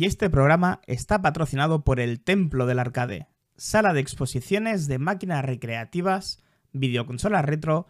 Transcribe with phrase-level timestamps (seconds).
[0.00, 5.44] y este programa está patrocinado por el Templo del Arcade, sala de exposiciones de máquinas
[5.44, 6.42] recreativas,
[6.72, 7.86] videoconsolas retro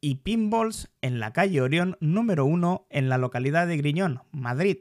[0.00, 4.78] y pinballs en la calle Orión número 1 en la localidad de Griñón, Madrid.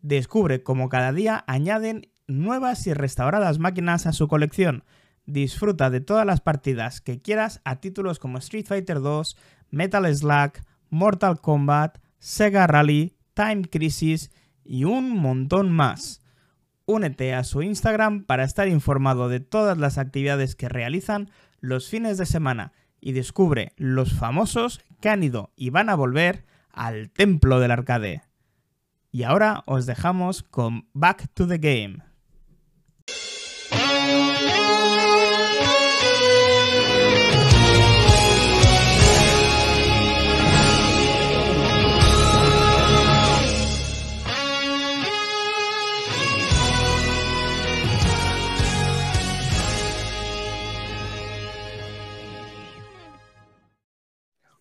[0.00, 4.82] Descubre cómo cada día añaden nuevas y restauradas máquinas a su colección.
[5.26, 9.36] Disfruta de todas las partidas que quieras a títulos como Street Fighter 2,
[9.68, 10.52] Metal Slug,
[10.88, 14.30] Mortal Kombat, Sega Rally, Time Crisis
[14.68, 16.22] y un montón más.
[16.84, 21.30] Únete a su Instagram para estar informado de todas las actividades que realizan
[21.60, 26.44] los fines de semana y descubre los famosos que han ido y van a volver
[26.70, 28.22] al templo del arcade.
[29.10, 32.04] Y ahora os dejamos con Back to the Game.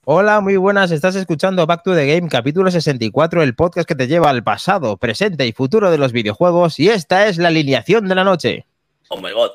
[0.07, 0.91] Hola, muy buenas.
[0.91, 4.97] Estás escuchando Back to the Game, capítulo 64, el podcast que te lleva al pasado,
[4.97, 6.79] presente y futuro de los videojuegos.
[6.79, 8.67] Y esta es la alineación de la noche.
[9.09, 9.49] Oh my god.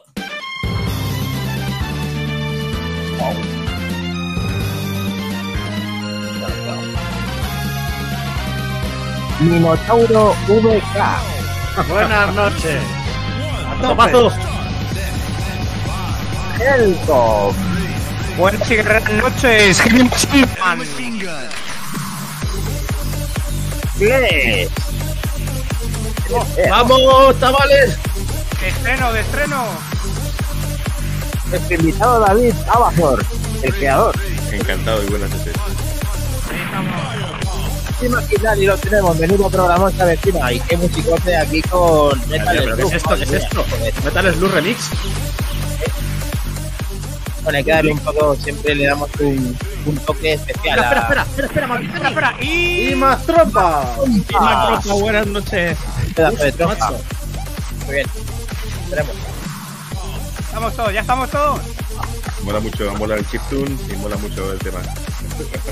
[9.41, 11.89] Minotauro VK.
[11.89, 12.83] Buenas noches.
[13.81, 14.35] ¡Topazos!
[16.59, 17.80] Helcom.
[18.41, 19.83] Buenas y guerreras noches.
[23.99, 24.71] Flex.
[26.71, 27.99] ¡Vamos, chavales!
[28.59, 29.65] De estreno, de estreno.
[31.51, 33.23] Nuestro invitado David Abazor,
[33.63, 34.15] el creador.
[34.51, 35.53] Encantado y buenas noches.
[38.01, 40.51] Imaginar y lo tenemos, menudo programa esta vecina.
[40.51, 43.17] Y qué musicote aquí con Metal ¿Pero qué es Slug, esto?
[43.17, 43.67] ¿Qué es esto?
[44.03, 44.91] Metal Slug Remix.
[47.43, 49.57] Bueno, hay que darle un poco, siempre le damos un,
[49.87, 50.79] un toque especial.
[50.79, 51.95] a- Espera, espera, espera, espera, maldita.
[51.97, 52.35] Espera, espera.
[52.43, 52.89] Y...
[52.91, 53.97] ¡Y más trompa!
[54.35, 55.79] Ah, buenas noches.
[56.15, 56.93] pedazo de trompa.
[57.87, 58.07] Muy bien.
[58.85, 59.15] Esperemos.
[60.39, 61.61] Estamos todos, ya estamos todos.
[62.43, 64.81] Mola mucho, mola el chiptune y mola mucho el tema.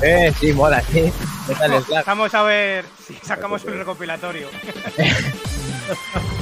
[0.03, 1.12] Eh, sí, mola, sí.
[1.47, 2.05] Slug.
[2.06, 4.49] Vamos a ver si sacamos un recopilatorio.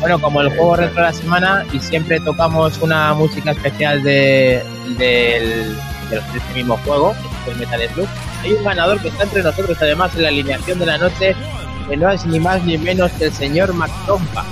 [0.00, 4.62] Bueno, como el juego retro de la semana y siempre tocamos una música especial de,
[4.98, 5.76] del,
[6.10, 7.14] de, los- de este mismo juego,
[7.44, 8.08] que es el Metal Slug,
[8.42, 11.34] hay un ganador que está entre nosotros además en la alineación de la noche,
[11.88, 14.44] que no es ni más ni menos que el señor McTompa.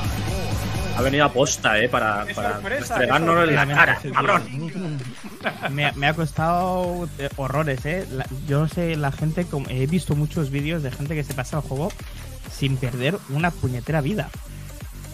[0.97, 4.43] Ha venido a posta, eh, para, para restregárnoslo en la cara, cabrón.
[5.71, 8.07] Me, me ha costado eh, horrores, ¿eh?
[8.13, 11.57] La- yo no sé, la gente, he visto muchos vídeos de gente que se pasa
[11.59, 11.93] el juego
[12.51, 14.29] sin perder una puñetera vida.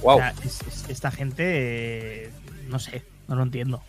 [0.02, 0.16] Wow.
[0.16, 1.42] O sea, es- es- esta gente,
[2.26, 2.30] eh,
[2.68, 3.82] no sé, no lo entiendo.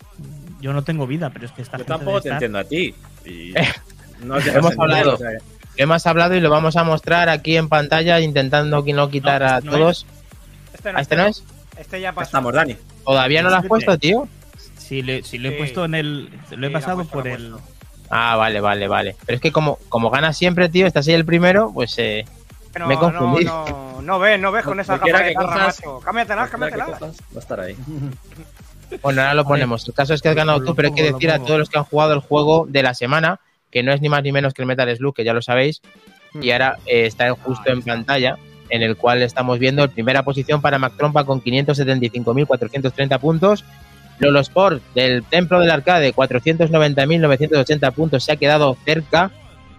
[0.60, 2.64] Yo no tengo vida, pero es que esta Yo gente tampoco te estar- entiendo a
[2.64, 2.94] ti.
[3.24, 3.52] Y
[4.24, 5.14] no os hemos hablado.
[5.14, 5.30] o sea,
[5.76, 9.48] Hemos hablado y lo vamos a mostrar aquí en pantalla intentando que no quitar No,
[9.48, 10.06] a no todos.
[10.74, 11.42] Este ¿A este no es?
[11.78, 12.26] Este ya pasó.
[12.26, 12.76] estamos, Dani.
[13.06, 14.28] ¿Todavía no lo has Este- puesto, tío?
[14.76, 15.58] Sí, le- sí, lo he Sí.
[15.58, 16.28] puesto en el.
[16.50, 17.54] Lo he Sí, pasado puesto, por el.
[18.10, 19.16] Ah, vale, vale, vale.
[19.24, 22.26] Pero es que como, como ganas siempre, tío, estás ahí el primero, pues eh,
[22.78, 23.64] No, Me he confundido.
[23.68, 26.00] No, no, no ves, no ves con esa capa de macho.
[26.00, 26.50] Cámbiatelas.
[26.50, 27.76] cojas, Va a estar ahí.
[29.00, 29.88] Bueno, ahora lo ponemos.
[29.88, 31.78] El caso es que has ganado tú, pero hay que decir a todos los que
[31.78, 33.40] han jugado el juego de la semana,
[33.70, 35.80] que no es ni más ni menos que el Metal Slug, que ya lo sabéis,
[36.34, 38.36] y ahora eh, está justo en pantalla,
[38.68, 43.64] en el cual estamos viendo en primera posición para Mac Trompa con 575.430 puntos.
[44.18, 49.30] Lolo Sport del Templo del Arcade, 490.980 puntos, se ha quedado cerca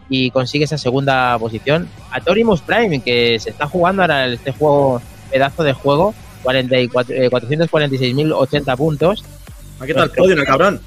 [0.09, 1.87] y consigue esa segunda posición.
[2.11, 7.29] A Torimus Prime, que se está jugando ahora este juego, pedazo de juego, 44, eh,
[7.29, 9.23] 446.080 puntos.
[9.79, 10.81] Aquí está el podio, ¿no, cabrón?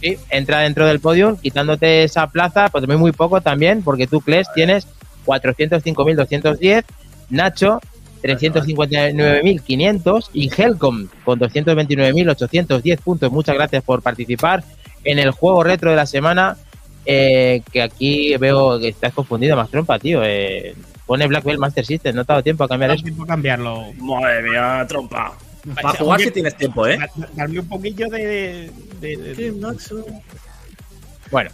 [0.00, 4.20] Sí, entra dentro del podio, quitándote esa plaza, pues muy, muy poco también, porque tú,
[4.20, 4.86] Kles, tienes
[5.26, 6.84] 405.210,
[7.30, 7.80] Nacho
[8.24, 13.30] 359.500 y Helcom con 229.810 puntos.
[13.30, 14.64] Muchas gracias por participar
[15.04, 16.56] en el juego retro de la semana,
[17.04, 20.22] eh, que aquí veo que estás confundido, más trompa, tío.
[20.24, 20.74] eh,
[21.06, 23.02] pone Black Belt Master System, no te ha dado tiempo a cambiar No eso.
[23.04, 23.92] tiempo a cambiarlo.
[23.98, 25.36] Madre mía, trompa.
[25.82, 26.98] Para jugar si tienes tiempo, ¿eh?
[26.98, 28.70] Da- Darme un poquillo de.
[29.00, 29.52] de- de-
[31.30, 31.50] Bueno,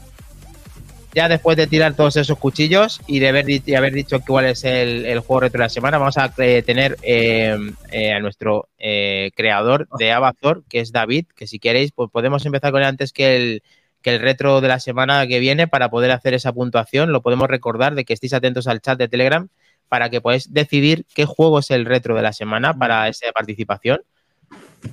[1.14, 4.46] ya después de tirar todos esos cuchillos y de haber, di- y haber dicho cuál
[4.46, 7.56] es el, el juego retro de la semana, vamos a eh, tener eh,
[7.90, 12.44] eh, a nuestro eh, creador de Abazor, que es David, que si queréis, pues podemos
[12.46, 13.62] empezar con él antes que el,
[14.02, 17.12] que el retro de la semana que viene para poder hacer esa puntuación.
[17.12, 19.48] Lo podemos recordar de que estéis atentos al chat de Telegram
[19.88, 24.00] para que podáis decidir qué juego es el retro de la semana para esa participación.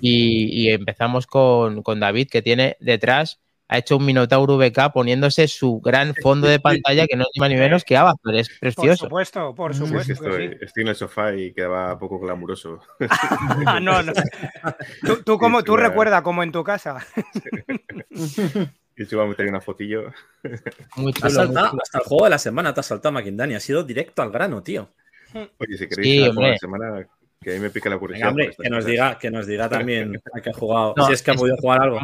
[0.02, 3.40] Y, y empezamos con, con David, que tiene detrás
[3.70, 7.50] ha hecho un Minotauro VK poniéndose su gran fondo de pantalla que no es más
[7.50, 9.06] ni menos que Avatar, es Por precioso.
[9.06, 10.02] supuesto, por supuesto.
[10.02, 10.56] sí, que estoy, sí.
[10.62, 12.80] estoy en el sofá y quedaba poco glamuroso.
[13.66, 14.14] Ah, no, no.
[15.06, 17.06] Tú, tú, como, tú recuerda como en tu casa.
[18.98, 20.12] Y yo iba a meter una fotillo.
[20.96, 23.54] Muy Te has muy hasta el juego de la semana, te has saltado Makindani.
[23.56, 24.90] Ha sido directo al grano, tío.
[25.34, 26.52] Oye, si Sí, queréis la hombre.
[26.52, 27.08] la semana,
[27.40, 28.34] que a mí me pica la curiosidad.
[28.34, 30.94] Venga, hombre, que nos diga, que nos diga también a qué ha jugado.
[30.98, 32.00] No, si es que ha podido jugar algo.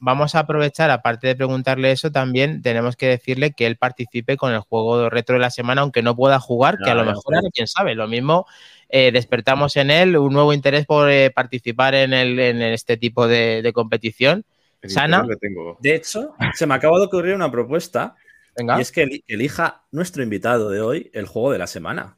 [0.00, 4.52] Vamos a aprovechar, aparte de preguntarle eso, también tenemos que decirle que él participe con
[4.52, 7.36] el juego retro de la semana, aunque no pueda jugar, que a Ya, lo mejor,
[7.54, 8.46] quién sabe, lo mismo
[8.90, 13.26] eh, despertamos en él un nuevo interés por eh, participar en, el, en este tipo
[13.26, 14.44] de, de competición.
[14.88, 15.24] Sana.
[15.40, 15.76] tengo.
[15.80, 18.14] De hecho, se me acaba de ocurrir una propuesta
[18.56, 18.78] Venga.
[18.78, 22.16] y es que eli- elija nuestro invitado de hoy el juego de la semana.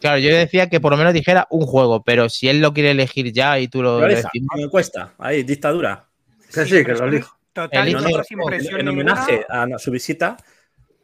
[0.00, 2.90] Claro, yo decía que por lo menos dijera un juego, pero si él lo quiere
[2.90, 6.04] elegir ya y tú lo, Lo decimos, en encuesta, ahí, dictadura.
[6.52, 7.36] Que sí, que lo elijo.
[7.52, 10.36] Total, no impresión En homenaje a su visita,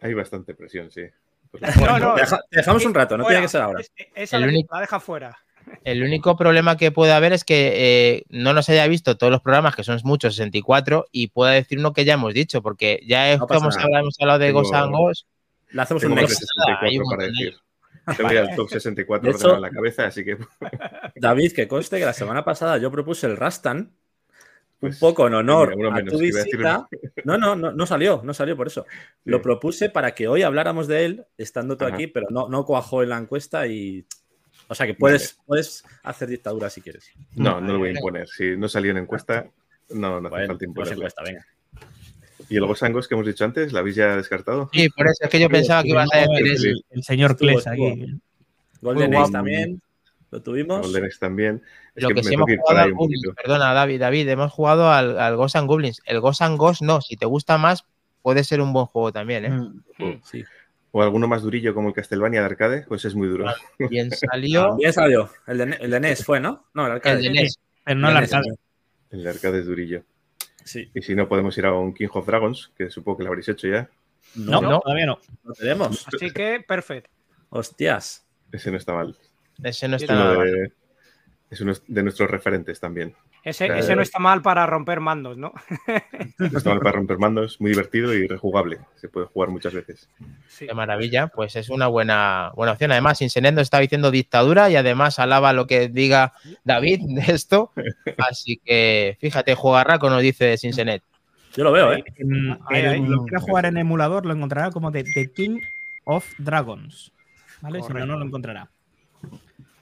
[0.02, 1.02] Hay bastante presión, sí.
[1.50, 2.14] Pues No, no.
[2.14, 3.36] te, deja- te dejamos un rato, no Fuera.
[3.38, 3.80] tiene que ser ahora.
[3.80, 5.38] Es- Esa El la, único- la deja fuera.
[5.84, 9.40] El único problema que puede haber es que eh, no nos haya visto todos los
[9.40, 13.32] programas, que son muchos, 64, y pueda decir uno que ya hemos dicho, porque ya
[13.32, 15.26] es, No pasa hemos, hablado, hemos hablado de Tengo- Ghost and Ghost,
[15.70, 16.48] Le hacemos un Tengo más de next.
[16.56, 17.54] nada, hay un 64 para decir.
[18.16, 20.38] Tengo ya el top 64 De hecho- ordenado en la cabeza, así que
[21.16, 23.78] David, que conste que la semana pasada yo propuse el Rastan,
[24.82, 26.88] un Pues, poco en honor mira, a tu visita.
[27.24, 28.86] No, no, no, no salió, no salió por eso.
[29.24, 31.94] Lo propuse para que hoy habláramos de él, estando tú Ajá.
[31.94, 34.06] aquí, pero no, no cuajó en la encuesta y.
[34.70, 37.10] O sea que puedes, puedes hacer dictadura si quieres.
[37.34, 38.28] No, no lo voy a imponer.
[38.28, 39.50] Si no salió en encuesta,
[39.88, 40.94] no, no hace Bueno, falta imponerlo.
[40.94, 41.44] encuesta, venga.
[42.48, 44.70] Y el Gosangos que hemos dicho antes, ¿la habéis ya descartado?
[44.72, 46.68] Sí, por eso es que yo pensaba que ibas a decir el, eso.
[46.90, 48.14] el señor Kles aquí.
[48.80, 49.82] Golden Ace también.
[50.30, 50.82] Lo tuvimos.
[50.82, 51.62] Golden Axe también.
[51.96, 55.36] Es Lo que sí hemos jugado al Goblins, perdona, David, David, hemos jugado al, al
[55.36, 56.00] Ghost and Goblins.
[56.06, 57.84] El Ghost and Ghost no, si te gusta más,
[58.22, 59.50] puede ser un buen juego también, ¿eh?
[59.50, 60.20] Mm.
[60.24, 60.44] Sí.
[60.92, 63.46] O alguno más durillo como el Castlevania de arcade, pues es muy duro.
[63.90, 65.30] Bien salió También salió.
[65.46, 66.66] El de, el de NES fue, ¿no?
[66.74, 67.16] No, el arcade.
[67.18, 67.58] el de NES.
[67.84, 68.54] Pero no El el NES, arcade.
[69.10, 70.02] El de arcade es durillo.
[70.64, 70.90] Sí.
[70.94, 73.48] Y si no, podemos ir a un King of Dragons, que supongo que lo habréis
[73.48, 73.88] hecho ya.
[74.34, 74.80] No, No.
[74.80, 75.18] todavía no.
[75.44, 76.06] Lo tenemos.
[76.14, 77.08] Así que, perfecto.
[77.50, 78.26] Hostias.
[78.52, 79.16] Ese no está mal.
[79.62, 80.44] Ese no está mal.
[80.44, 80.72] de,
[81.50, 83.14] es uno de nuestros referentes también.
[83.42, 83.80] Ese, Claro.
[83.80, 85.52] ese no está mal para romper mandos, ¿no?
[86.38, 88.80] No está mal para romper mandos, muy divertido y rejugable.
[88.96, 90.08] Se puede jugar muchas veces.
[90.48, 90.66] Sí.
[90.66, 92.92] Qué maravilla, pues es una buena, buena opción.
[92.92, 96.34] Además, Insenet nos está diciendo dictadura y además alaba lo que diga
[96.64, 97.72] David de esto.
[98.18, 101.02] Así que fíjate, jugarraco nos dice Sinsenet.
[101.54, 102.04] Yo lo veo, ¿eh?
[102.06, 103.06] Ahí, pero ahí.
[103.06, 105.58] lo quiera jugar en emulador lo encontrará como The, The King
[106.04, 107.12] of Dragons.
[107.60, 107.82] ¿Vale?
[107.82, 108.70] Si no, no lo encontrará.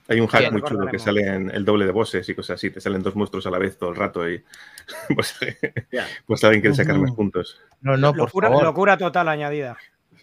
[0.08, 1.02] Hay un hack muy chulo que recordaremos.
[1.02, 2.70] salen el doble de bosses y cosas así.
[2.70, 4.42] Te salen dos monstruos a la vez todo el rato y
[5.14, 5.36] pues,
[5.92, 6.06] Ya.
[6.26, 7.60] pues alguien quiere sacar más puntos.
[7.82, 8.64] No, no, por locura, favor.
[8.64, 9.76] locura total añadida.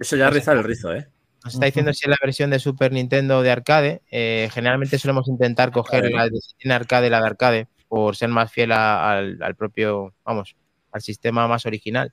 [0.00, 1.08] Eso ya es rizar el rizo, ¿eh?
[1.44, 4.02] Nos está diciendo si es la versión de Super Nintendo de arcade.
[4.10, 8.52] Eh, generalmente solemos intentar coger la de arcade y la de arcade por ser más
[8.52, 10.56] fiel a- al, al propio, vamos,
[10.92, 12.12] al sistema más original,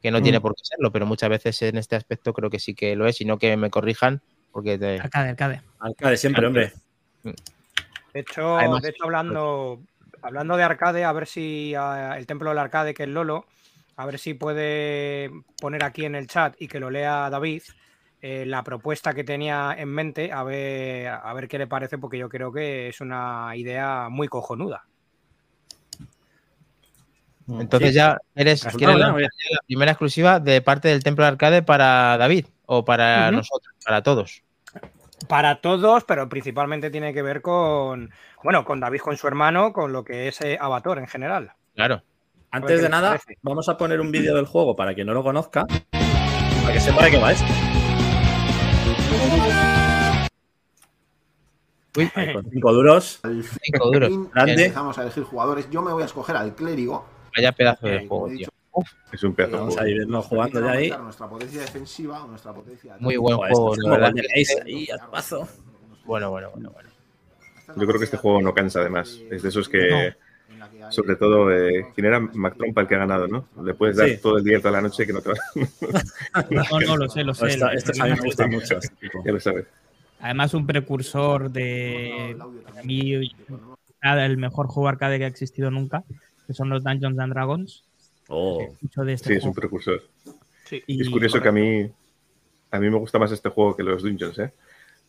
[0.00, 0.22] que no Mm.
[0.22, 3.06] tiene por qué serlo, pero muchas veces en este aspecto creo que sí que lo
[3.06, 5.60] es, sino que me corrijan, porque te- Arcade, arcade.
[5.78, 6.72] Arcade siempre, hombre.
[7.22, 9.82] De hecho, Además- de hecho hablando,
[10.22, 13.46] hablando de arcade, a ver si el templo del arcade, que es Lolo,
[13.96, 15.30] a ver si puede
[15.60, 17.62] poner aquí en el chat y que lo lea David
[18.22, 22.18] eh, la propuesta que tenía en mente, a ver, a ver qué le parece, porque
[22.18, 24.84] yo creo que es una idea muy cojonuda.
[27.58, 27.94] Entonces Sí.
[27.94, 29.14] ya eres la
[29.66, 34.42] primera exclusiva de parte del templo de arcade para David o para nosotros, para todos.
[35.28, 38.10] Para todos, pero principalmente tiene que ver con,
[38.42, 41.52] bueno, con David, con su hermano, con lo que es eh, Avatar en general.
[41.74, 42.02] Claro.
[42.50, 43.38] Antes de nada, parece.
[43.42, 45.66] vamos a poner un vídeo del juego para quien no lo conozca,
[46.62, 47.46] para que sepa de qué va esto.
[51.96, 53.20] Uy, con cinco duros.
[53.62, 54.30] Cinco duros.
[54.32, 54.52] Grande.
[54.52, 55.68] empezamos a elegir jugadores.
[55.70, 57.04] Yo me voy a escoger al clérigo.
[57.36, 58.48] Vaya pedazo de juego, tío.
[59.12, 60.90] Es un pedazo Vamos a jugando ya ahí.
[60.90, 64.12] Nuestra potencia defensiva, nuestra potencia Muy buen juego, esto la verdad.
[64.64, 65.48] Ahí, a paso.
[66.04, 66.88] Bueno, bueno, bueno, bueno.
[67.76, 69.20] Yo creo que este juego no cansa además.
[69.30, 70.14] Es de esos que,
[70.90, 73.46] sobre todo, eh, ¿quién era Mac Trompa el que ha ganado, no?
[73.64, 74.18] Le puedes dar Sí.
[74.22, 75.36] todo el día toda la noche que no te va.
[76.50, 77.48] No, no, lo sé, lo sé.
[77.48, 78.78] Esta- lo- estos a mí me gustan mucho.
[79.24, 79.66] ya lo sabes.
[80.20, 82.36] Además, un precursor de.
[82.64, 83.32] Para mí,
[84.02, 86.04] nada, el mejor juego arcade que ha existido nunca,
[86.50, 87.84] que son los Dungeons and Dragons.
[88.26, 90.02] Oh, Mucho de este Sí, es un precursor.
[90.64, 90.82] Sí.
[90.88, 91.88] Y- Es curioso que a mí
[92.72, 94.52] a mí me gusta más este juego que los Dungeons, ¿eh?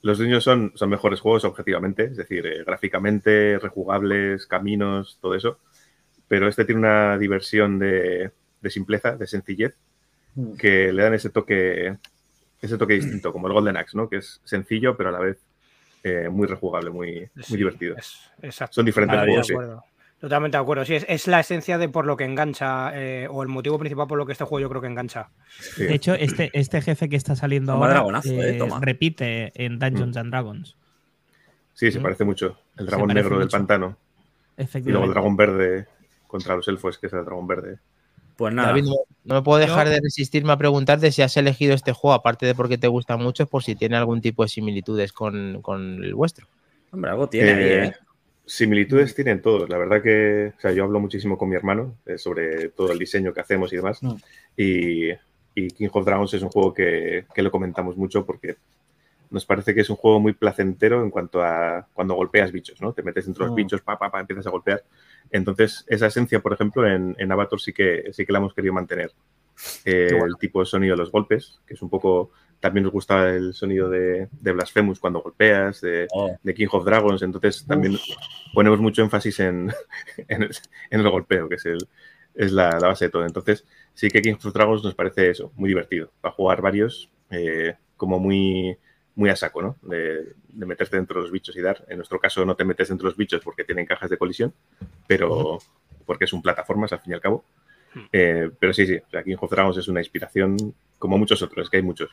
[0.04, 5.58] Los Dungeons son, son mejores juegos objetivamente, es decir, eh, gráficamente, rejugables, caminos, todo eso.
[6.28, 8.30] Pero este tiene una diversión de,
[8.62, 9.74] de simpleza, de sencillez,
[10.36, 10.54] Mm.
[10.58, 11.98] que le dan ese toque,
[12.62, 14.08] ese toque distinto, como el Golden Axe, ¿no?
[14.08, 15.38] Que es sencillo, pero a la vez
[16.04, 17.96] eh, muy rejugable, muy, muy Sí, divertido.
[17.98, 18.74] es- exacto.
[18.76, 19.91] Son diferentes Maravilla, juegos, de sí.
[20.22, 20.86] Totalmente de acuerdo.
[20.86, 24.08] Sí, es, es la esencia de por lo que engancha, eh, o el motivo principal
[24.08, 25.30] por lo que este juego yo creo que engancha.
[25.60, 25.84] Sí.
[25.86, 28.80] De hecho, este, este jefe que está saliendo Toma ahora dragonazo, eh, eh, toma.
[28.80, 30.78] repite en Dungeons and Dragons.
[31.74, 32.04] Sí, se Mm.
[32.04, 32.56] parece mucho.
[32.78, 33.88] El dragón negro del pantano.
[33.88, 33.98] Y luego
[34.58, 35.12] el Efectivamente.
[35.14, 35.88] dragón verde
[36.28, 37.80] contra los elfos, que es el dragón verde.
[38.38, 38.70] Pues nada.
[38.70, 41.94] David, no, no me puedo dejar Yo- de resistirme a preguntarte si has elegido este
[41.94, 45.14] juego, aparte de porque te gusta mucho, es por si tiene algún tipo de similitudes
[45.14, 46.46] con, con el vuestro.
[46.92, 47.96] Hombre, algo tiene ahí, ¿eh?
[48.46, 49.70] Similitudes tienen todos.
[49.70, 53.00] La verdad que, o sea, yo hablo muchísimo con mi hermano eh, sobre todo el
[53.00, 54.02] diseño que hacemos y demás.
[54.02, 54.16] Mm.
[54.58, 55.10] Y,
[55.56, 58.56] y King of Dragons es un juego que, que lo comentamos mucho porque
[59.30, 62.92] nos parece que es un juego muy placentero en cuanto a cuando golpeas bichos, ¿no?
[62.92, 63.64] Te metes dentro de los Mm.
[63.64, 64.84] bichos, pa, pa, pa, empiezas a golpear.
[65.32, 68.74] Entonces, esa esencia, por ejemplo, en, en Avatar sí que, sí que la hemos querido
[68.74, 69.12] mantener.
[69.86, 70.26] Eh, bueno.
[70.26, 72.32] El tipo de sonido de los golpes, que es un poco...
[72.62, 76.86] También nos gusta el sonido de, de Blasphemous cuando golpeas, de, Oh, de King of
[76.86, 77.98] Dragons, entonces también
[78.54, 79.74] ponemos mucho énfasis en,
[80.30, 80.56] en, el,
[80.90, 81.80] en el golpeo, que es, el,
[82.36, 83.26] es la, la base de todo.
[83.26, 87.76] Entonces, sí que King of Dragons nos parece eso, muy divertido, para jugar varios, eh,
[87.98, 88.78] como muy,
[89.16, 89.78] muy a saco, ¿no?
[89.82, 91.84] De, de meterte dentro de los bichos y dar.
[91.90, 94.54] En nuestro caso no te metes dentro de los bichos porque tienen cajas de colisión,
[95.08, 95.60] pero
[96.06, 97.44] porque es un plataformas al fin y al cabo.
[98.12, 100.58] Eh, pero sí, sí, o sea, King of Dragons es una inspiración
[100.98, 102.10] como muchos otros, es que hay muchos.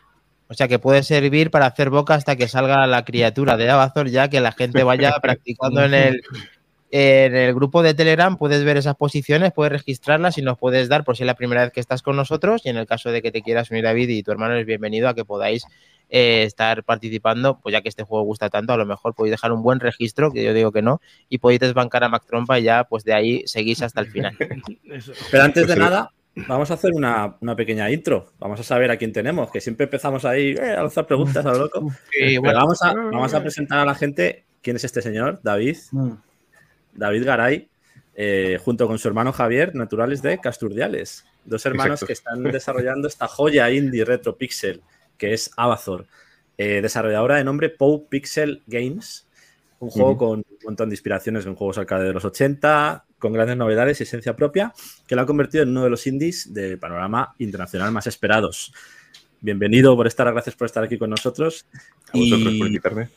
[0.48, 4.08] O sea que puede servir para hacer boca hasta que salga la criatura de Abazor,
[4.08, 6.22] ya que la gente vaya practicando en el,
[6.90, 8.36] en el grupo de Telegram.
[8.36, 11.62] Puedes ver esas posiciones, puedes registrarlas y nos puedes dar por si es la primera
[11.62, 12.62] vez que estás con nosotros.
[12.64, 15.08] Y en el caso de que te quieras unir, David, y tu hermano es bienvenido
[15.08, 15.64] a que podáis
[16.10, 19.52] eh, estar participando, pues ya que este juego gusta tanto, a lo mejor podéis dejar
[19.52, 22.62] un buen registro, que yo digo que no, y podéis desbancar a Mac Trompa y
[22.62, 24.34] ya pues de ahí seguís hasta el final.
[25.30, 25.78] Pero antes Pues de sí.
[25.78, 26.10] nada,
[26.46, 28.32] vamos a hacer una, una pequeña intro.
[28.38, 31.52] Vamos a saber a quién tenemos, que siempre empezamos ahí eh, a lanzar preguntas a
[31.52, 31.92] lo loco.
[32.12, 35.40] Y Pero bueno, vamos, a, vamos a presentar a la gente quién es este señor,
[35.42, 35.76] David.
[36.94, 37.68] David Garay,
[38.14, 41.24] eh, junto con su hermano Javier, naturales de Casturdiales.
[41.44, 42.06] Dos hermanos Exacto.
[42.06, 44.82] que están desarrollando esta joya indie retro pixel,
[45.16, 46.06] que es Abazor.
[46.58, 49.28] Eh, desarrolladora de nombre Pow Pixel Games.
[49.78, 53.56] Un juego con un montón de inspiraciones en juegos arcade de los 80, con grandes
[53.56, 54.72] novedades y esencia propia,
[55.06, 58.72] que lo ha convertido en uno de los indies del panorama internacional más esperados.
[59.40, 61.66] Bienvenido por estar, gracias por estar aquí con nosotros.
[62.12, 63.08] A vosotros por Y- invitarme.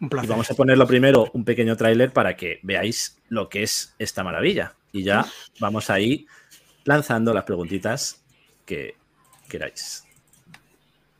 [0.00, 0.30] Un y placer.
[0.30, 4.22] vamos a poner lo primero un pequeño tráiler para que veáis lo que es esta
[4.22, 4.74] maravilla.
[4.92, 5.26] Y ya
[5.58, 6.26] vamos ahí
[6.84, 8.22] lanzando las preguntitas
[8.64, 8.94] que
[9.48, 10.04] queráis.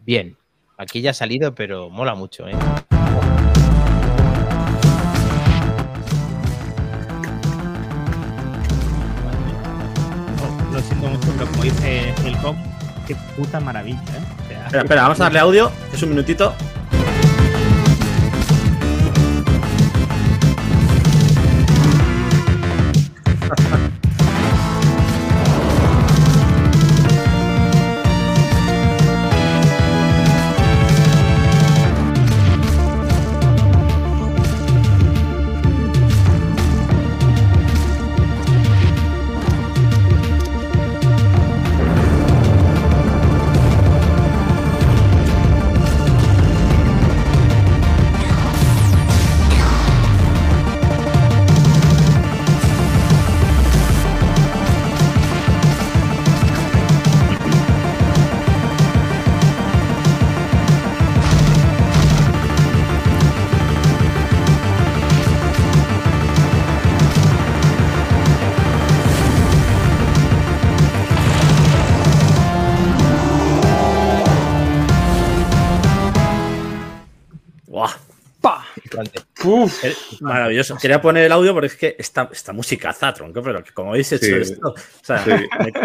[0.04, 0.36] bien.
[0.80, 2.52] Aquí ya ha salido, pero mola mucho, ¿eh?
[11.00, 12.56] Como dice el cop,
[13.06, 14.22] qué puta maravilla, ¿eh?
[14.66, 15.70] Espera, espera, vamos a darle audio.
[15.92, 16.54] Es un minutito.
[79.82, 80.76] Eh, Maravilloso.
[80.80, 84.26] Quería poner el audio porque es que esta, esta musicaza, tronco, pero como habéis hecho
[84.26, 84.32] Sí.
[84.52, 84.68] esto.
[84.70, 85.30] O sea, Sí.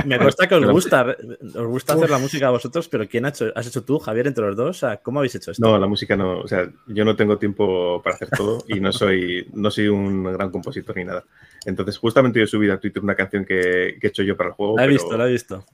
[0.06, 1.16] me, me que os gusta,
[1.56, 3.52] os gusta hacer la música a vosotros, pero ¿quién ha hecho?
[3.56, 4.70] ¿Has hecho tú, Javier, entre los dos?
[4.70, 5.66] O sea, ¿cómo habéis hecho esto?
[5.66, 8.92] No, la música no, o sea, yo no tengo tiempo para hacer todo y no
[8.92, 11.24] soy, no soy un gran compositor ni nada.
[11.66, 14.50] Entonces, justamente yo he subido a Twitter una canción que, que he hecho yo para
[14.50, 14.76] el juego.
[14.78, 15.66] la he pero- visto, la he visto.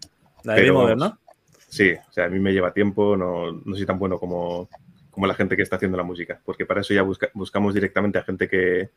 [0.44, 1.20] La de pero Game Over, vamos, ¿no?
[1.68, 4.70] Sí, o sea, a mí me lleva tiempo, no, no soy tan bueno como,
[5.19, 8.17] como la gente que está haciendo la música, porque para eso ya busca- buscamos directamente
[8.19, 8.89] a gente que,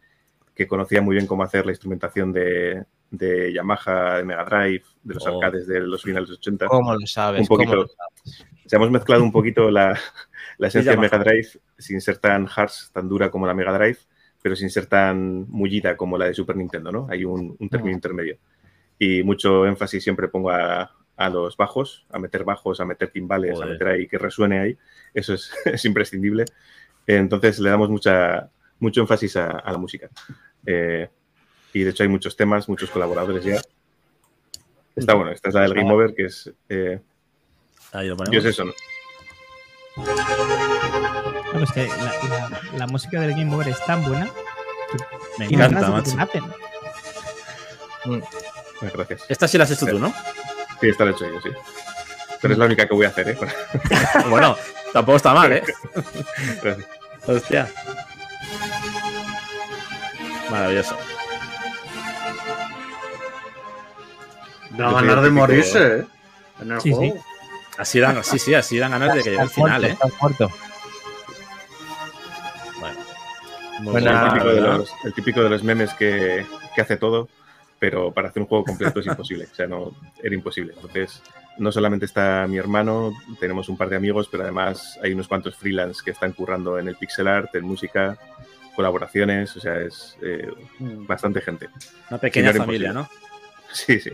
[0.54, 5.14] que conocía muy bien cómo hacer la instrumentación de, de Yamaha, de Mega Drive, de
[5.14, 5.34] los Oh.
[5.34, 6.66] arcades de los finales de 80.
[6.66, 7.40] ¿Cómo lo sabes?
[7.40, 7.70] Un poquito.
[7.72, 8.46] ¿Cómo lo sabes?
[8.66, 9.98] sea, hemos mezclado un poquito la,
[10.58, 10.98] la esencia de.
[10.98, 13.98] Mega Drive sin ser tan harsh, tan dura como la Mega Drive,
[14.40, 17.08] pero sin ser tan mullida como la de Super Nintendo, ¿no?
[17.10, 18.36] Hay un, un término intermedio.
[18.96, 23.54] Y mucho énfasis siempre pongo a, a los bajos, a meter bajos, a meter timbales,
[23.54, 23.68] Joder.
[23.68, 24.78] a meter ahí que resuene ahí.
[25.14, 26.44] Eso es, es imprescindible.
[27.06, 30.08] Entonces le damos mucha, mucho énfasis a, a la música.
[30.66, 31.08] Eh,
[31.72, 33.60] y de hecho hay muchos temas, muchos colaboradores ya.
[34.94, 36.50] Está bueno, esta es la del Game Over, que es...
[36.68, 37.00] eh,
[37.92, 38.72] Ahí lo es eso, ¿no?
[39.96, 45.44] Bueno, es que la, la- la música del Game Over es tan buena que Me
[45.46, 46.10] encanta, macho.
[46.10, 46.44] te maten.
[48.80, 49.24] Pues Gracias.
[49.28, 50.12] Esta sí la has hecho tú, ¿no?
[50.80, 51.50] Sí, está hecho yo, sí.
[52.42, 53.38] Pero es la única que voy a hacer, ¿eh?
[54.28, 54.56] bueno,
[54.92, 55.62] tampoco está mal, ¿eh?
[56.60, 56.88] Gracias.
[57.26, 57.68] Hostia.
[60.50, 60.96] Maravilloso.
[64.70, 66.06] Ganas el de morirse, ¿eh?
[66.60, 67.24] En el Sí, juego.
[67.78, 69.92] Así dan, sí, sí, así dan ganas de que llegue al final, muerto, ¿eh?
[69.92, 70.50] estás muerto.
[73.80, 77.28] Muy Bueno, el, típico de los, el típico de los memes que, que hace todo,
[77.78, 79.48] pero para hacer un juego completo es imposible.
[79.50, 80.74] O sea, no, era imposible.
[80.74, 81.22] Entonces,
[81.58, 85.56] no solamente está mi hermano, tenemos un par de amigos, pero además hay unos cuantos
[85.56, 88.18] freelance que están currando en el pixel art, en música,
[88.74, 91.68] colaboraciones, o sea, es eh, bastante gente.
[92.10, 92.94] Una pequeña familia, imposible.
[92.94, 93.08] ¿no?
[93.72, 94.10] Sí, sí.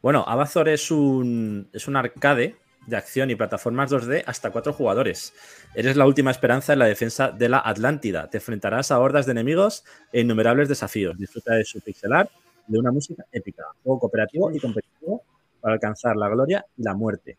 [0.00, 2.56] Bueno, Abazor es un, es un arcade
[2.86, 5.34] de acción y plataformas 2D hasta cuatro jugadores.
[5.74, 8.30] Eres la última esperanza en la defensa de la Atlántida.
[8.30, 11.18] Te enfrentarás a hordas de enemigos e innumerables desafíos.
[11.18, 12.30] Disfruta de su pixel art,
[12.66, 13.64] de una música épica.
[13.82, 15.22] Juego cooperativo y competitivo
[15.60, 17.38] para alcanzar la gloria y la muerte.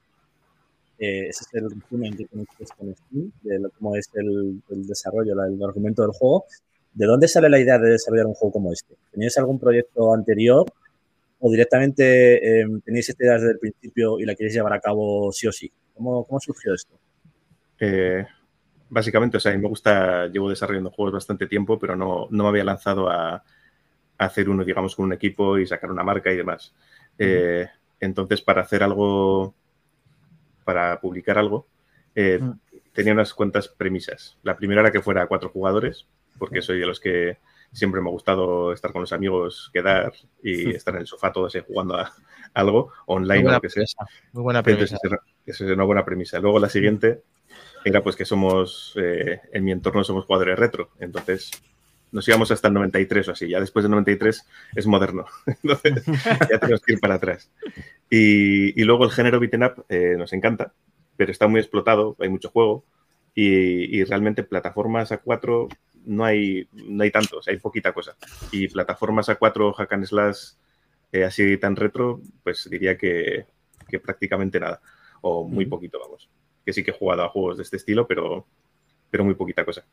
[0.97, 2.49] Eh, ese es el resumen que tenéis
[2.79, 6.45] en Steam de lo- cómo es el, el desarrollo, la- el argumento del juego.
[6.93, 8.95] ¿De dónde sale la idea de desarrollar un juego como este?
[9.11, 10.65] ¿Teníais algún proyecto anterior
[11.39, 15.31] o directamente eh, tenéis esta idea desde el principio y la queréis llevar a cabo
[15.31, 15.71] sí o sí?
[15.95, 16.99] ¿Cómo, cómo surgió esto?
[17.79, 18.25] Eh,
[18.89, 22.43] básicamente, o sea, a mí me gusta, llevo desarrollando juegos bastante tiempo, pero no, no
[22.43, 23.43] me había lanzado a, a
[24.17, 26.75] hacer uno, digamos, con un equipo y sacar una marca y demás.
[27.17, 27.67] Eh,
[27.99, 29.53] entonces, para hacer algo,
[30.63, 31.67] para publicar algo,
[32.15, 32.59] eh, Mm.
[32.93, 34.37] tenía unas cuantas premisas.
[34.43, 36.05] La primera era que fuera a cuatro jugadores,
[36.37, 37.37] porque soy de los que
[37.71, 40.11] siempre me ha gustado estar con los amigos, quedar
[40.43, 42.11] y estar en el sofá todos ahí jugando a
[42.53, 43.85] algo, online o lo que sea.
[44.33, 44.97] Muy buena premisa.
[45.45, 46.39] esa es una buena premisa.
[46.39, 47.21] Luego la siguiente
[47.85, 50.89] era pues que somos, eh, en mi entorno somos jugadores retro.
[50.99, 51.51] Entonces
[52.11, 53.47] nos íbamos hasta el 93 o así.
[53.49, 54.45] Ya después del 93
[54.75, 55.25] es moderno.
[55.63, 56.03] Entonces
[56.49, 57.49] ya tenemos que ir para atrás.
[58.09, 60.73] Y, y luego el género beaten up eh, nos encanta,
[61.17, 62.83] pero está muy explotado, hay mucho juego.
[63.35, 65.69] Y, y realmente plataformas a 4
[66.05, 68.15] no hay, no hay tantos, hay poquita cosa.
[68.51, 70.53] Y plataformas a 4 hack and slash
[71.11, 73.45] eh, así tan retro, pues diría que,
[73.87, 74.81] que prácticamente nada.
[75.21, 76.29] O muy poquito, vamos.
[76.65, 78.45] Que sí que he jugado a juegos de este estilo, pero,
[79.09, 79.85] pero muy poquita cosa.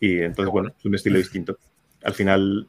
[0.00, 1.58] Y entonces, bueno, es un estilo distinto.
[2.04, 2.68] Al final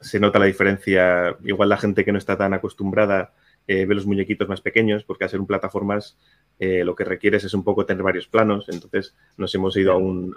[0.00, 1.36] se nota la diferencia.
[1.44, 3.32] Igual la gente que no está tan acostumbrada
[3.66, 6.16] eh, ve los muñequitos más pequeños, porque al ser un plataformas
[6.58, 8.66] eh, lo que requieres es un poco tener varios planos.
[8.68, 10.34] Entonces nos hemos ido a, un-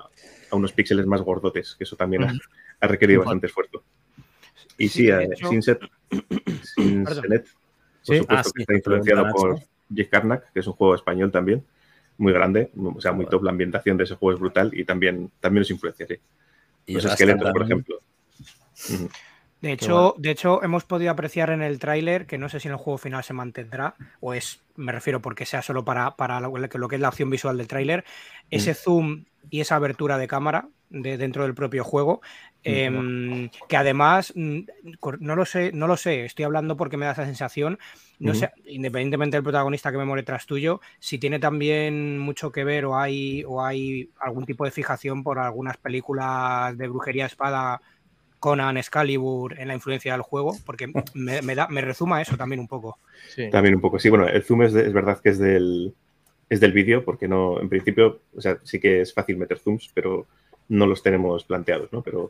[0.51, 2.33] a unos píxeles más gordotes, que eso también ha,
[2.81, 3.83] ha requerido bastante esfuerzo.
[4.77, 5.79] Y Sí, sí, de a hecho- Sinset,
[6.63, 8.17] Sinsenet, por Sí.
[8.17, 11.63] supuesto, Ah, sí, que está influenciado por Jake Karnak, que es un juego español también,
[12.17, 13.43] muy grande, o sea, muy top.
[13.43, 16.15] La ambientación de ese juego es brutal y también, también nos influencia, sí.
[16.85, 17.99] Y Los esqueletos, por ejemplo.
[19.61, 22.73] De hecho, de hecho, hemos podido apreciar en el tráiler, que no sé si en
[22.73, 26.51] el juego final se mantendrá, o es, me refiero porque sea solo para, para lo,
[26.57, 28.03] lo que es la opción visual del tráiler,
[28.49, 32.21] ese zoom y esa abertura de cámara de, dentro del propio juego,
[32.63, 34.59] em, que además, mm,
[35.19, 37.77] no lo sé, no lo sé, estoy hablando porque me da esa sensación,
[38.19, 42.63] no sé, independientemente del protagonista que me more tras tuyo, si tiene también mucho que
[42.63, 47.81] ver o hay, o hay algún tipo de fijación por algunas películas de brujería espada
[48.39, 52.59] Conan, Excalibur en la influencia del juego, porque me, me da, me rezuma eso también
[52.59, 52.97] un poco.
[53.29, 53.49] Sí.
[53.49, 53.99] También un poco.
[53.99, 55.93] Sí, bueno, el zoom es, de- es verdad que es del,
[56.49, 59.89] es del vídeo, porque no, en principio, o sea, sí que es fácil meter zooms,
[59.93, 60.27] pero
[60.69, 62.01] no los tenemos planteados, ¿no?
[62.01, 62.29] Pero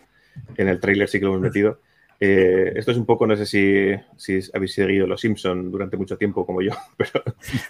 [0.58, 1.80] en el tráiler sí que lo hemos metido.
[2.19, 6.17] Eh, esto es un poco, no sé si, si habéis seguido Los Simpson durante mucho
[6.17, 7.22] tiempo como yo, pero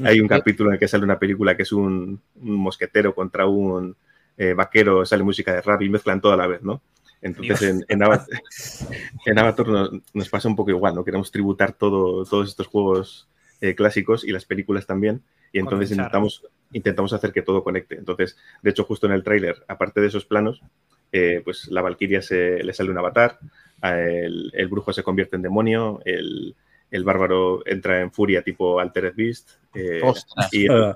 [0.03, 3.47] hay un capítulo en el que sale una película que es un, un mosquetero contra
[3.47, 3.95] un
[4.37, 6.81] eh, vaquero, sale música de rap y mezclan todo a la vez, ¿no?
[7.21, 8.41] Entonces en, en, Avatar,
[9.25, 11.05] en Avatar nos, nos pasa un poco igual, ¿no?
[11.05, 13.29] Queremos tributar todo, todos estos juegos
[13.61, 15.23] eh, clásicos y las películas también,
[15.53, 17.95] y entonces intentamos, intentamos hacer que todo conecte.
[17.95, 20.61] Entonces, de hecho, justo en el tráiler, aparte de esos planos,
[21.11, 23.39] eh, pues la Valkyria se, le sale un avatar,
[23.81, 26.55] a el, el brujo se convierte en demonio, el,
[26.91, 29.51] el bárbaro entra en furia tipo Altered Beast.
[29.75, 30.49] eh, Ostras.
[30.53, 30.95] y, el,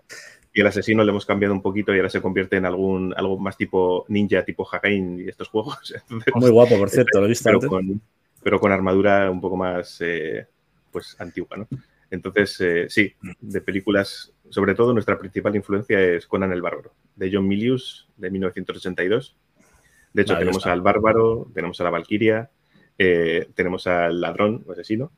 [0.54, 3.38] y el asesino le hemos cambiado un poquito y ahora se convierte en algún algo
[3.38, 5.94] más tipo ninja, tipo Hagain y estos juegos.
[6.10, 7.70] Entonces, Muy guapo, por cierto, lo he visto pero antes.
[7.70, 8.02] con,
[8.42, 10.48] pero con armadura un poco más eh,
[10.92, 11.68] pues antigua, ¿no?
[12.10, 17.30] Entonces, eh, sí, de películas, sobre todo nuestra principal influencia es Conan el Bárbaro, de
[17.34, 19.36] John Milius, de 1982.
[20.14, 20.74] De hecho, Vale, tenemos está.
[20.74, 22.50] al Bárbaro, tenemos a la Valquiria,
[22.98, 25.12] eh, tenemos al ladrón o asesino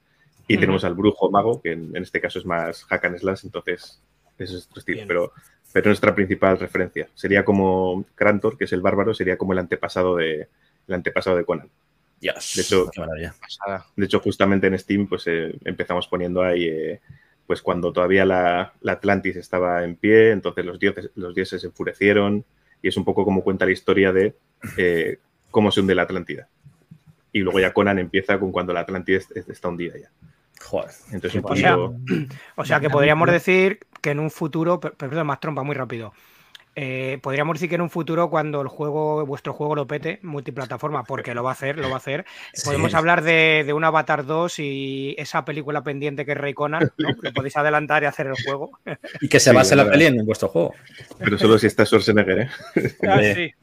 [0.48, 3.42] y tenemos al brujo mago, que en, en este caso es más hack and slash,
[3.46, 4.02] entonces
[4.38, 5.04] ese es otro estilo.
[5.08, 5.32] Pero,
[5.72, 10.16] pero nuestra principal referencia sería como Krantor, que es el bárbaro, sería como el antepasado
[10.16, 10.48] de,
[10.88, 11.70] el antepasado de Conan.
[12.20, 13.34] Dios, De hecho- qué maravilla.
[13.40, 13.86] Pasada.
[13.96, 17.00] De hecho, justamente en Steam, pues eh, empezamos poniendo ahí, eh,
[17.50, 21.66] pues cuando todavía la, la Atlantis estaba en pie, entonces los dioses, los dioses se
[21.66, 22.46] enfurecieron
[22.84, 24.36] y es un poco como cuenta la historia de
[24.78, 25.18] eh,
[25.50, 26.48] cómo se hunde la Atlántida.
[27.34, 30.12] Y luego ya Conan empieza con cuando la Atlántida es- es- está hundida ya.
[30.62, 30.92] Joder.
[31.12, 31.76] Entonces, un O sea,
[32.56, 36.14] O sea que podríamos decir que en un futuro, per- perdón, más trompa, muy rápido.
[36.82, 41.04] Eh, podríamos decir que en un futuro, cuando el juego, vuestro juego lo pete, multiplataforma,
[41.04, 42.24] porque lo va a hacer, lo va a hacer,
[42.64, 46.90] podemos hablar de, de un Avatar 2 y esa película pendiente que es Rey Conan,
[46.98, 47.10] ¿no?
[47.22, 48.80] Que podéis adelantar y hacer el juego.
[49.20, 50.74] Y que se base la peli en vuestro juego.
[51.18, 52.50] pero solo si está Schwarzenegger, ¿eh?
[53.06, 53.54] Ah, sí.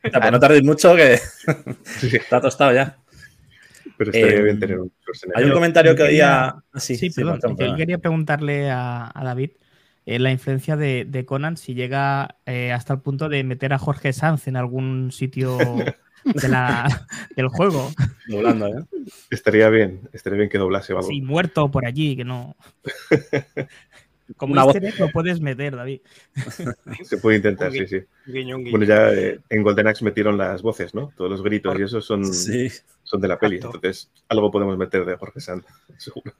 [0.00, 1.18] Pues no tardéis mucho que
[2.12, 2.96] está tostado ya.
[3.96, 5.42] Pero estaría Eh, bien tener un Schwarzenegger.
[5.42, 6.44] Hay un comentario que oía.
[6.46, 7.40] Ah, sí, Sí, sí, perdón.
[7.42, 9.50] Martón, yo quería preguntarle a, a David
[10.06, 13.78] eh, la influencia de, de Conan si llega eh, hasta el punto de meter a
[13.78, 15.56] Jorge Sanz en algún sitio
[16.24, 17.90] de la- del juego.
[18.28, 18.84] Doblando, ¿eh?
[19.30, 21.02] Estaría bien, estaría bien que doblase algo.
[21.04, 22.56] Sí, muerto por allí, que no.
[24.38, 26.00] Como Una egg lo puedes meter, David.
[27.04, 28.00] Se puede intentar, sí, sí.
[28.26, 28.70] guiño, guiño.
[28.70, 31.12] Bueno, ya eh, en Golden Axe metieron las voces, ¿no?
[31.14, 32.70] Todos los gritos y eso son, Sí.
[33.02, 33.56] son de la peli.
[33.56, 35.66] Entonces, algo podemos meter de Jorge Sanz,
[35.98, 36.32] seguro.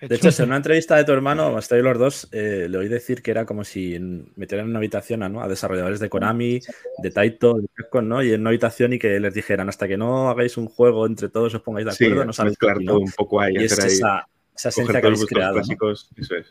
[0.00, 3.22] De hecho, en una entrevista de tu hermano, estoy los dos, eh, le oí decir
[3.22, 3.98] que era como si
[4.36, 5.42] metieran en una habitación a, ¿no?
[5.42, 6.60] a desarrolladores de Konami,
[7.02, 8.22] de Taito, de Capcom, ¿no?
[8.22, 11.28] Y en una habitación y que les dijeran hasta que no hagáis un juego entre
[11.28, 13.84] todos os pongáis de Sí, acuerdo, no sabéis todo un poco ahí, Y es hacer
[13.84, 15.62] ahí, esa, esa esencia que habéis creado, ¿no?
[15.62, 16.46] clásicos, eso es.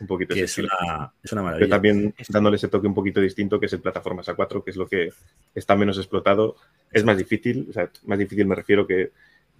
[0.00, 1.68] Un poquito que es una, es una Pero maravilla.
[1.70, 4.86] también dándole ese toque un poquito distinto, que es el plataformas A4, que es lo
[4.86, 5.12] que
[5.54, 6.54] está menos explotado.
[6.92, 9.10] Es más difícil, o sea, más difícil me refiero que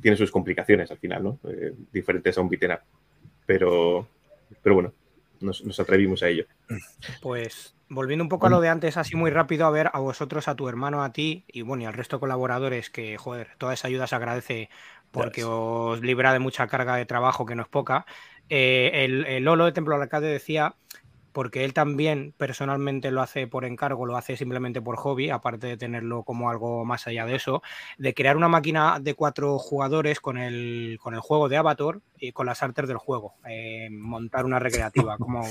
[0.01, 1.41] tiene sus complicaciones al final, ¿no?
[1.51, 2.79] Eh, diferentes a un beat'em up.
[3.49, 4.07] Pero,
[4.63, 4.93] pero bueno,
[5.41, 6.45] nos, nos atrevimos a ello.
[7.23, 10.49] Pues volviendo un poco a lo de antes, así muy rápido, a ver a vosotros,
[10.49, 13.73] a tu hermano, a ti y bueno, y al resto de colaboradores que, joder, toda
[13.73, 14.69] esa ayuda se agradece
[15.11, 18.05] porque os libra de mucha carga de trabajo que no es poca.
[18.51, 20.75] Eh, el, el Lolo de Templo Arcade decía,
[21.39, 25.77] porque él también personalmente lo hace por encargo, lo hace simplemente por hobby, aparte de
[25.77, 27.63] tenerlo como algo más allá de eso,
[27.97, 32.33] de crear una máquina de cuatro jugadores con el, con el juego de Avatar y
[32.33, 35.47] con las artes del juego, eh, montar una recreativa, como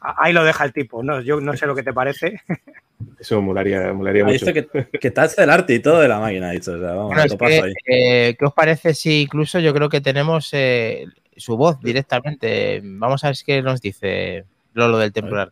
[0.00, 1.20] ahí lo deja el tipo, ¿no?
[1.20, 2.40] Yo no sé lo que te parece.
[3.20, 4.44] Eso molaría, molaría mucho.
[4.44, 6.72] dice que, que te hace el arte y todo de la máquina, dicho.
[6.72, 7.74] O sea, vamos, Bueno, es que, ahí.
[7.86, 12.80] eh, ¿Qué os parece si incluso yo creo que tenemos eh, su voz directamente?
[12.82, 14.44] Vamos a ver qué nos dice
[14.78, 15.50] Lolo del Templo ver,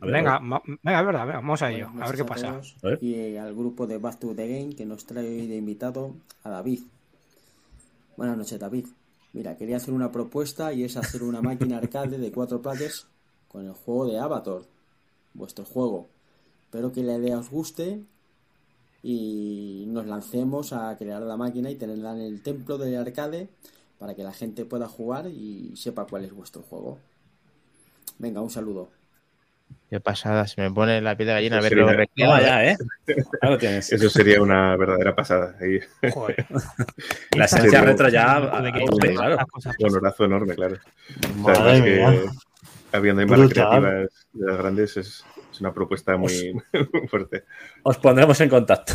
[0.00, 0.38] Venga,
[0.82, 2.52] venga, es verdad, venga, vamos a ello, a ver qué pasa.
[2.52, 2.98] todos A ver.
[3.02, 6.14] Y eh, al grupo de Back to the Game que nos trae hoy de invitado
[6.42, 6.80] a David.
[8.16, 8.86] Buenas noches, David.
[9.32, 13.06] Mira, quería hacer una propuesta y es hacer una máquina arcade de cuatro players
[13.48, 14.62] con el juego de Avatar,
[15.34, 16.08] vuestro juego.
[16.64, 18.00] Espero que la idea os guste
[19.02, 23.48] y nos lancemos a crear la máquina y tenerla en el templo del arcade
[23.98, 26.98] para que la gente pueda jugar y sepa cuál es vuestro juego.
[28.20, 28.90] Venga, un saludo.
[29.88, 32.32] Qué pasada, se me pone la piel de gallina a verlo sería- recreado.
[32.36, 32.76] Toma ya, ¿eh?
[33.40, 33.92] Ahí lo tienes.
[33.92, 35.56] Eso sería una verdadera pasada.
[35.60, 35.80] Ahí.
[36.12, 36.46] Joder.
[37.36, 38.40] La esencia retro ya.
[38.72, 38.84] que-
[39.84, 40.76] Un honorazo enorme, claro.
[40.76, 42.32] O sea, Madre además que mía.
[42.92, 43.82] habiendo más Brutal.
[43.82, 46.62] recreativas de las grandes es, es una propuesta muy, muy
[47.08, 47.44] fuerte.
[47.82, 48.92] Os pondremos en contacto.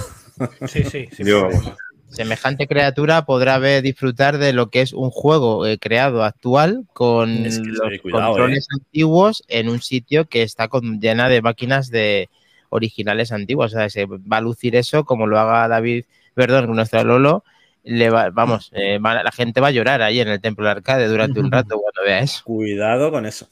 [0.68, 1.24] Sí, sí, sí.
[1.26, 1.74] Yo, vamos,
[2.10, 7.46] Semejante criatura podrá ver disfrutar de lo que es un juego eh, creado actual con
[7.46, 11.90] Es que los cuidado, controles antiguos en un sitio que está con- llena de máquinas
[11.90, 12.30] de
[12.70, 13.74] originales antiguas.
[13.74, 17.44] O sea, se va a lucir eso como lo haga David, perdón, nuestro Lolo.
[17.84, 20.78] Le va- vamos, eh, va- la gente va a llorar ahí en el templo del
[20.78, 22.42] arcade durante un rato cuando vea eso.
[22.46, 23.48] Cuidado con eso.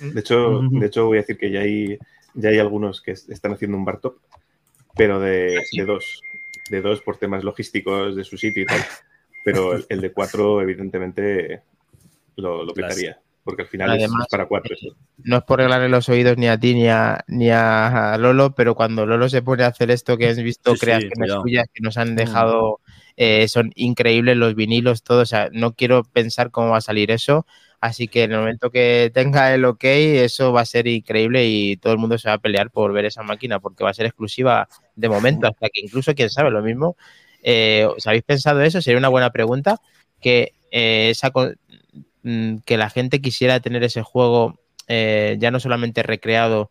[0.00, 1.98] De hecho, de hecho, voy a decir que ya hay,
[2.34, 4.16] ya hay algunos que están haciendo un bar top,
[4.96, 6.22] pero de, de dos.
[6.70, 8.80] De dos por temas logísticos de su sitio y tal.
[9.44, 11.62] Pero el, el de cuatro, evidentemente,
[12.36, 12.98] lo, lo Las-
[13.42, 14.74] porque al final es- Además, es, para cuatro.
[14.74, 14.94] esto.
[15.24, 18.74] no es por arreglarle los oídos ni a ti ni a, ni a Lolo, pero
[18.74, 21.82] cuando Lolo se pone a hacer esto que has visto Sí, sí, creaciones suyas que
[21.82, 22.80] nos han dejado,
[23.16, 27.10] eh, son increíbles los vinilos, todo, o sea, no quiero pensar cómo va a salir
[27.10, 27.46] eso,
[27.80, 31.76] así que en el momento que tenga el ok, eso va a ser increíble y
[31.78, 34.06] todo el mundo se va a pelear por ver esa máquina, porque va a ser
[34.06, 34.68] exclusiva
[35.00, 36.96] de momento, hasta que incluso, quién sabe, lo mismo,
[37.42, 38.80] eh, ¿os habéis pensado eso?
[38.82, 39.80] Sería una buena pregunta,
[40.20, 41.32] que eh, esa...
[42.22, 46.70] mm, que la gente quisiera tener ese juego eh, ya no solamente recreado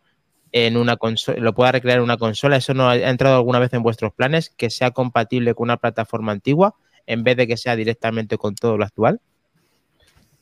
[0.52, 3.60] en una consola, lo pueda recrear en una consola, ¿eso no ha ha entrado alguna
[3.60, 4.50] vez en vuestros planes?
[4.50, 6.76] Que sea compatible con una plataforma antigua
[7.08, 9.20] en vez de que sea directamente con todo lo actual.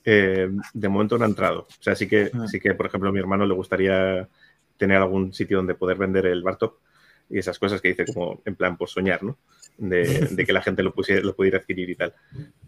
[0.06, 1.67] Eh, de momento no ha entrado.
[1.69, 2.47] O sea, sí que, Ah.
[2.47, 4.28] sí que, por ejemplo, a mi hermano le gustaría
[4.78, 6.76] tener algún sitio donde poder vender el Bartop
[7.29, 9.37] y esas cosas que dice como en plan por soñar, ¿no?
[9.77, 12.13] De, de que la gente lo, pusiera- lo pudiera adquirir y tal.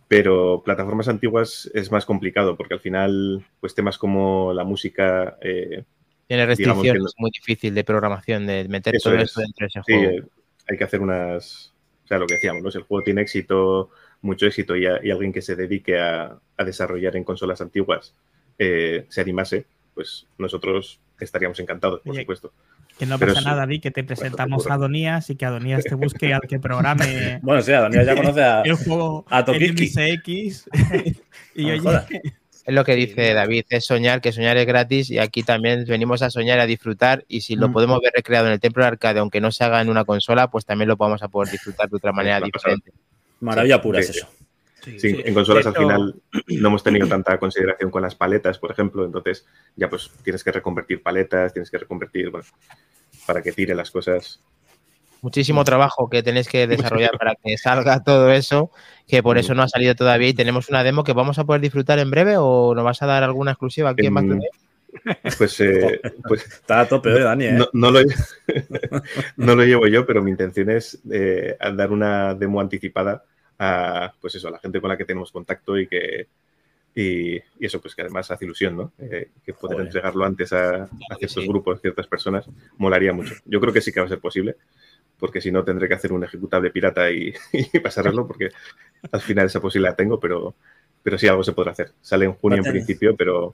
[0.08, 5.84] Pero plataformas antiguas es más complicado porque al final, pues temas como la música, eh,
[6.28, 9.32] Tiene Digamos que restricciones, no- es muy difícil de programación, de meter Eso todo es.
[9.32, 10.30] eso dentro de ese sí, juego.
[10.68, 11.74] hay que hacer unas...
[12.06, 12.72] O sea, lo que decíamos, ¿no?
[12.72, 13.92] Si el juego tiene éxito,
[14.22, 18.16] mucho éxito y, a- y alguien que se dedique a, a desarrollar en consolas antiguas
[18.58, 22.52] eh, se animase, pues nosotros estaríamos encantados, por Oye, supuesto.
[22.98, 25.96] Que no Pero pasa nada, Di, que te presentamos a Adonías y que Adonías te
[25.96, 29.42] busque al que programe Bueno, sí, Daniel ya conoce a, el juego a.
[29.42, 30.70] MSX.
[31.56, 31.82] y oye.
[32.66, 36.22] Es lo que dice David, es soñar, que soñar es gratis y aquí también venimos
[36.22, 37.74] a soñar, a disfrutar y si lo Mm.
[37.74, 40.52] podemos ver recreado en el templo de arcade, aunque no se haga en una consola,
[40.52, 42.76] pues también lo vamos a poder disfrutar de otra manera una pasada.
[42.76, 43.00] diferente.
[43.40, 44.20] Maravilla pura es sí.
[44.20, 44.28] eso.
[44.84, 45.22] Sí, Sí, sí.
[45.26, 46.16] en consolas al final
[46.48, 50.52] no hemos tenido tanta consideración con las paletas, por ejemplo, entonces ya pues tienes que
[50.52, 52.46] reconvertir paletas, tienes que reconvertir, bueno,
[53.28, 54.42] para que tire las cosas.
[55.22, 58.72] Muchísimo trabajo que tenéis que desarrollar para que salga todo eso,
[59.06, 61.62] que por eso no ha salido todavía y tenemos una demo que vamos a poder
[61.62, 64.42] disfrutar en breve o nos vas a dar alguna exclusiva aquí en En-
[65.38, 67.52] Pues, eh, pues Está a tope hoy, Dani, ¿eh?
[67.52, 68.00] no, no lo,
[69.38, 73.26] no lo llevo yo, pero mi intención es eh, dar una demo anticipada
[73.60, 76.28] a, pues eso, a la gente con la que tenemos contacto y que
[76.96, 78.92] y, y eso pues que además hace ilusión, ¿no?
[78.98, 79.88] Eh, que poder Joder.
[79.88, 81.48] entregarlo antes a, a ciertos sí.
[81.48, 83.36] grupos, ciertas personas, molaría mucho.
[83.46, 84.56] Yo creo que sí que va a ser posible,
[85.20, 88.50] porque si no tendré que hacer un ejecutable pirata y, y pasároslo, porque
[89.12, 90.56] al final esa posibilidad tengo, pero,
[91.04, 91.92] pero sí algo se podrá hacer.
[92.02, 93.54] Sale en junio en principio, pero,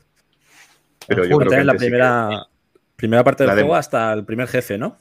[1.07, 2.47] pero yo creo que la antes sí que- primera,
[2.95, 3.67] primera parte del La demo.
[3.67, 4.97] juego hasta el primer jefe, ¿no?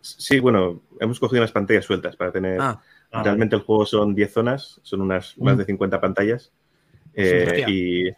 [0.00, 2.58] Sí, bueno, hemos cogido unas pantallas sueltas para tener.
[2.60, 2.82] Ah,
[3.14, 5.58] ah, Realmente el juego son 10 zonas, son unas más Mm.
[5.58, 6.52] de 50 pantallas.
[7.16, 8.10] eh, y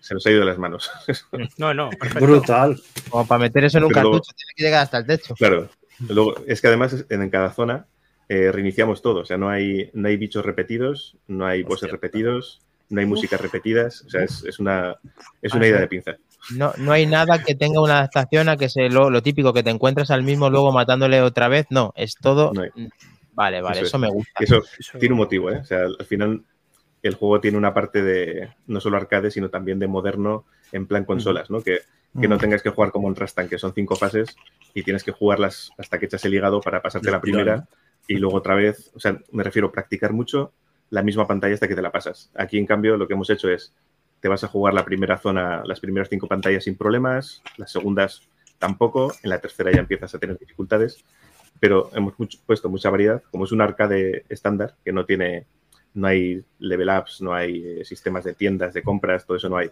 [0.00, 0.90] se nos ha ido de las manos.
[1.58, 2.26] No, no, perfecto.
[2.26, 2.76] Brutal.
[3.10, 5.34] Como para meter eso en un Pero luego- cartucho, tiene que llegar hasta el techo.
[5.34, 5.68] claro.
[6.08, 7.86] Luego, es que además en cada zona
[8.28, 9.20] eh, reiniciamos todo.
[9.20, 11.88] O sea, no hay, no hay bichos repetidos, no hay Hostia.
[11.88, 12.60] repetidos,
[12.90, 14.02] no hay músicas repetidas.
[14.02, 14.96] O sea, es, es una,
[15.40, 16.16] es una idea de pinza.
[16.56, 19.62] No, no hay nada que tenga una adaptación a que se lo, lo típico que
[19.62, 21.66] te encuentras al mismo luego matándole otra vez.
[21.70, 22.52] No, es todo.
[22.52, 22.62] No.
[23.36, 24.00] Vale, vale, Eso eso, es.
[24.00, 24.32] me gusta.
[24.42, 25.58] Eso Eso- tiene un motivo, ¿eh?
[25.58, 26.42] O sea, al final
[27.02, 31.04] el juego tiene una parte de no solo arcade, sino también de moderno en plan
[31.04, 31.60] consolas, ¿no?
[31.60, 31.80] Que,
[32.20, 34.34] que no tengas que jugar como un Trastan, que son cinco fases
[34.74, 37.68] y tienes que jugarlas hasta que echas el hígado para pasarte la primera
[38.08, 40.52] y luego otra vez, o sea, me refiero a practicar mucho
[40.90, 42.30] la misma pantalla hasta que te la pasas.
[42.34, 43.74] Aquí, en cambio, lo que hemos hecho es,
[44.20, 48.22] te vas a jugar la primera zona, las primeras cinco pantallas sin problemas, las segundas
[48.58, 51.04] tampoco, en la tercera ya empiezas a tener dificultades,
[51.60, 55.46] pero hemos mucho- puesto mucha variedad, como es un arcade estándar, que no tiene,
[55.94, 59.56] no hay level ups, no hay eh, sistemas de tiendas, de compras, todo eso no
[59.56, 59.70] hay.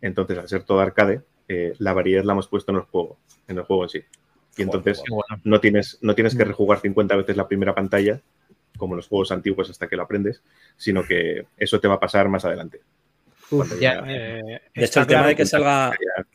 [0.00, 3.58] Entonces, al ser todo arcade, eh, la variedad la hemos puesto en el juego, en
[3.58, 4.02] el juego en sí.
[4.56, 5.40] Y entonces, bueno.
[5.44, 6.38] no tienes, no tienes Mm.
[6.38, 8.20] que rejugar 50 veces la primera pantalla,
[8.76, 10.42] como en los juegos antiguos hasta que lo aprendes,
[10.76, 12.80] sino que eso te va a pasar más adelante.
[13.48, 16.26] Cuando Ya, ya- Eh, De hecho, el tema claro de que que- salga, ya-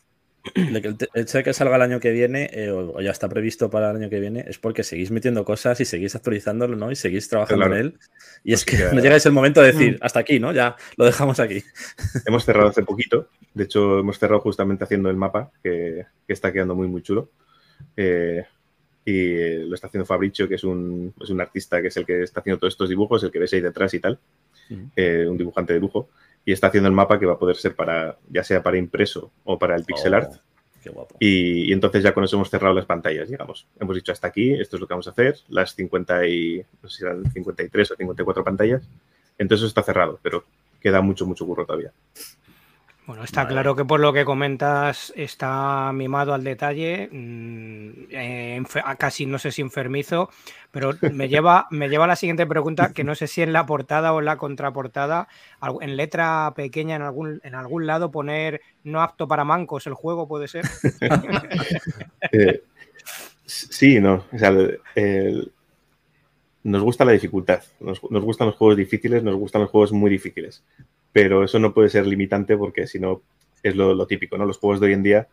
[0.54, 3.28] de que el hecho de que salga el año que viene, eh, o, ya está
[3.28, 6.90] previsto para el año que viene, es porque seguís metiendo cosas y seguís actualizándolo, ¿no?
[6.90, 7.80] Y seguís trabajando Claro.
[7.80, 7.98] en él.
[8.44, 10.52] Y es que que- no llegáis el momento de decir, hasta aquí, ¿no?
[10.52, 11.62] Ya lo dejamos aquí.
[12.26, 13.28] Hemos cerrado hace poquito.
[13.54, 17.30] De hecho, hemos cerrado justamente haciendo el mapa, que, que está quedando muy, muy chulo.
[17.96, 18.44] Eh,
[19.04, 22.22] y lo está haciendo Fabricio, que es un, es un artista que es el que
[22.22, 24.18] está haciendo todos estos dibujos, el que ves ahí detrás y tal.
[24.94, 26.10] Eh, un dibujante de lujo.
[26.48, 29.30] Y está haciendo el mapa que va a poder ser para, ya sea para impreso
[29.44, 30.32] o para el pixel Oh, art.
[30.82, 31.14] Qué guapo.
[31.20, 33.66] Y, y entonces ya con eso hemos cerrado las pantallas, digamos.
[33.78, 36.88] Hemos dicho hasta aquí, esto es lo que vamos a hacer, las 50 y, no
[36.88, 38.80] sé si eran 53 o 54 pantallas.
[39.36, 40.42] Entonces eso está cerrado, pero
[40.80, 41.92] queda mucho, mucho curro todavía.
[43.08, 43.54] Bueno, está Vale.
[43.54, 49.38] claro que por lo que comentas está mimado al detalle, mm, eh, ah, casi no
[49.38, 50.28] sé si enfermizo,
[50.70, 53.64] pero me lleva, me lleva a la siguiente pregunta, que no sé si en la
[53.64, 55.26] portada o en la contraportada,
[55.80, 60.28] en letra pequeña en algún, en algún lado poner no apto para mancos el juego,
[60.28, 60.66] puede ser.
[62.32, 62.62] Eh,
[63.46, 64.26] sí, no.
[64.30, 65.52] O sea, el- el-
[66.68, 67.62] nos gusta la dificultad.
[67.80, 70.62] Nos, nos gustan los juegos difíciles, nos gustan los juegos muy difíciles.
[71.12, 73.22] Pero eso no puede ser limitante porque si no
[73.62, 74.46] es lo, lo típico, ¿no?
[74.46, 75.28] Los juegos de hoy en día,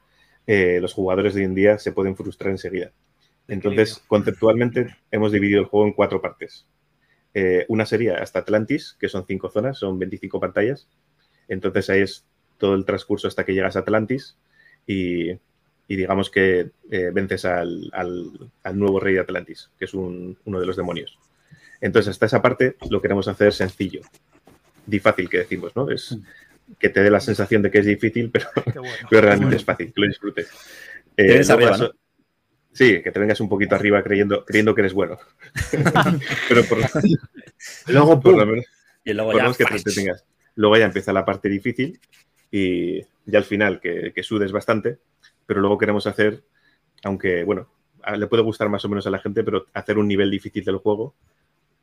[0.48, 2.92] eh, los jugadores de hoy en día se pueden frustrar enseguida.
[3.48, 6.66] Entonces, conceptualmente, hemos dividido el juego en cuatro partes.
[7.34, 10.88] Eh, una sería hasta Atlantis, que son cinco zonas, son 25 pantallas.
[11.48, 12.26] Entonces ahí es
[12.58, 14.38] todo el transcurso hasta que llegas a Atlantis
[14.88, 15.34] y,
[15.88, 18.32] y digamos que eh, vences al, al-
[18.64, 21.18] al nuevo rey de Atlantis, que es un- uno de los demonios.
[21.82, 24.02] Entonces, hasta esa parte lo queremos hacer sencillo.
[24.86, 25.90] Di fácil que decimos, ¿no?
[25.92, 26.18] Es
[26.80, 28.96] que te dé la sensación de que es difícil, pero, Qué bueno.
[29.10, 30.50] pero realmente es fácil, que lo disfrutes.
[31.18, 31.92] Eh, arriba,
[32.72, 35.18] Sí, que te vengas un poquito arriba creyendo, creyendo que eres bueno.
[36.50, 36.80] pero por,
[37.88, 38.66] Luego, por lo menos,
[39.04, 39.44] y luego por ya.
[39.44, 40.26] menos que te entretengas.
[40.56, 42.00] Luego ya empieza la parte difícil
[42.52, 44.98] y ya al final que, que sudes bastante,
[45.46, 46.44] pero luego queremos hacer,
[47.04, 47.70] aunque bueno,
[48.18, 50.78] le puede gustar más o menos a la gente, pero hacer un nivel difícil del
[50.78, 51.16] juego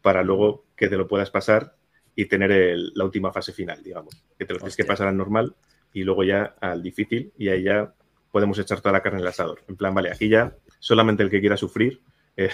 [0.02, 1.74] para luego que te lo puedas pasar
[2.14, 4.14] y tener el- la última fase final, digamos.
[4.38, 5.54] Que te lo tienes que pasar al normal
[5.92, 7.92] y luego ya al difícil y ahí ya
[8.30, 9.62] podemos echar toda la carne en el asador.
[9.68, 12.00] En plan, vale, aquí ya solamente el que quiera sufrir
[12.36, 12.50] eh,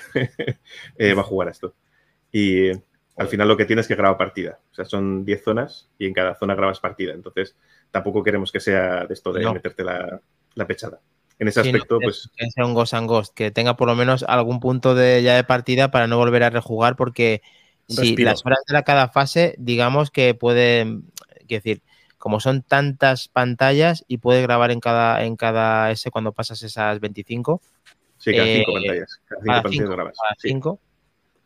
[0.96, 1.74] eh, va a jugar a esto.
[2.32, 2.70] Y
[3.16, 4.58] al final lo que tienes es que grabar partida.
[4.70, 7.12] O sea, son 10 zonas y en cada zona grabas partida.
[7.14, 7.56] Entonces,
[7.90, 9.54] tampoco queremos que sea de esto de No.
[9.54, 10.20] meterte la,
[10.58, 11.00] la pechada.
[11.38, 13.94] En ese Sí, aspecto, pues que sea un Ghost and Ghost, que tenga por lo
[13.94, 17.42] menos algún punto de ya de partida para no volver a rejugar, porque
[17.86, 20.84] si las horas de la cada fase, digamos que puede,
[21.46, 21.82] quiero decir,
[22.18, 26.98] como son tantas pantallas y puedes grabar en cada, en cada ese cuando pasas esas
[26.98, 27.62] 25,
[28.18, 29.20] sí, cada eh, 5 pantallas.
[29.28, 30.18] Cada 5 cada pantallas cinco, grabas.
[30.18, 30.80] cada Sí, 5.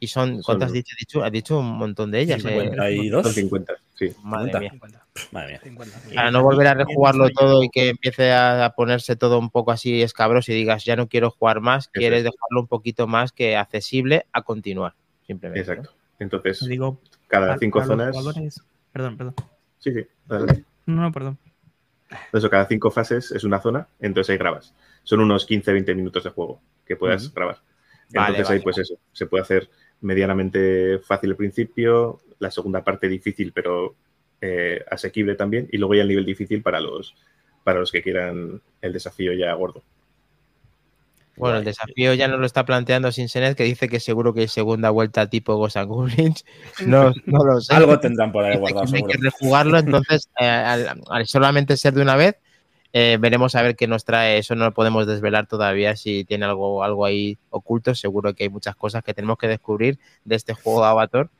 [0.02, 0.92] Y son, ¿cuántas has dicho?
[0.94, 2.44] Has dicho, has dicho un montón de ellas.
[2.44, 2.70] eh.
[2.70, 3.22] 52.
[3.22, 3.72] son 50.
[3.94, 4.12] Sí.
[4.24, 4.58] Madre 50.
[4.58, 4.70] mía.
[4.72, 5.60] 50, Madre mía.
[5.62, 5.98] 50.
[6.16, 9.70] Para no volver a rejugarlo todo y que empiece a a ponerse todo un poco
[9.70, 13.56] así escabroso y digas, ya no quiero jugar más, quieres dejarlo un poquito más que
[13.56, 15.60] accesible a continuar, simplemente.
[15.60, 15.94] Exacto.
[16.18, 18.16] Entonces, digo, cada para- 5 para los zonas.
[18.16, 18.60] jugadores-
[18.92, 19.34] Perdón, perdón.
[19.78, 20.00] Sí, sí.
[20.28, 20.64] adelante.
[20.86, 21.38] No, no, perdón.
[22.32, 24.74] Eso, cada 5 fases es una zona, entonces ahí grabas.
[25.04, 27.58] Son unos 15-20 minutos de juego que puedas grabar.
[28.14, 29.70] Entonces vale, ahí, pues eso, se puede hacer
[30.02, 33.94] medianamente fácil al principio, la segunda parte difícil, pero
[34.40, 37.14] eh, asequible también, y luego ya el nivel difícil para los,
[37.64, 39.82] para los que quieran el desafío ya gordo.
[41.36, 44.48] Bueno, el desafío ya nos lo está planteando Sinsenet, que dice que seguro que hay
[44.48, 46.44] segunda vuelta tipo Ghost and Goblins.
[46.86, 47.74] No, no lo sé.
[47.74, 49.12] Algo tendrán por ahí guardado, que hay seguro.
[49.12, 52.36] que rejugarlo, entonces, eh, al, al solamente ser de una vez,
[52.92, 54.38] eh, veremos a ver qué nos trae.
[54.38, 55.96] Eso no lo podemos desvelar todavía.
[55.96, 59.98] Si tiene algo, algo ahí oculto, seguro que hay muchas cosas que tenemos que descubrir
[60.24, 61.30] de este juego de Avatar,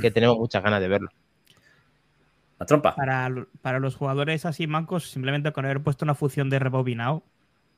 [0.00, 1.10] que tenemos muchas ganas de verlo.
[2.58, 2.94] La trompa.
[2.94, 3.30] Para,
[3.62, 7.22] para los jugadores así mancos, simplemente con haber puesto una función de rebobinado,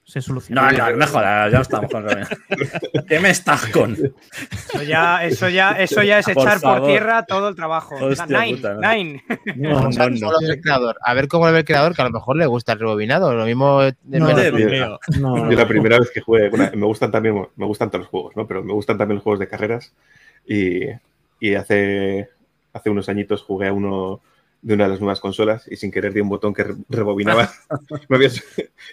[0.07, 0.71] se soluciona.
[0.71, 2.07] No, no, no jodas, ya estamos con.
[3.09, 3.93] ¿Qué me estás con?
[3.95, 7.97] Eso ya, eso ya, eso ya es Por echar por, tierra todo el trabajo.
[7.97, 8.81] Hostia nine, puta, no.
[8.81, 9.25] nine.
[9.57, 10.21] No, a no, ver no.
[10.21, 10.97] cómo lo ve el creador.
[11.03, 13.35] A ver cómo lo ve el creador, que a lo mejor le gusta el rebobinado.
[13.35, 17.91] Lo mismo de Yo la primera vez que jugué, bueno, me gustan también, me gustan
[17.91, 18.47] todos los juegos, ¿no?
[18.47, 19.93] Pero me gustan también los juegos de carreras
[20.47, 20.83] y,
[21.41, 22.31] y hace,
[22.73, 24.21] hace unos añitos jugué a uno
[24.67, 27.49] de una de las nuevas consolas y sin querer di un botón que re- rebobinaba
[28.09, 28.31] Me había-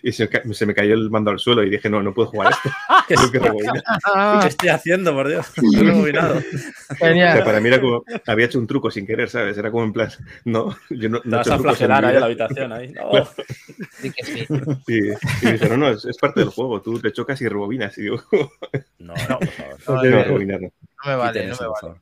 [0.04, 0.30] y se,
[0.68, 2.70] me cayó el mando al suelo y dije, no, no puedo jugar esto.
[3.08, 3.84] ¿Qué, Tengo que rebobinar.
[4.42, 5.48] ¿Qué estoy haciendo, por Dios?
[5.62, 6.38] No he rebobinado.
[6.38, 7.38] O Genial.
[7.38, 9.58] sea, para mí era como, había hecho un truco sin querer, ¿sabes?
[9.58, 10.10] Era como en plan,
[10.46, 12.72] no, yo no, Te no he vas hecho a flagelar ahí en la habitación.
[12.72, 12.92] Ahí.
[12.92, 13.28] No.
[14.00, 14.48] Sí que sí.
[14.88, 17.98] Y, y me no, no, es, es parte del juego, tú te chocas y rebobinas.
[17.98, 18.22] Y digo,
[19.00, 19.78] No, no, por favor.
[19.88, 20.12] no, me
[21.16, 22.02] vale, no me vale.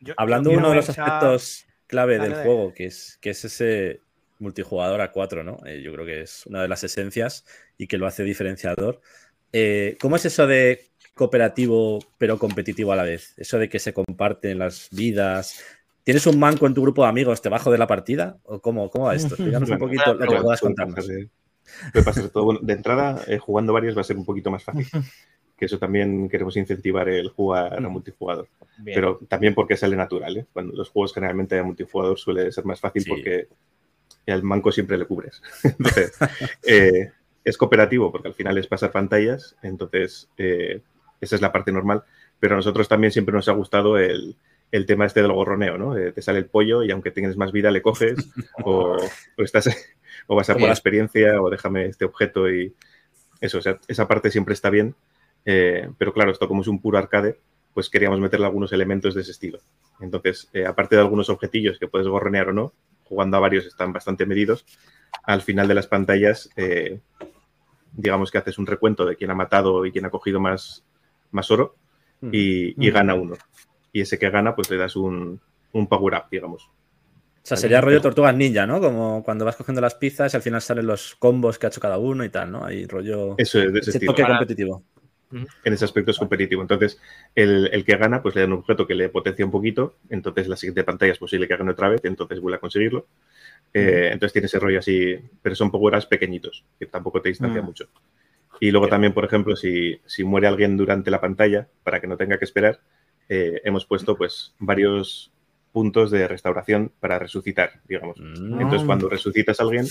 [0.00, 4.02] Yo- Hablando de uno de los aspectos clave del juego, que es, que es ese
[4.38, 5.58] multijugador a cuatro, ¿no?
[5.66, 7.44] Eh, yo creo que es una de las esencias
[7.76, 9.00] y que lo hace diferenciador.
[9.52, 13.34] Eh, ¿Cómo es eso de cooperativo pero competitivo a la vez?
[13.36, 15.60] Eso de que se comparten las vidas.
[16.04, 18.38] ¿Tienes un manco en tu grupo de amigos, te bajo de la partida?
[18.44, 19.34] ¿O cómo, cómo va esto?
[19.34, 20.94] Explícanos un poquito lo que puedas contarnos.
[20.94, 21.16] pasar,
[21.92, 22.44] puede pasar todo.
[22.44, 24.86] Bueno, de entrada, eh, jugando varios va a ser un poquito más fácil.
[25.58, 28.48] Que eso también queremos incentivar el jugar a multijugador.
[28.78, 28.94] Bien.
[28.94, 30.36] Pero también porque sale natural.
[30.36, 30.46] ¿eh?
[30.52, 33.10] Cuando los juegos generalmente a multijugador suele ser más fácil Sí.
[33.10, 33.48] porque
[34.26, 35.42] al manco siempre le cubres.
[35.64, 36.12] Entonces,
[36.64, 37.10] eh,
[37.44, 39.56] es cooperativo porque al final es pasar pantallas.
[39.62, 40.80] Entonces, eh,
[41.20, 42.04] esa es la parte normal.
[42.38, 44.36] Pero a nosotros también siempre nos ha gustado el,
[44.70, 45.96] el tema este del gorroneo, ¿no?
[45.96, 48.14] Eh, te sale el pollo y aunque tengas más vida le coges
[48.64, 49.68] o, o estás,
[50.28, 52.74] o vas a por la experiencia o déjame este objeto y
[53.40, 54.94] eso, o sea, esa parte siempre está bien.
[55.50, 57.38] Eh, pero claro, esto como es un puro arcade,
[57.72, 59.60] pues queríamos meterle algunos elementos de ese estilo.
[59.98, 62.72] Entonces, eh, aparte de algunos objetillos que puedes gorronear o no,
[63.04, 64.66] jugando a varios están bastante medidos,
[65.22, 67.00] al final de las pantallas, eh,
[67.94, 70.84] digamos que haces un recuento de quién ha matado y quién ha cogido más,
[71.30, 71.76] más oro
[72.30, 72.94] y, y Mm.
[72.94, 73.34] gana uno.
[73.90, 75.40] Y ese que gana, pues le das un,
[75.72, 76.64] un power up, digamos.
[76.64, 78.80] O sea, sería rollo tortugas ninja, ¿no?
[78.80, 81.80] Como cuando vas cogiendo las pizzas y al final salen los combos que ha hecho
[81.80, 82.66] cada uno y tal, ¿no?
[82.66, 83.36] Hay rollo.
[83.38, 84.82] Eso es de ese ese toque competitivo.
[85.64, 86.62] En ese aspecto es competitivo.
[86.62, 87.00] Entonces,
[87.34, 89.96] el, el que gana, pues le dan un objeto que le potencia un poquito.
[90.08, 92.00] Entonces, la siguiente pantalla es posible que gane otra vez.
[92.04, 93.06] Entonces, vuelve a conseguirlo.
[93.74, 95.16] Eh, Entonces, tiene ese rollo así.
[95.42, 97.64] Pero son power pequeñitos, que tampoco te distancia Mm.
[97.64, 97.88] mucho.
[98.60, 102.16] Y luego también, por ejemplo, si, si muere alguien durante la pantalla, para que no
[102.16, 102.80] tenga que esperar,
[103.28, 105.30] eh, hemos puesto pues varios
[105.70, 108.18] puntos de restauración para resucitar, digamos.
[108.18, 108.54] Mm.
[108.62, 109.86] Entonces, cuando resucitas a alguien,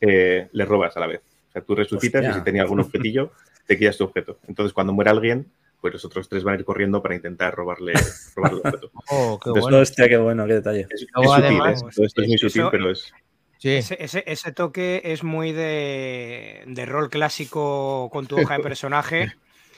[0.00, 1.20] eh, le robas a la vez.
[1.50, 2.30] O sea, tú resucitas Hostia.
[2.30, 3.32] y si tenía algún objetillo,
[3.70, 4.38] te quillas tu objeto.
[4.48, 5.46] Entonces, cuando muere alguien,
[5.80, 7.92] pues los otros tres van a ir corriendo para intentar robarle,
[8.34, 8.90] robarle el objeto.
[9.10, 9.78] Oh, qué Entonces, bueno.
[9.78, 10.86] Hostia, qué bueno, qué detalle.
[10.90, 11.86] Es, es sutil, además, ¿eh?
[11.94, 13.12] Todo esto es muy eso- sutil, pero es...
[13.58, 13.68] Sí.
[13.70, 19.32] Ese, ese- ese toque es muy de, de rol clásico con tu hoja de personaje.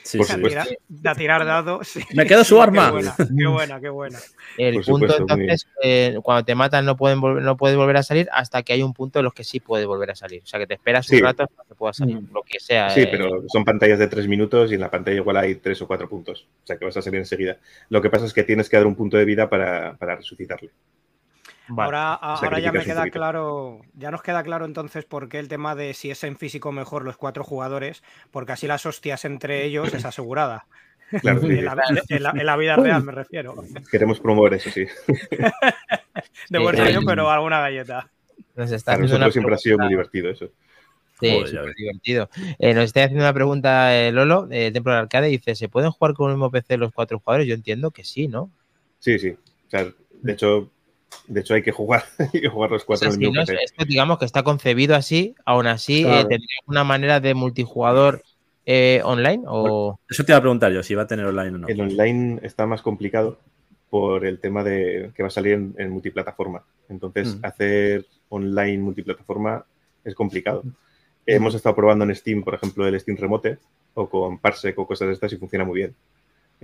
[0.04, 0.60] Sí, Por supuesto.
[1.16, 1.88] tirar, dados.
[1.88, 2.00] sí.
[2.14, 2.90] Me quedo su Qué arma.
[2.90, 4.18] buena, Qué buena, qué buena.
[4.58, 7.96] El Por punto, supuesto, entonces, eh, cuando te matan no, pueden volver- no puedes volver
[7.96, 10.42] a salir hasta que hay un punto en los que sí puedes volver a salir.
[10.42, 11.16] O sea, que te esperas Sí.
[11.16, 12.90] un rato hasta que puedas salir, lo que sea.
[12.90, 15.80] Sí, eh, pero son pantallas de tres minutos y en la pantalla igual hay tres
[15.82, 16.46] o cuatro puntos.
[16.64, 17.58] O sea, que vas a salir enseguida.
[17.88, 20.70] Lo que pasa es que tienes que dar un punto de vida para, para resucitarle.
[21.68, 21.86] Vale.
[21.86, 25.48] Ahora, ahora ya me un queda claro, ya nos queda claro entonces por qué el
[25.48, 29.64] tema de si es en físico mejor los cuatro jugadores, porque así las hostias entre
[29.64, 30.66] ellos es asegurada.
[31.20, 31.76] Claro, sí, En la,
[32.08, 33.54] en la- en la vida real me refiero.
[33.90, 34.86] queremos promover eso, sí.
[36.48, 38.10] De buen Eh, rollo, pero alguna galleta.
[38.56, 40.48] Nos está Para nosotros siempre ha sido muy divertido eso.
[41.20, 42.28] Sí, Joder, súper divertido.
[42.58, 45.90] Eh, nos está haciendo una pregunta eh, Lolo, de Templo del Arcade, dice, ¿se pueden
[45.90, 47.46] jugar con el mismo PC los cuatro jugadores?
[47.46, 48.50] Yo entiendo que sí, ¿no?
[48.98, 49.30] Sí, sí.
[49.30, 49.84] O sea,
[50.22, 50.70] de hecho,
[51.26, 53.30] de hecho hay que jugar, hay que jugar los O cuatro sea, en el si
[53.30, 53.64] mismo no, PC.
[53.64, 56.24] esto digamos que está concebido así, aún así, eh.
[56.28, 58.22] ¿tendría una manera de multijugador
[58.66, 59.42] eh, online?
[59.46, 59.98] O...
[60.08, 61.68] Eso te iba a preguntar yo, si iba a tener online o no.
[61.68, 63.38] El online está más complicado
[63.90, 66.64] por el tema de que va a salir en, en multiplataforma.
[66.88, 67.44] Entonces, Mm.
[67.44, 69.64] hacer online multiplataforma
[70.04, 70.62] es complicado.
[71.26, 73.58] Hemos estado probando en Steam, por ejemplo, el Steam Remote
[73.94, 75.94] o con Parsec o cosas de estas y funciona muy bien.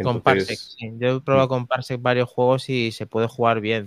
[0.03, 0.93] Con Parsec, sí.
[0.99, 3.87] Yo he probado con Parsec varios juegos y se puede jugar bien.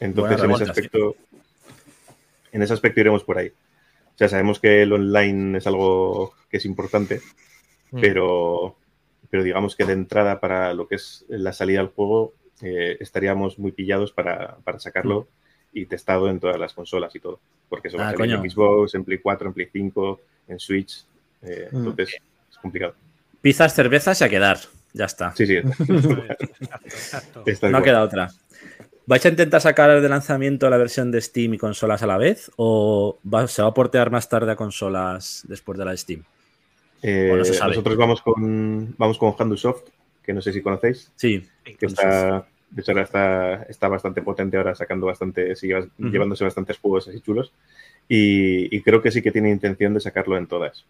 [0.00, 1.16] Entonces en ese aspecto,
[2.52, 3.48] en ese aspecto iremos por ahí.
[3.48, 7.20] O sea, sabemos que el online es algo que es importante,
[7.92, 8.00] Mm.
[8.00, 8.76] pero,
[9.30, 12.32] pero digamos que de entrada para lo que es la salida al juego
[12.62, 15.28] eh, estaríamos muy pillados para, para sacarlo
[15.72, 17.38] y testado en todas las consolas y todo.
[17.68, 18.50] Porque eso va Ah, a salir en.
[18.50, 21.04] Xbox, en Play 4, en Play 5, en Switch.
[21.42, 21.76] eh, Mm.
[21.76, 22.16] entonces
[22.50, 22.94] es complicado.
[23.42, 24.58] Pizzas, cervezas y a quedar.
[24.94, 25.32] Ya está.
[25.36, 25.56] Sí, sí.
[25.56, 25.84] Exacto,
[26.84, 27.42] exacto.
[27.46, 27.82] Está No igual.
[27.84, 28.30] queda otra.
[29.06, 32.50] ¿Vais a intentar sacar de lanzamiento la versión de Steam y consolas a la vez?
[32.56, 36.24] ¿O va- se va a portear más tarde a consolas después de la de Steam?
[37.02, 37.70] Eh, o no se sabe.
[37.70, 39.84] nosotros vamos con, vamos con Handusoft,
[40.24, 41.12] que no sé si conocéis.
[41.14, 41.46] Sí.
[41.78, 46.78] que está, de hecho ahora está, está bastante potente ahora sacando bastante, sigue llevándose bastantes
[46.78, 47.52] juegos así chulos
[48.08, 50.84] y, y creo que sí que tiene intención de sacarlo en todas.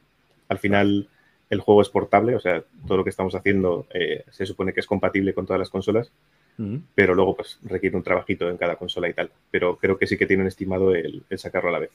[0.49, 1.09] Al final
[1.51, 4.81] el juego es portable, o sea, todo lo que estamos haciendo eh, se supone que
[4.81, 6.11] es compatible con todas las consolas,
[6.59, 6.77] Mm.
[6.95, 9.31] pero luego pues requiere un trabajito en cada consola y tal.
[9.51, 11.91] Pero creo que sí que tienen estimado el, el sacarlo a la vez.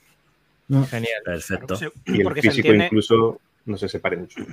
[0.90, 1.22] Genial.
[1.26, 1.76] Perfecto.
[1.76, 4.46] Se- Y el porque se físico entiende, incluso no se separe mucho.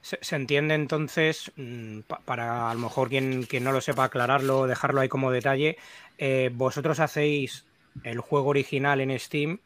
[0.00, 4.04] se, se entiende entonces, mm, pa- para a lo mejor quien, quien no lo sepa
[4.04, 5.76] aclararlo, dejarlo ahí como detalle,
[6.18, 7.64] eh, vosotros hacéis
[8.02, 9.58] el juego original en Steam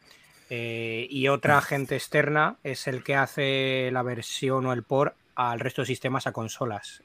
[0.50, 5.58] eh, y otra agente externa es el que hace la versión o el port al
[5.60, 7.02] resto de sistemas a consolas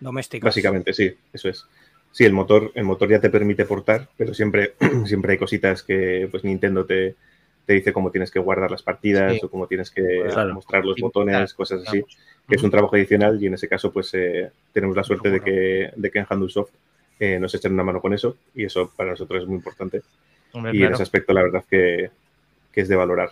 [0.00, 0.46] domésticas.
[0.46, 1.66] Básicamente, sí, eso es.
[2.12, 4.74] Sí, el motor, el motor ya te permite portar, pero siempre,
[5.06, 7.14] siempre hay cositas que pues Nintendo te,
[7.66, 9.40] te dice cómo tienes que guardar las partidas Sí.
[9.42, 10.54] o cómo tienes que Claro.
[10.54, 12.04] mostrar los botones, cosas así,
[12.48, 15.40] que es un trabajo adicional y en ese caso pues eh, tenemos la suerte de
[15.40, 16.70] que, de que en Handlesoft
[17.18, 20.02] eh, nos echen una mano con eso y eso para nosotros es muy importante.
[20.52, 22.10] Hombre, y en ese aspecto la verdad que,
[22.72, 23.30] que es de valorar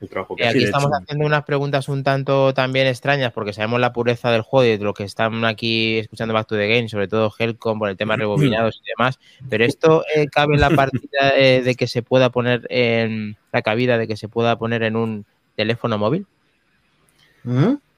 [0.00, 0.58] el trabajo que Y hacen.
[0.58, 1.02] aquí estamos hecho.
[1.02, 4.84] haciendo unas preguntas un tanto también extrañas porque sabemos la pureza del juego y de
[4.84, 8.14] lo que están aquí escuchando Back to the Game, sobre todo Helcom por el tema
[8.14, 9.18] de rebobinados y demás.
[9.50, 13.62] Pero esto eh, cabe en la partida eh, de que se pueda poner en la
[13.62, 15.26] cabida de que se pueda poner en un
[15.56, 16.26] teléfono móvil.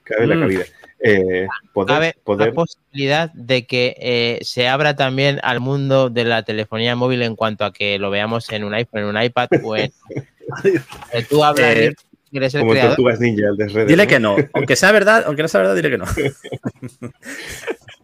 [0.03, 0.39] cabe la Mm.
[0.41, 0.63] cabida.
[0.99, 6.23] Eh, poder, Cabe poder la posibilidad de que eh, se abra también al mundo de
[6.25, 9.47] la telefonía móvil en cuanto a que lo veamos en un iPhone, en un iPad
[9.63, 9.91] o en...
[11.13, 11.85] Eh, tú hablas, Eh,
[12.33, 12.95] el como creador.
[12.95, 14.09] tortugas ninja, el de redes, Dile ¿no?
[14.09, 14.35] que no.
[14.53, 16.05] Aunque sea verdad, aunque no sea verdad, dile que no.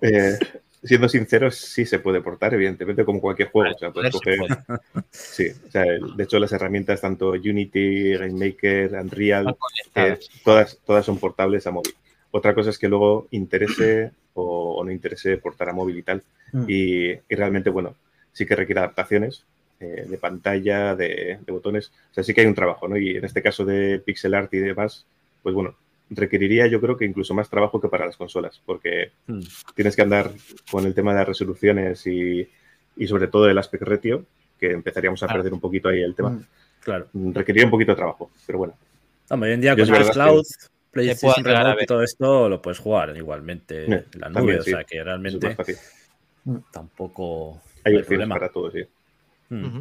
[0.01, 0.37] Eh,
[0.83, 3.65] siendo sinceros, sí se puede portar, evidentemente, como cualquier juego.
[3.65, 5.03] Vale, o sea, puedes eso coger- puede.
[5.11, 9.55] sí, o sea, el- de hecho, las herramientas, tanto Unity, GameMaker, Unreal,
[9.95, 11.93] eh, todas, todas son portables a móvil.
[12.31, 16.21] Otra cosa es que luego interese o, o no interese portar a móvil y tal.
[16.53, 16.65] Mm.
[16.67, 17.95] Y, y realmente, bueno,
[18.31, 19.43] sí que requiere adaptaciones
[19.79, 21.91] eh, de pantalla, de, de botones.
[22.11, 22.97] O sea, sí que hay un trabajo, ¿no?
[22.97, 25.05] Y en este caso de pixel art y demás,
[25.41, 25.75] pues bueno,
[26.11, 29.41] requeriría yo creo que incluso más trabajo que para las consolas, porque Mm.
[29.75, 30.31] tienes que andar
[30.71, 32.47] con el tema de las resoluciones y,
[32.97, 34.25] y sobre todo el aspect ratio,
[34.59, 35.39] que empezaríamos a Claro.
[35.39, 36.31] perder un poquito ahí el tema.
[36.31, 36.45] Mm.
[36.81, 37.07] Claro.
[37.13, 38.73] Requeriría un poquito de trabajo, pero bueno.
[39.29, 42.79] Hoy en día con el verdad cloud, puede PlayStation Remote y todo esto lo puedes
[42.79, 44.33] jugar igualmente en la nube.
[44.33, 44.71] también, o sí.
[44.71, 45.75] sea que realmente fácil.
[46.71, 48.35] tampoco Hay hay problema.
[48.35, 48.83] para todo, sí.
[49.49, 49.79] Mm.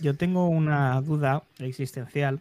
[0.00, 2.40] Yo tengo una duda existencial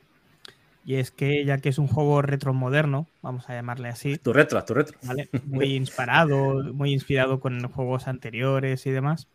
[0.85, 4.63] y es que ya que es un juego retromoderno, vamos a llamarle así, Tu retro,
[4.63, 4.97] tu retro.
[5.03, 5.29] ¿vale?
[5.45, 9.27] Muy inspirado, muy inspirado con juegos anteriores y demás.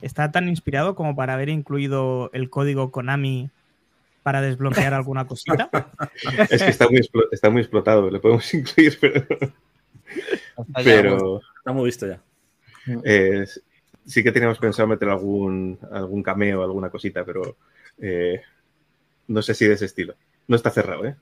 [0.00, 3.50] ¿Está tan inspirado como para haber incluido el código Konami
[4.22, 5.68] para desbloquear alguna cosita?
[6.50, 7.00] Es que está muy,
[7.32, 12.20] está muy explotado, le podemos incluir, pero, Está ya, pero Está muy visto ya.
[13.04, 13.44] eh,
[14.06, 17.56] sí que teníamos pensado meter algún, algún cameo, alguna cosita, pero
[17.98, 18.42] eh,
[19.28, 20.14] no sé si de ese estilo.
[20.48, 21.14] No está cerrado, ¿eh?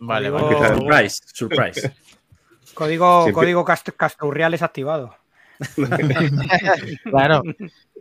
[0.00, 0.74] Vale, vale.
[0.74, 1.92] Surprise, surprise.
[2.74, 3.92] Código, Siempre- código cast-
[4.50, 5.14] desactivado.
[7.04, 7.42] Claro.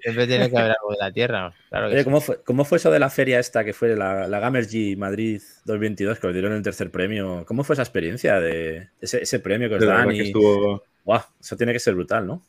[0.02, 1.54] Siempre tiene que haber algo de la Tierra.
[1.70, 2.06] Claro que Oye, sí.
[2.06, 5.42] ¿cómo fue, ¿cómo fue eso de la feria esta que fue la, la Gamergy Madrid
[5.66, 7.44] 2022 que os dieron el tercer premio?
[7.46, 10.10] ¿Cómo fue esa experiencia de ese, ese premio que os dan?
[10.10, 10.22] que Y...
[10.22, 12.42] estuvo, Buah, eso tiene que ser brutal, ¿no?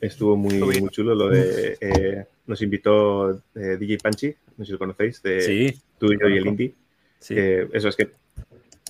[0.00, 1.76] estuvo muy, muy chulo lo de...
[1.80, 6.18] eh, nos invitó eh, DJ Panchi, no sé si lo conocéis, de Sí, tú y
[6.18, 6.46] yo y el.
[6.46, 6.74] Indie.
[7.18, 7.34] sí.
[7.36, 8.10] Eh, eso es que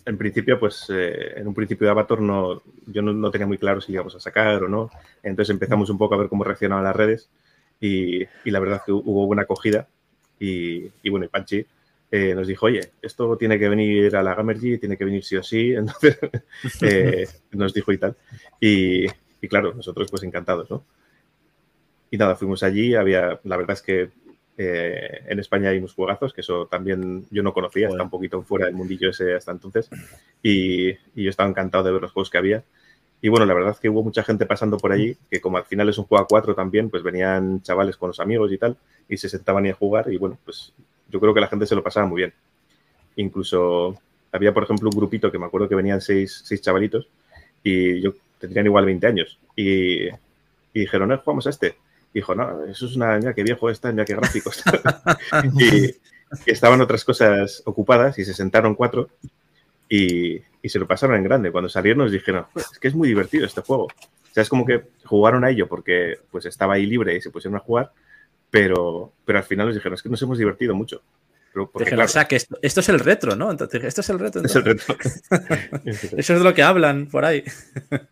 [0.06, 3.58] en principio, pues eh, en un principio de Avatar no, yo no, no tenía muy
[3.58, 4.90] claro si íbamos a sacar o no.
[5.22, 7.28] Entonces empezamos un poco a ver cómo reaccionaban las redes
[7.80, 9.88] y, y la verdad es que hubo buena acogida.
[10.38, 11.66] Y, y bueno, y Panchi
[12.10, 15.36] eh, nos dijo, oye, esto tiene que venir a la Gamergy, tiene que venir sí
[15.36, 15.72] o sí.
[15.74, 16.18] Entonces
[16.82, 18.16] eh, nos dijo y tal.
[18.60, 20.84] Y, y claro, nosotros pues encantados, ¿no?
[22.10, 24.10] Y nada, fuimos allí, había, la verdad es que
[24.58, 27.96] eh, en España hay unos juegazos, que eso también yo no conocía, Joder.
[27.96, 29.88] está un poquito fuera del mundillo ese hasta entonces.
[30.42, 32.64] Y, y yo estaba encantado de ver los juegos que había.
[33.22, 35.64] Y bueno, la verdad es que hubo mucha gente pasando por allí, que como al
[35.64, 38.76] final es un juego a cuatro también, pues venían chavales con los amigos y tal,
[39.08, 40.10] y se sentaban ahí a jugar.
[40.10, 40.72] Y bueno, pues
[41.08, 42.32] yo creo que la gente se lo pasaba muy bien.
[43.16, 43.96] Incluso
[44.32, 47.08] había, por ejemplo, un grupito que me acuerdo que venían seis, seis chavalitos,
[47.62, 49.38] y yo tendrían igual 20 años.
[49.54, 50.08] Y,
[50.72, 51.76] dijeron, "Eh, jugamos a este.
[52.14, 54.62] Dijo, no, eso es una, mira qué viejo está, mira qué gráficos.
[55.58, 55.84] y,
[56.46, 59.10] y estaban otras cosas ocupadas y se sentaron cuatro
[59.90, 61.52] y, y se lo pasaron en grande.
[61.52, 63.84] Cuando salieron nos dijeron, "Joder, es que es muy divertido este juego.
[63.84, 67.30] O sea, es como que jugaron a ello porque pues estaba ahí libre y se
[67.30, 67.92] pusieron a jugar,
[68.50, 71.02] pero, pero al final nos dijeron, es que nos hemos divertido mucho.
[71.52, 73.50] Porque, claro, o sea, que esto, esto es el retro, ¿no?
[73.50, 74.42] Entonces, esto es el retro.
[74.44, 74.62] es el.
[76.16, 77.42] Eso es de lo que hablan por ahí.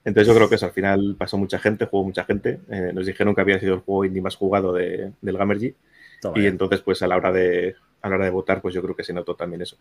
[0.05, 2.59] Entonces yo creo que eso, al final pasó mucha gente, jugó mucha gente.
[2.69, 5.73] Eh, nos dijeron que había sido el juego indie más jugado de- del Gamergy.
[6.21, 8.83] Toma Y entonces, pues a la hora de a la hora de votar, pues yo
[8.83, 9.77] creo que se notó también eso.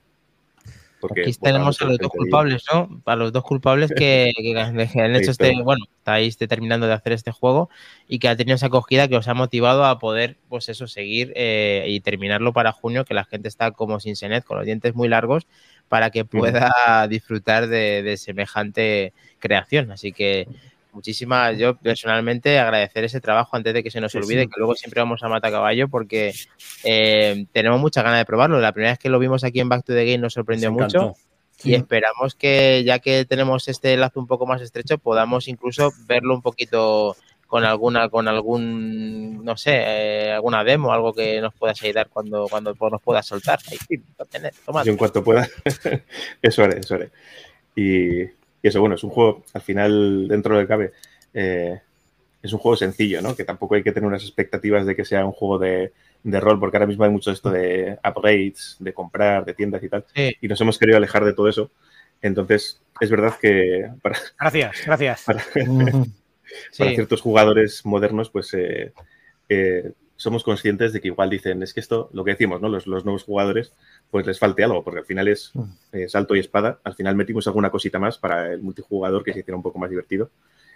[1.00, 3.02] Porque Aquí tenemos a los dos culpables, ¿no?
[3.06, 4.80] A los dos culpables que, han
[5.16, 7.70] hecho este, bueno, estáis terminando de hacer este juego
[8.08, 11.34] y que ha tenido esa acogida que os ha motivado a poder, pues eso, seguir
[11.36, 14.96] eh, y terminarlo para junio, que la gente está como sin senet, con los dientes
[14.96, 15.46] muy largos,
[15.88, 19.92] para que pueda disfrutar de, de semejante creación.
[19.92, 20.48] Así que
[20.98, 24.48] muchísimas, yo personalmente agradecer ese trabajo antes de que se nos Sí, olvide, sí.
[24.48, 26.34] que luego siempre vamos a mata caballo porque
[26.84, 28.60] eh, tenemos mucha ganas de probarlo.
[28.60, 31.14] La primera vez que lo vimos aquí en Back to the Game nos sorprendió mucho
[31.64, 36.36] y esperamos que ya que tenemos este lazo un poco más estrecho podamos incluso verlo
[36.36, 37.16] un poquito
[37.48, 42.48] con alguna con algún no sé eh, alguna demo algo que nos puedas ayudar cuando
[42.48, 43.78] cuando nos puedas soltar Ahí,
[44.86, 45.48] en cuanto pueda,
[46.42, 47.10] eso haré, eso haré.
[47.76, 50.92] Y, y eso, bueno, es un juego, al final, dentro del cabe,
[51.34, 51.80] eh,
[52.42, 53.36] es un juego sencillo, ¿no?
[53.36, 55.92] Que tampoco hay que tener unas expectativas de que sea un juego de,
[56.24, 59.90] de rol, porque ahora mismo hay mucho esto de upgrades, de comprar, de tiendas y
[59.90, 60.06] tal.
[60.14, 60.36] Sí.
[60.42, 61.72] Y nos hemos querido alejar de todo eso.
[62.22, 65.24] Entonces, es verdad que para, Gracias, gracias.
[65.24, 65.44] para,
[66.72, 66.80] Sí.
[66.80, 68.94] para ciertos jugadores modernos, pues eh,
[69.50, 72.68] eh, somos conscientes de que igual dicen, es que esto, lo que decimos, ¿no?
[72.68, 73.72] Los, los nuevos jugadores,
[74.12, 75.54] pues les falte algo, porque al final es
[75.94, 76.80] eh, salto y espada.
[76.84, 79.90] Al final metimos alguna cosita más para el multijugador que se hiciera un poco más
[79.90, 80.30] divertido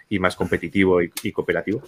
[0.08, 1.82] y más competitivo y, y cooperativo.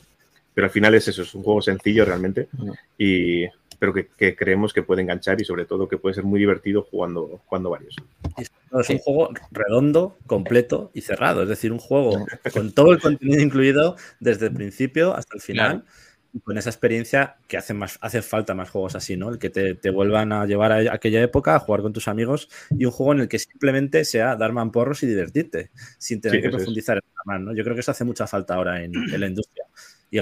[0.52, 2.48] Pero al final es eso, es un juego sencillo realmente,
[2.96, 3.44] y,
[3.78, 6.82] pero que, que creemos que puede enganchar y sobre todo que puede ser muy divertido
[6.82, 7.96] jugando, jugando varios.
[8.38, 11.42] Es un juego redondo, completo y cerrado.
[11.42, 15.84] Es decir, un juego con todo el contenido incluido desde el principio hasta el final.
[16.14, 19.30] Y con esa experiencia que hace, más, hace falta más juegos así, ¿no?
[19.30, 22.49] El que te, te vuelvan a llevar a aquella época, a jugar con tus amigos
[22.76, 26.43] y un juego en el que simplemente sea dar manporros y divertirte, sin tener Sí,
[26.43, 26.51] que es.
[26.51, 27.55] profundizar en nada más, ¿no?
[27.55, 29.64] Yo creo que eso hace mucha falta ahora en, en la industria.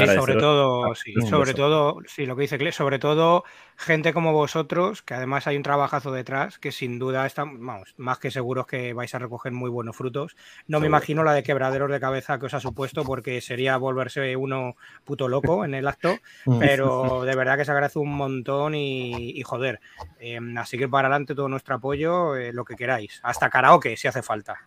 [0.01, 3.45] Y sobre todo, sí, sobre todo, sí, lo que dice Cle, sobre todo
[3.77, 8.19] gente como vosotros, que además hay un trabajazo detrás, que sin duda están, vamos, más
[8.19, 10.37] que seguros que vais a recoger muy buenos frutos.
[10.67, 14.37] No me imagino la de quebraderos de cabeza que os ha supuesto, porque sería volverse
[14.37, 16.17] uno puto loco en el acto,
[16.59, 19.81] pero de verdad que se agradece un montón y, y joder.
[20.21, 23.21] eh, así que para adelante todo nuestro apoyo, eh, lo que queráis.
[23.23, 24.57] Hasta karaoke si hace falta.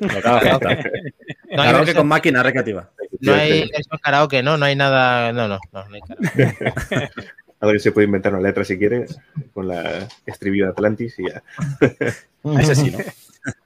[0.00, 0.08] No
[1.56, 2.90] Karaoke con máquina recreativa.
[3.20, 4.56] No hay eso es karaoke, ¿no?
[4.56, 5.32] No hay nada.
[5.32, 7.10] No, no, no, no hay karaoke.
[7.60, 9.04] Alguien se puede inventar una letra si quiere,
[9.52, 11.42] con la estribillo de Atlantis y ya.
[12.58, 12.98] Ese sí, ¿no?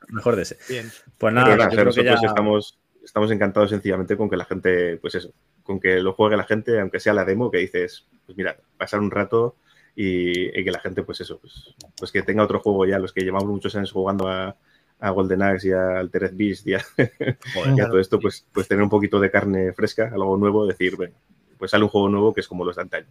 [0.08, 0.56] Mejor de ese.
[0.68, 0.86] Bien.
[0.86, 2.28] Pues Pero nada, nada, yo creo que nosotros ya...
[2.28, 5.32] estamos, estamos encantados sencillamente con que la gente, pues eso,
[5.62, 9.00] con que lo juegue la gente, aunque sea la demo, que dices, pues mira, pasar
[9.00, 9.56] un rato
[9.94, 13.12] y, y que la gente, pues eso, pues, pues que tenga otro juego ya, los
[13.12, 14.56] que llevamos muchos años jugando a,
[15.06, 16.84] a Golden Axe y a Altered Beast y a,
[17.76, 20.96] y a todo esto, pues, pues tener un poquito de carne fresca, algo nuevo, decir,
[20.96, 21.14] bueno,
[21.58, 23.06] pues sale un juego nuevo que es como los de antaño.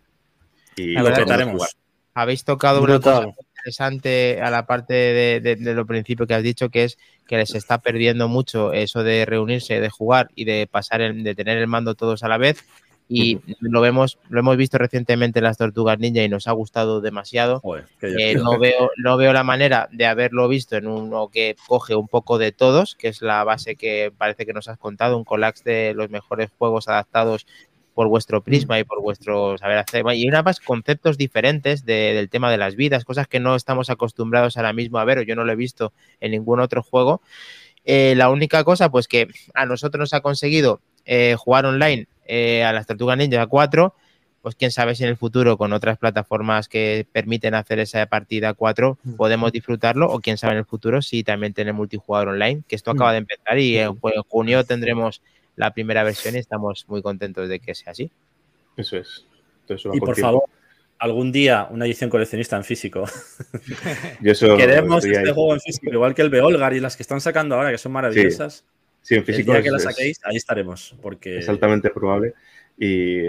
[0.76, 1.54] Y Lo trataremos.
[1.54, 1.70] jugar.
[2.16, 3.26] Habéis tocado una Brutal.
[3.26, 6.98] cosa interesante a la parte de, de- de lo principio que has dicho, que es
[7.28, 11.34] que les está perdiendo mucho eso de reunirse, de jugar y de pasar, el- de
[11.36, 12.64] tener el mando todos a la vez.
[13.10, 17.01] Y lo vemos, lo hemos visto recientemente en las Tortugas Ninja y nos ha gustado
[17.01, 17.60] demasiado.
[17.60, 21.95] Joder, Eh, no veo no veo la manera de haberlo visto en uno que coge
[21.95, 25.26] un poco de todos, que es la base que parece que nos has contado, un
[25.26, 27.45] collage de los mejores juegos adaptados
[27.93, 30.04] por vuestro prisma y por vuestro saber hacer.
[30.16, 33.91] Y una más conceptos diferentes de- del tema de las vidas, cosas que no estamos
[33.91, 37.22] acostumbrados ahora mismo a ver, o yo no lo he visto en ningún otro juego.
[37.86, 42.63] Eh, la única cosa, pues que a nosotros nos ha conseguido eh, jugar online eh,
[42.63, 43.93] a las Tortugas Ninja 4,
[44.41, 48.53] pues quién sabe si en el futuro con otras plataformas que permiten hacer esa partida
[48.53, 52.76] 4 podemos disfrutarlo o quién sabe en el futuro si también tener multijugador online, que
[52.76, 55.21] esto acaba de empezar y en, ju- en junio tendremos
[55.55, 58.11] la primera versión y estamos muy contentos de que sea así.
[58.76, 59.26] Eso es.
[59.61, 60.21] Entonces, Y por tiempo.
[60.21, 60.43] favor,
[60.99, 63.05] algún día una edición coleccionista en físico.
[64.21, 65.34] Yo eso Queremos este ahí.
[65.34, 67.91] juego en físico, igual que el Beolgar y las que están sacando ahora, que son
[67.91, 68.65] maravillosas.
[68.67, 68.72] Sí,
[69.10, 70.95] en El físico día es, que la es- saquéis, ahí estaremos.
[71.01, 72.34] Porque es altamente probable
[72.78, 73.28] y,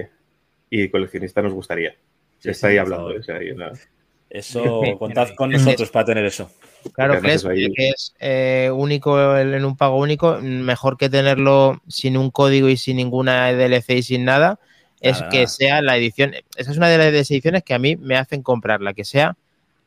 [0.70, 1.94] y coleccionista nos gustaría.
[2.38, 3.06] Sí, está sí, ahí hablando.
[3.06, 3.20] favor.
[3.20, 3.72] o sea, ahí, nada.
[4.30, 6.50] eso, contad con nosotros para tener eso.
[6.92, 12.16] Claro, ahí- que es eh, único el- en un pago único, mejor que tenerlo sin
[12.16, 14.58] un código y sin ninguna DLC y sin nada,
[15.00, 16.34] es Nada, que sea la edición.
[16.56, 19.36] Esa es una de las ediciones que a mí me hacen comprarla, que sea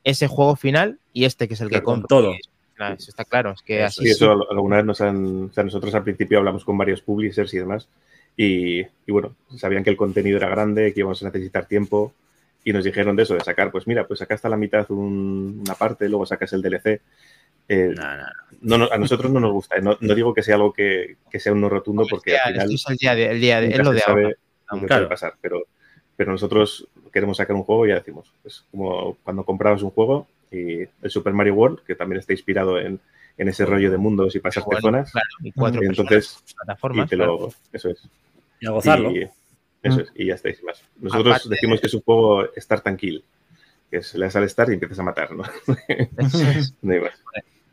[0.03, 2.07] ese juego final y este que es el que Claro, con compro.
[2.07, 2.35] todo.
[2.79, 5.45] Nada, eso está claro, es que así Sí, eso al- alguna vez nos han.
[5.45, 7.87] O sea, nosotros al principio hablamos con varios publishers y demás.
[8.35, 12.13] Y, y bueno, sabían que el contenido era grande, que íbamos a necesitar tiempo.
[12.63, 15.61] Y nos dijeron de eso, de sacar, pues mira, pues acá está la mitad un-
[15.65, 17.01] una parte, luego sacas el DLC.
[17.69, 18.27] Eh, Nah, nah.
[18.61, 19.77] no, no, a nosotros no nos gusta.
[19.77, 22.41] eh, No, no digo que sea algo que, que sea un no rotundo, porque Ya,
[22.45, 22.73] al final.
[22.73, 24.31] esto es el día de, el día de- es lo de ahora.
[24.67, 24.87] Claro.
[24.87, 25.63] puede pasar, pero,
[26.15, 30.27] pero nosotros queremos sacar un juego y ya decimos, es como cuando comprabas un juego
[30.51, 32.99] y el Super Mario World, que también está inspirado en,
[33.37, 36.51] en ese rollo de mundos y pasarte Bueno, zonas, claro, y cuatro y entonces, personas,
[36.51, 37.09] y plataformas.
[37.09, 37.39] te claro.
[37.39, 38.01] lo, eso es,
[38.59, 39.11] Y a gozarlo.
[39.11, 39.29] y,
[39.83, 40.81] eso es, y ya estáis más.
[40.99, 43.23] Nosotros Aparte- decimos que es un juego Start and Kill,
[43.91, 45.43] que es, le das al Start y empiezas a matar, ¿no?
[46.81, 47.13] no hay más.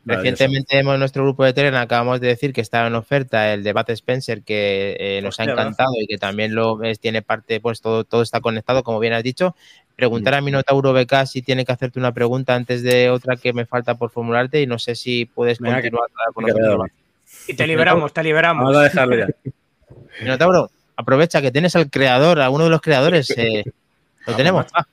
[0.05, 3.91] Recientemente en nuestro grupo de Telegram acabamos de decir que estaba en oferta el debate
[3.93, 7.81] Spencer que eh, nos Hostia, ha encantado y que también lo es- tiene parte, pues
[7.81, 9.55] todo, todo está conectado, como bien has dicho.
[9.95, 13.65] Preguntar a Minotauro BK si tiene que hacerte una pregunta antes de otra que me
[13.65, 17.65] falta por formularte y no sé si puedes Venga, que- continuar con que Y te
[17.65, 18.63] liberamos, te liberamos.
[18.63, 19.27] Vamos a dejarlo ya.
[20.21, 23.29] Minotauro, aprovecha que tienes al creador, a uno de los creadores.
[23.37, 23.63] eh,
[24.27, 24.65] lo tenemos.
[24.73, 24.85] Ah,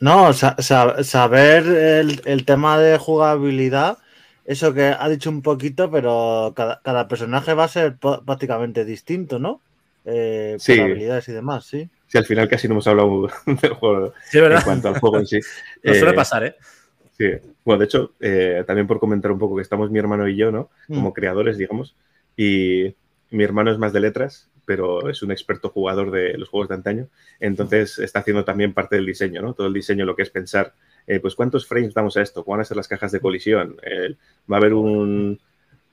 [0.00, 3.98] No, sa- sa- saber el, el tema de jugabilidad,
[4.44, 9.38] eso que ha dicho un poquito, pero cada, cada personaje va a ser prácticamente distinto,
[9.38, 9.60] ¿no?
[10.04, 10.78] Eh, Sí.
[10.78, 11.88] habilidades y demás, sí.
[12.06, 15.26] Si al final casi no hemos hablado del juego Sí, en cuanto al juego en
[15.26, 15.40] sí.
[15.84, 16.54] Nos suele Eh, pasar, ¿eh?
[17.16, 17.26] Sí,
[17.64, 20.50] bueno, de hecho, eh, también por comentar un poco que estamos mi hermano y yo,
[20.50, 20.68] ¿no?
[20.88, 21.12] Como Mm.
[21.12, 21.94] creadores, digamos,
[22.36, 22.94] y
[23.30, 26.74] mi hermano es más de letras, pero es un experto jugador de los juegos de
[26.74, 27.08] antaño.
[27.40, 29.54] Entonces está haciendo también parte del diseño, ¿no?
[29.54, 30.74] Todo el diseño, lo que es pensar,
[31.06, 33.76] eh, pues cuántos frames damos a esto, cuáles van a ser las cajas de colisión,
[33.82, 34.14] Eh,
[34.50, 35.38] va a haber un,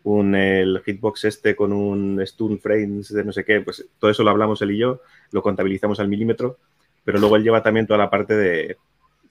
[0.03, 4.23] un el hitbox este con un stun frames de no sé qué, pues todo eso
[4.23, 5.01] lo hablamos él y yo,
[5.31, 6.57] lo contabilizamos al milímetro,
[7.03, 8.77] pero luego él lleva también toda la parte de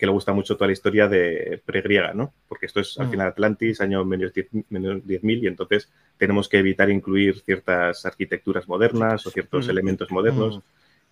[0.00, 2.32] que le gusta mucho toda la historia de pregriega, ¿no?
[2.48, 3.10] Porque esto es al Mm.
[3.10, 5.88] final Atlantis, año menos 10 menos 10.000 y entonces
[6.18, 9.70] tenemos que evitar incluir ciertas arquitecturas modernas o ciertos Mm.
[9.70, 10.60] elementos modernos Mm.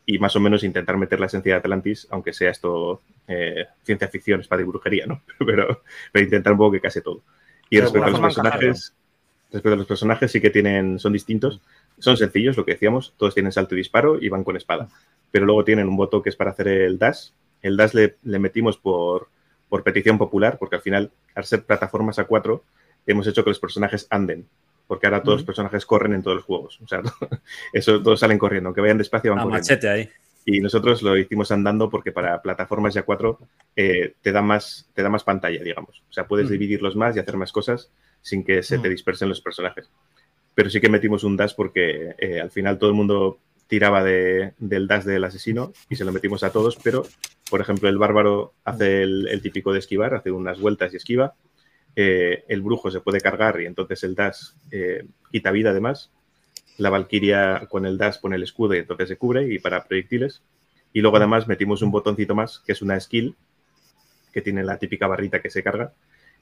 [0.07, 4.09] y más o menos intentar meter la esencia de Atlantis, aunque sea esto eh, ciencia
[4.09, 5.21] ficción, espada y brujería, ¿no?
[5.47, 7.21] Pero, pero intentar un poco que case todo.
[7.69, 8.95] Y Pero respecto a los personajes,
[9.53, 11.61] respecto a los personajes sí que tienen, son distintos,
[11.99, 14.89] son sencillos, lo que decíamos, todos tienen salto y disparo y van con espada,
[15.31, 17.31] pero luego tienen un botón que es para hacer el dash,
[17.63, 19.29] el dash le, le metimos por,
[19.69, 22.65] por petición popular, porque al final, al ser plataformas a cuatro,
[23.07, 24.47] hemos hecho que los personajes anden,
[24.87, 27.03] porque ahora todos los personajes corren en todos los juegos, o sea,
[27.73, 29.61] eso todos salen corriendo, aunque vayan despacio van A corriendo.
[29.63, 30.09] machete ahí.
[30.45, 33.39] Y nosotros lo hicimos andando porque para plataformas ya 4
[33.77, 36.03] eh, te, da más, te da más pantalla, digamos.
[36.09, 37.91] O sea, puedes dividirlos más y hacer más cosas
[38.23, 39.91] sin que se te dispersen los personajes.
[40.55, 44.55] Pero sí que metimos un dash porque eh, al final todo el mundo tiraba de-
[44.57, 47.05] del dash del asesino y se lo metimos a todos, pero,
[47.51, 51.35] por ejemplo, el bárbaro hace el, el típico de esquivar, hace unas vueltas y esquiva.
[51.97, 56.11] Eh, el brujo se puede cargar y entonces el dash eh, quita vida además.
[56.77, 60.43] La valquiria con el dash pone el escudo y entonces se cubre y para proyectiles.
[60.93, 63.35] Y luego además metimos un botoncito más que es una skill
[64.33, 65.93] que tiene la típica barrita que se carga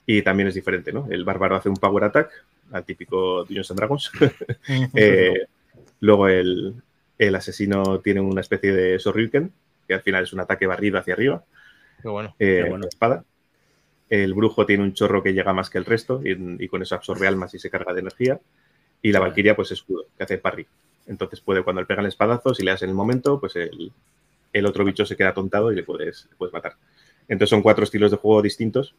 [0.04, 1.06] y también es diferente, ¿no?
[1.10, 2.30] El bárbaro hace un power attack,
[2.70, 4.12] al típico Dungeons and Dragons.
[4.94, 5.46] Eh,
[6.00, 6.74] luego el,
[7.18, 9.52] el asesino tiene una especie de Sorryuken,
[9.86, 11.44] que al final es un ataque barrido hacia arriba,
[12.02, 12.34] Qué bueno.
[12.38, 12.86] eh, Qué bueno.
[12.88, 13.24] espada.
[14.08, 16.94] El brujo tiene un chorro que llega más que el resto y, y con eso
[16.94, 18.40] absorbe almas y se carga de energía.
[19.02, 20.66] Y la valquiria, pues escudo, que hace parry.
[21.06, 23.92] Entonces puede, cuando le pegan espadazos y le das en el momento, pues el,
[24.52, 26.76] el otro bicho se queda tontado y le puedes, le puedes matar.
[27.28, 28.94] Entonces son cuatro estilos de juego distintos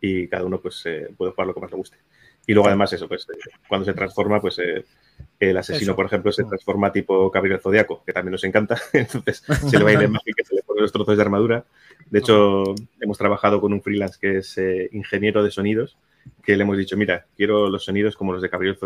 [0.00, 1.98] y cada uno pues eh, puede jugar lo que más le guste.
[2.46, 4.84] Y luego además eso, pues eh, cuando se transforma, pues eh,
[5.40, 5.96] el asesino, Eso.
[5.96, 8.80] por ejemplo, se transforma tipo caballero zodiaco, que también nos encanta.
[8.92, 11.22] Entonces se le va a ir de magia y se le ponen los trozos de
[11.22, 11.64] armadura.
[12.08, 15.96] De hecho, hemos trabajado con un freelance que es eh, ingeniero de sonidos,
[16.42, 18.76] que le hemos dicho, mira, quiero los sonidos como los de caballero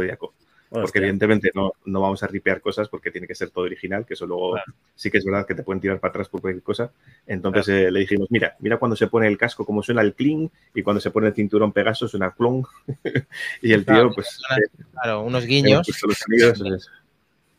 [0.70, 4.14] Porque evidentemente no, no vamos a ripear cosas porque tiene que ser todo original, que
[4.14, 4.72] eso luego Claro.
[4.94, 6.92] sí que es verdad que te pueden tirar para atrás por cualquier cosa.
[7.26, 10.48] Entonces eh, le dijimos, mira, mira cuando se pone el casco, cómo suena el cling,
[10.74, 12.62] y cuando se pone el cinturón Pegaso suena clon.
[13.62, 15.88] y el tío, Claro, pues, suena- eh, Claro, unos guiños.
[16.06, 16.88] los sonidos, es-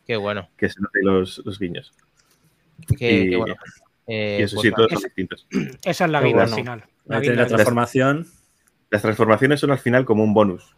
[0.06, 0.48] Qué bueno.
[0.56, 1.92] que se noten los, los guiños.
[2.98, 3.54] Qué, Y- qué bueno.
[4.06, 5.00] Eh, y eso pues sí, todos vale.
[5.00, 5.46] son distintos.
[5.84, 6.84] Esa es la Qué vida al final.
[7.04, 8.26] La es- transformación.
[8.90, 10.74] Las transformaciones son al final como un bonus.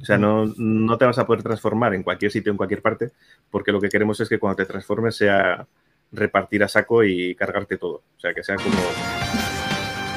[0.00, 3.12] O sea, no, no te vas a poder transformar en cualquier sitio, en cualquier parte,
[3.50, 5.66] porque lo que queremos es que cuando te transformes sea
[6.12, 8.02] repartir a saco y cargarte todo.
[8.16, 8.76] O sea, que sea como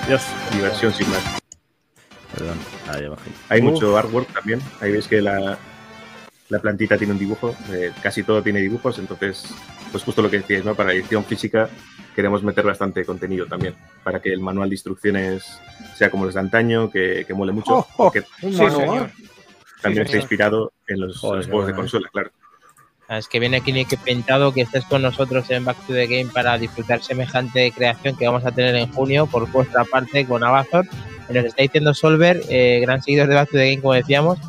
[0.07, 0.23] Dios.
[0.53, 1.39] diversión sin más.
[2.37, 2.57] Perdón.
[2.89, 3.31] Ahí bajé.
[3.49, 3.71] Hay Uf.
[3.71, 4.59] mucho artwork también.
[4.81, 5.57] Ahí veis que la,
[6.49, 7.55] la plantita tiene un dibujo.
[7.71, 8.99] eh, casi todo tiene dibujos.
[8.99, 9.53] Entonces,
[9.91, 10.75] pues justo lo que decíais, ¿no?
[10.75, 11.69] Para edición física
[12.15, 13.75] queremos meter bastante contenido también.
[14.03, 15.59] Para que el manual de instrucciones
[15.95, 17.73] sea como los de antaño, que, que mole mucho.
[17.75, 18.71] Oh, oh, porque Sí, manual.
[18.75, 19.09] señor.
[19.81, 22.31] También sí, está inspirado en los, Joder, los qué juegos de bueno, consola, claro.
[23.07, 26.07] Ah, Es que viene aquí Nick pintado que estés con nosotros en Back to the
[26.07, 30.43] Game para disfrutar semejante creación que vamos a tener en junio por vuestra parte con
[30.43, 30.85] Abazor.
[31.29, 34.39] Y Nos está diciendo Solver, eh, gran seguidor de Back to the Game, como decíamos.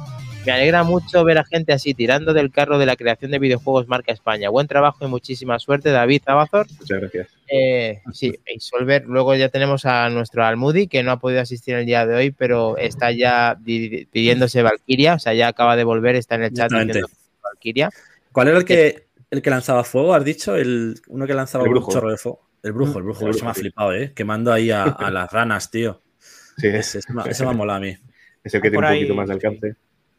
[0.48, 3.86] Me alegra mucho ver a gente así tirando del carro de la creación de videojuegos
[3.86, 4.48] marca España.
[4.48, 6.66] Buen trabajo y muchísima suerte, David Abazor.
[6.78, 7.28] Muchas gracias.
[7.52, 9.04] Eh, sí, Solver.
[9.04, 12.30] Luego ya tenemos a nuestro Almudi, que no ha podido asistir el día de hoy,
[12.30, 15.16] pero está ya di- pidiéndose Valkyria.
[15.16, 16.94] O sea, ya acaba de volver, está en el chat Exactamente.
[17.00, 17.10] diciendo
[17.42, 17.90] Valkyria.
[18.32, 20.14] ¿Cuál era el que, el que lanzaba fuego?
[20.14, 20.56] ¿Has dicho?
[20.56, 21.92] El, uno que lanzaba El un brujo.
[21.92, 22.40] chorro de fuego.
[22.62, 23.24] El brujo, el brujo.
[23.26, 24.12] El Eso me ha brujo, flipado, ¿eh?
[24.16, 26.00] Quemando ahí a, a las ranas, tío.
[26.56, 27.94] Sí, es, Ese, ese me, ese me ha molado a mí.
[28.44, 29.72] es el que tiene un poquito ahí- más de alcance.
[29.72, 29.78] Sí,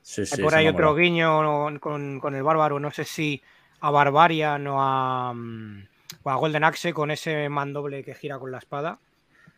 [0.09, 3.41] sí, Hay por ahí otro guiño con, con el bárbaro, no sé si
[3.81, 5.87] a Barbarian o a, mm,
[6.23, 8.99] o a Golden Axe con ese mandoble que gira con la espada.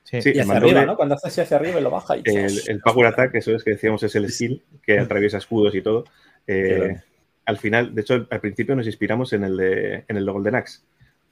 [0.03, 0.21] Sí.
[0.21, 0.95] Sí, Y hacia arriba, ¿no?
[0.97, 3.63] Cuando hace así hacia arriba y lo baja y El, el Power Attack, eso es
[3.63, 6.05] que decíamos, es el skill que atraviesa escudos y todo.
[6.47, 7.01] Eh, Claro.
[7.45, 10.55] al final, de hecho, al principio nos inspiramos en el de, en el de Golden
[10.55, 10.81] Axe,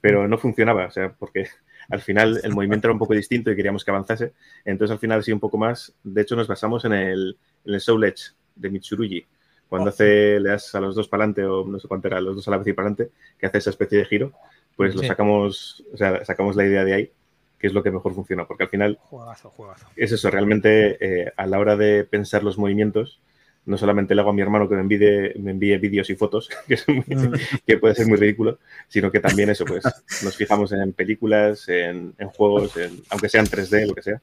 [0.00, 1.48] pero no funcionaba, o sea, porque
[1.90, 4.32] al final el movimiento era un poco distinto y queríamos que avanzase.
[4.64, 5.92] Entonces, al final, sí, un poco más.
[6.04, 9.26] De hecho, nos basamos en el, en el Soul Edge de Mitsurugi.
[9.68, 12.34] Cuando hace, le das a los dos para adelante, o no sé cuánto era, los
[12.36, 14.32] dos a la vez y para adelante, que hace esa especie de giro,
[14.76, 17.10] pues lo sacamos, o sea, sacamos la idea de ahí,
[17.58, 19.86] que es lo que mejor funciona, porque al final Juegazo, juegazo.
[19.94, 23.20] es eso, realmente eh, a la hora de pensar los movimientos,
[23.66, 26.48] no solamente le hago a mi hermano que me envíe, me envíe vídeos y fotos,
[26.66, 27.32] que, es muy- Mm.
[27.64, 28.58] que puede ser muy ridículo,
[28.88, 29.84] sino que también eso, pues
[30.24, 34.20] nos fijamos en películas, en, en juegos, en- aunque sean 3D, lo que sea.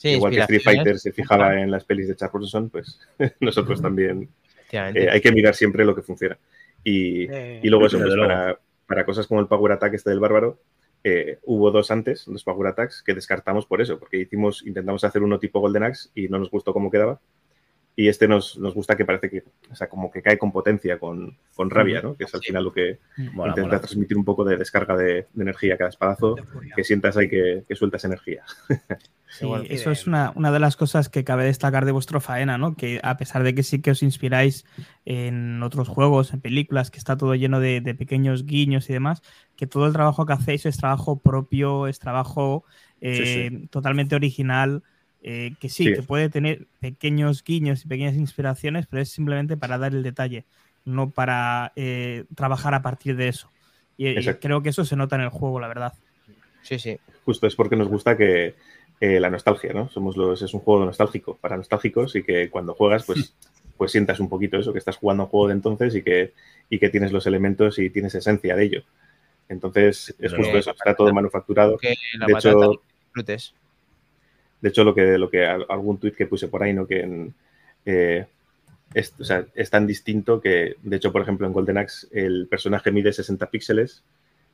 [0.00, 0.62] Sí, Igual que Street.
[0.62, 2.98] Fighter se fijaba en las pelis de Charles Bronson, pues
[3.40, 4.30] nosotros también
[4.72, 6.38] eh, hay que mirar siempre lo que funciona.
[6.82, 8.26] Y, Eh, y luego eso, pues, luego.
[8.26, 10.58] para, para cosas como el Power Attack este del bárbaro,
[11.04, 15.22] eh, hubo dos antes, dos Power Attacks, que descartamos por eso, porque hicimos, intentamos hacer
[15.22, 17.20] uno tipo Golden Axe y no nos gustó cómo quedaba.
[18.00, 20.98] Y este nos, nos gusta que parece que, o sea, como que cae con potencia,
[20.98, 22.14] con, con rabia, ¿no?
[22.14, 22.98] Que es al final lo que
[23.34, 23.78] Mola, intenta mola.
[23.80, 26.34] transmitir un poco de descarga de, de energía cada espadazo,
[26.74, 28.42] que sientas ahí que, que sueltas energía.
[29.28, 32.74] Sí, eso es una, una de las cosas que cabe destacar de vuestro faena, ¿no?
[32.74, 34.64] Que a pesar de que sí que os inspiráis
[35.04, 39.20] en otros juegos, en películas, que está todo lleno de, de pequeños guiños y demás,
[39.56, 42.64] que todo el trabajo que hacéis es trabajo propio, es trabajo
[43.02, 44.84] eh, totalmente original,
[45.22, 45.94] eh, que sí, Sí.
[45.94, 50.44] que puede tener pequeños guiños y pequeñas inspiraciones, pero es simplemente para dar el detalle,
[50.84, 53.50] no para eh, trabajar a partir de eso.
[53.96, 55.92] Y, creo que eso se nota en el juego, la verdad.
[56.62, 56.98] Sí, sí.
[57.24, 58.54] Justo es porque nos gusta que
[59.00, 59.90] eh, la nostalgia, ¿no?
[59.90, 63.34] Somos los, es un juego nostálgico para nostálgicos y que cuando juegas, pues,
[63.76, 66.32] pues sientas un poquito eso, que estás jugando a un juego de entonces y que,
[66.70, 68.82] y que tienes los elementos y tienes esencia de ello.
[69.50, 71.76] Entonces, es justo Eh, eso, está todo manufacturado.
[71.76, 73.54] Que la De hecho, disfrutes.
[74.60, 76.86] De hecho, lo que, lo que al- algún tuit que puse por ahí, ¿no?
[76.86, 77.34] Que en,
[77.86, 78.26] eh,
[78.94, 82.46] es, o sea, es tan distinto que, de hecho, por ejemplo, en Golden Axe el
[82.48, 84.02] personaje mide 60 píxeles,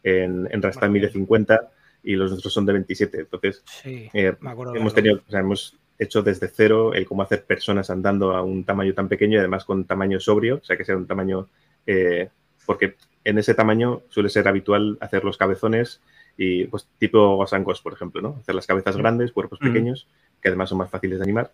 [0.03, 1.71] en, en Rastal mide 50
[2.05, 3.21] y los nuestros son de 27.
[3.21, 4.73] Entonces, Sí, eh, me acuerdo.
[4.75, 8.43] de hemos tenido, o sea, hemos hecho desde cero el cómo hacer personas andando a
[8.43, 11.49] un tamaño tan pequeño y además con tamaño sobrio, o sea, que sea un tamaño,
[11.87, 12.29] eh,
[12.67, 12.95] porque
[13.25, 16.01] en ese tamaño suele ser habitual hacer los cabezones
[16.39, 18.37] y pues tipo Ghost, por ejemplo, ¿no?
[18.41, 19.69] Hacer las cabezas grandes, cuerpos Ujú.
[19.73, 20.07] pequeños,
[20.43, 21.51] que además son más fáciles de animar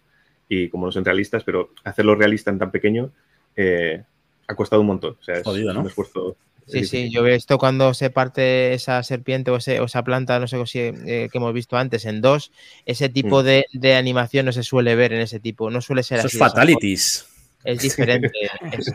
[0.49, 3.11] y como no son realistas, pero hacerlo realista en tan pequeño
[3.57, 4.03] eh,
[4.49, 5.81] ha costado un montón, o sea, es Jodido, ¿no?
[5.81, 6.37] un esfuerzo.
[6.67, 10.39] Sí, sí, yo veo esto cuando se parte esa serpiente o, ese- o esa planta,
[10.39, 12.53] no sé si eh, que hemos visto antes, en dos,
[12.87, 13.45] ese tipo Mm.
[13.45, 16.39] de, de animación no se suele ver en ese tipo, no suele ser Eso así.
[16.39, 17.27] fatalities.
[17.65, 18.31] Es diferente.
[18.73, 18.93] es,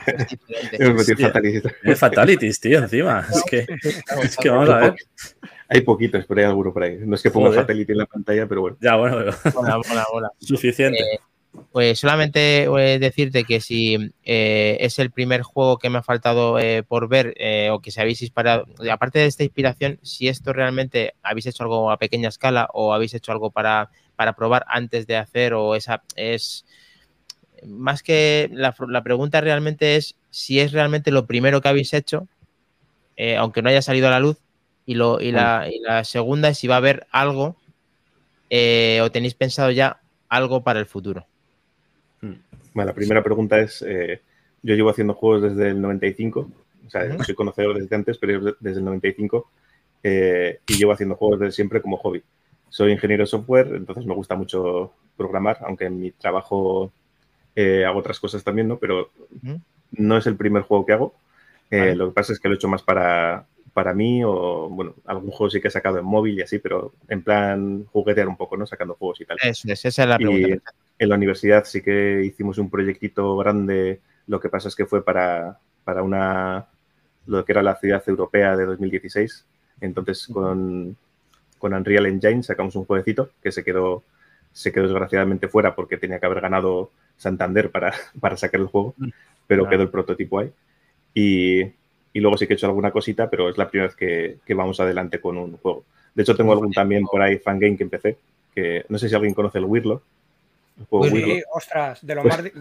[0.73, 1.63] es diferente.
[1.83, 3.25] Es fatalities, tío, encima.
[3.29, 3.65] Es que,
[4.23, 4.95] es que vamos a ver.
[5.69, 6.97] Hay poquitos, pero hay alguno por ahí.
[7.01, 7.61] No es que ponga Joder.
[7.61, 8.77] fatality en la pantalla, pero bueno.
[8.81, 10.31] Ya, bueno, pero Mola, mola, mola.
[10.39, 10.99] suficiente.
[11.01, 11.19] Eh,
[11.71, 16.59] Pues solamente eh, decirte que si eh, es el primer juego que me ha faltado
[16.59, 20.53] eh, por ver eh, o que se habéis inspirado, aparte de esta inspiración, si esto
[20.53, 25.07] realmente habéis hecho algo a pequeña escala o habéis hecho algo para, para probar antes
[25.07, 26.63] de hacer o esa es
[27.65, 32.27] más que la, la pregunta realmente es si es realmente lo primero que habéis hecho,
[33.15, 34.37] eh, aunque no haya salido a la luz,
[34.87, 37.57] y, lo, y, la, y la segunda es si va a haber algo
[38.49, 41.25] eh, o tenéis pensado ya algo para el futuro.
[42.21, 42.39] Bueno,
[42.73, 44.21] la primera pregunta es, eh,
[44.63, 46.49] yo llevo haciendo juegos desde el 95,
[46.85, 49.51] o sea, soy conocedor desde antes, pero desde el 95,
[50.03, 52.23] eh, y llevo haciendo juegos desde siempre como hobby.
[52.69, 56.93] Soy ingeniero de software, entonces me gusta mucho programar, aunque en mi trabajo
[57.57, 58.77] eh, hago otras cosas también, ¿no?
[58.77, 59.09] Pero
[59.91, 61.13] no es el primer juego que hago.
[61.69, 61.95] Vale.
[61.95, 63.45] Lo que pasa es que lo he hecho más para,
[63.77, 66.93] para mí o, bueno, algún juego sí que he sacado en móvil y así, pero
[67.07, 68.65] en plan juguetear un poco, ¿no?
[68.65, 69.37] Sacando juegos y tal.
[69.39, 70.73] Eso es, esa es la pregunta.
[70.97, 74.87] Y en la universidad sí que hicimos un proyectito grande, lo que pasa es que
[74.87, 76.65] fue para, para una,
[77.27, 79.45] lo que era la ciudad europea de 2016.
[79.81, 80.97] Entonces con,
[81.59, 84.01] con Unreal Engine sacamos un jueguecito que se quedó,
[84.53, 88.95] se quedó desgraciadamente fuera porque tenía que haber ganado Santander para, para sacar el juego,
[89.45, 89.69] pero Claro.
[89.69, 90.51] quedó el prototipo ahí.
[91.13, 91.61] Y,
[92.17, 94.53] y luego sí que he hecho alguna cosita, pero es la primera vez que, que
[94.55, 95.83] vamos adelante con un juego.
[96.15, 98.17] De hecho, tengo algún también por ahí fangame que empecé,
[98.55, 100.01] que no sé si alguien conoce el Wirlo.
[100.79, 101.43] El juego Wirlo.
[101.53, 102.53] Ostras, de los, Pues-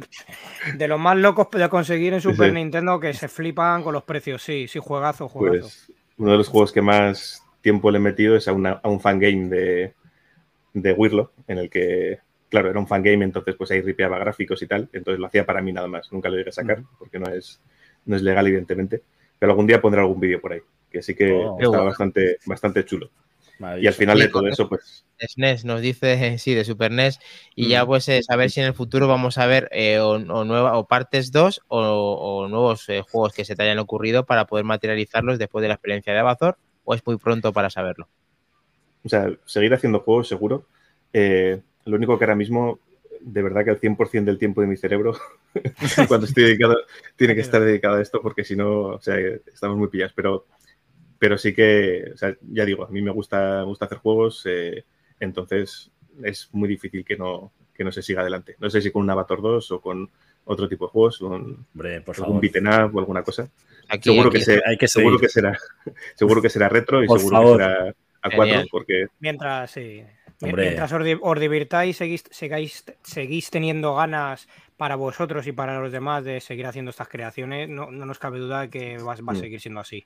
[0.99, 2.55] más, de locos de conseguir en Super Sí.
[2.55, 4.43] Nintendo que se flipan con los precios.
[4.43, 5.61] Sí, sí, juegazo, juegazo.
[5.69, 8.89] Pues uno de los juegos que más tiempo le he metido es a, una- a
[8.91, 9.95] un fangame de,
[10.75, 12.19] de Wirlo, en el que,
[12.51, 15.63] claro, era un fangame, entonces pues ahí ripeaba gráficos y tal, entonces lo hacía para
[15.63, 17.59] mí nada más, nunca lo llegué a sacar, porque no es,
[18.05, 19.01] no es legal, evidentemente,
[19.39, 20.61] pero algún día pondré algún vídeo por ahí,
[20.91, 21.57] que sí que Oh.
[21.57, 21.85] Bueno.
[21.85, 23.11] bastante, bastante chulo.
[23.81, 27.19] Y al final de todo eso, pues SNES nos dice, sí, de Super NES,
[27.55, 27.87] y ya Mm.
[27.87, 30.87] pues eh, saber si en el futuro vamos a ver eh, o, o nueva, o
[30.87, 35.39] partes 2 o, o nuevos eh, juegos que se te hayan ocurrido para poder materializarlos
[35.39, 38.09] después de la experiencia de Abazor, o es muy pronto para saberlo.
[39.05, 40.67] o sea, seguir haciendo juegos seguro.
[41.15, 42.79] Eh, lo único que ahora mismo,
[43.21, 45.17] de verdad que el 100% del tiempo de mi cerebro,
[46.09, 46.77] cuando estoy dedicado,
[47.17, 50.13] tiene que estar dedicado a esto porque si no, o sea, estamos muy pillados.
[50.15, 50.47] Pero,
[51.19, 54.43] pero sí que, o sea, ya digo, a mí me gusta, me gusta hacer juegos,
[54.47, 54.85] eh,
[55.21, 55.91] entonces
[56.23, 58.57] es muy difícil que no, que no se siga adelante.
[58.59, 60.11] No sé si con un Avatar 2 o con,
[60.47, 63.51] otro tipo de juegos, un, Hombre, por algún beat'em up o alguna cosa.
[63.89, 64.39] Aquí, seguro aquí.
[64.39, 65.59] que, se- Hay que seguro que será
[66.15, 67.59] seguro que será retro y Por seguro favor.
[67.59, 70.03] que será a cuatro porque Mientras, sí.
[70.43, 70.65] Hombre.
[70.65, 72.25] Mientras os, di- os divirtáis, seguís,
[73.03, 77.91] seguís teniendo ganas para vosotros y para los demás de seguir haciendo estas creaciones, no,
[77.91, 79.41] no nos cabe duda de que va, va a Mm.
[79.41, 80.05] seguir siendo así.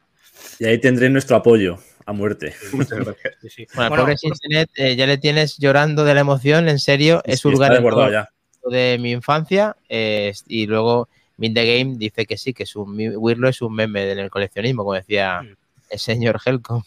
[0.60, 2.54] Y ahí tendréis nuestro apoyo a muerte.
[2.72, 3.34] muchas gracias.
[3.42, 3.66] Sí, sí.
[3.74, 7.40] Bueno, Bueno, pobre Sinsenet eh, ya le tienes llorando de la emoción, en serio, es
[7.40, 8.28] Sí, todo ya.
[8.70, 11.08] de mi infancia eh, y luego
[11.38, 14.30] Min the Game dice que sí, que es un, Wirlo es un meme en el
[14.30, 15.56] coleccionismo, como decía Mm.
[15.90, 16.82] el señor Helcom.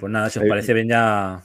[0.00, 1.42] Pues nada, si os parece bien ya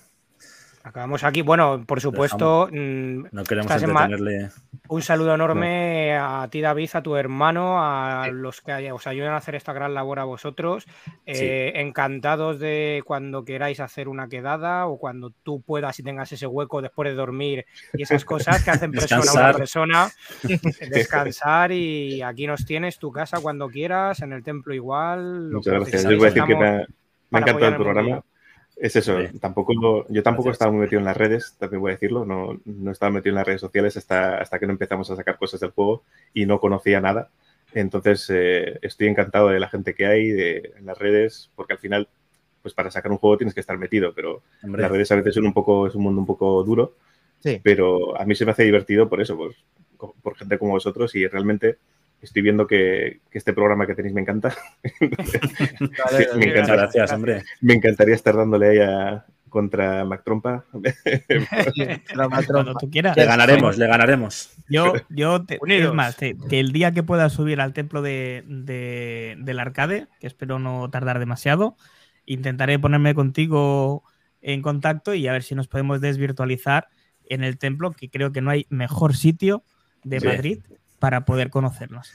[0.90, 1.42] acabamos aquí.
[1.42, 4.50] Bueno, por supuesto, mm, no queremos entretenerle.
[4.88, 9.38] un saludo enorme a ti, David, a tu hermano, a los que os ayudan a
[9.38, 10.86] hacer esta gran labor a vosotros.
[11.26, 16.48] Eh, Encantados de cuando queráis hacer una quedada o cuando tú puedas y tengas ese
[16.48, 20.10] hueco después de dormir y esas cosas que hacen persona a una persona.
[20.90, 25.52] Descansar y aquí nos tienes tu casa cuando quieras, en el templo igual.
[25.52, 26.04] Muchas gracias.
[26.04, 26.88] Yo voy a decir que me ha,
[27.30, 28.24] me ha encantado el programa.
[28.82, 32.24] Es eso, tampoco, yo tampoco estaba muy metido en las redes, también voy a decirlo,
[32.24, 35.38] no, no estaba metido en las redes sociales hasta, hasta que no empezamos a sacar
[35.38, 36.04] cosas del juego
[36.34, 37.30] y no conocía nada.
[37.74, 41.80] Entonces eh, estoy encantado de la gente que hay de, en las redes, porque al
[41.80, 42.08] final,
[42.62, 45.36] pues para sacar un juego tienes que estar metido, pero Hombre, las redes a veces
[45.36, 46.94] son un poco, es un mundo un poco duro,
[47.42, 47.60] Sí.
[47.64, 51.28] pero a mí se me hace divertido por eso, por, por gente como vosotros y
[51.28, 51.78] realmente
[52.22, 54.56] estoy viendo que, que este programa que tenéis me encanta.
[55.00, 57.44] me, muchas encanta- gracias, hombre.
[57.62, 60.66] me encantaría estar dándole ahí a, contra Mac Trompa.
[62.48, 63.16] Cuando tú quieras.
[63.18, 64.52] Le ganaremos, le ganaremos.
[64.70, 68.44] Yo, yo te, es más, te- que el día que pueda subir al templo de,
[68.48, 71.76] de- del arcade, que espero no tardar demasiado,
[72.26, 74.04] intentaré ponerme contigo
[74.42, 76.88] en contacto y a ver si nos podemos desvirtualizar
[77.26, 79.64] en el templo, que creo que no hay mejor sitio
[80.04, 80.28] de Sí.
[80.28, 80.60] Madrid
[81.00, 82.12] para poder conocernos.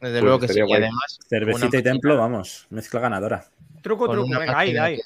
[0.00, 1.18] Desde Pues luego que sí, y además.
[1.28, 2.66] Cervecita y templo, vamos.
[2.70, 3.44] Mezcla ganadora.
[3.82, 5.00] Truco, truco, venga, ahí, ahí.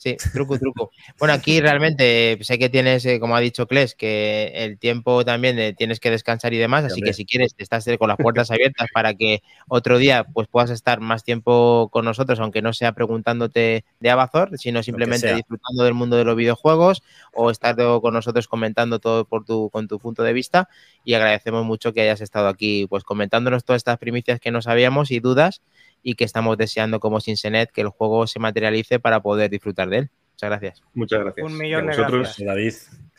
[0.00, 0.90] Sí, truco, truco.
[1.18, 5.58] Bueno, aquí realmente sé que tienes, eh, como ha dicho Kles, que el tiempo también
[5.58, 8.50] eh, tienes que descansar y demás, así que si quieres estás eh, con las puertas
[8.50, 12.92] abiertas para que otro día pues puedas estar más tiempo con nosotros, aunque no sea
[12.92, 17.02] preguntándote de Abazor, sino simplemente disfrutando del mundo de los videojuegos
[17.34, 20.70] o estar con nosotros comentando todo por tu, con tu punto de vista.
[21.04, 25.10] Y agradecemos mucho que hayas estado aquí pues comentándonos todas estas primicias que no sabíamos
[25.10, 25.60] y dudas
[26.02, 29.98] y que estamos deseando como Sinsenet que el juego se materialice para poder disfrutar de
[29.98, 30.10] él.
[30.34, 30.82] Muchas gracias.
[30.94, 31.46] Muchas gracias.
[31.46, 32.46] Un millón Y a de gracias.
[32.46, 32.74] David,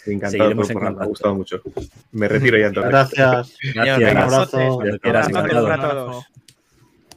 [0.07, 1.61] encantado por en me ha gustado mucho.
[2.11, 2.89] Me retiro ya entonces.
[2.91, 3.57] Gracias.
[3.75, 4.11] gracias.
[4.11, 4.79] Un abrazo.
[5.01, 6.25] Quieras, Abrazo para todos.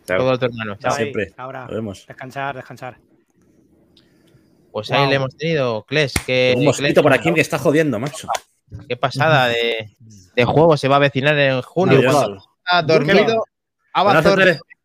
[0.06, 0.18] Chao.
[0.18, 0.76] Todo a tu hermano.
[0.76, 0.92] Chao.
[0.92, 1.32] Ahí, siempre.
[1.38, 2.04] Ahora, Nos vemos.
[2.06, 2.98] descansar, descansar.
[4.70, 5.08] Pues ahí Wow.
[5.08, 6.12] le hemos tenido, Kles.
[6.26, 8.28] Que, Un mosquito por aquí que está jodiendo, macho.
[8.88, 9.88] Qué pasada de,
[10.34, 12.02] de juego se va a avecinar en junio.
[12.86, 13.44] Dormido.
[13.94, 14.22] Bueno,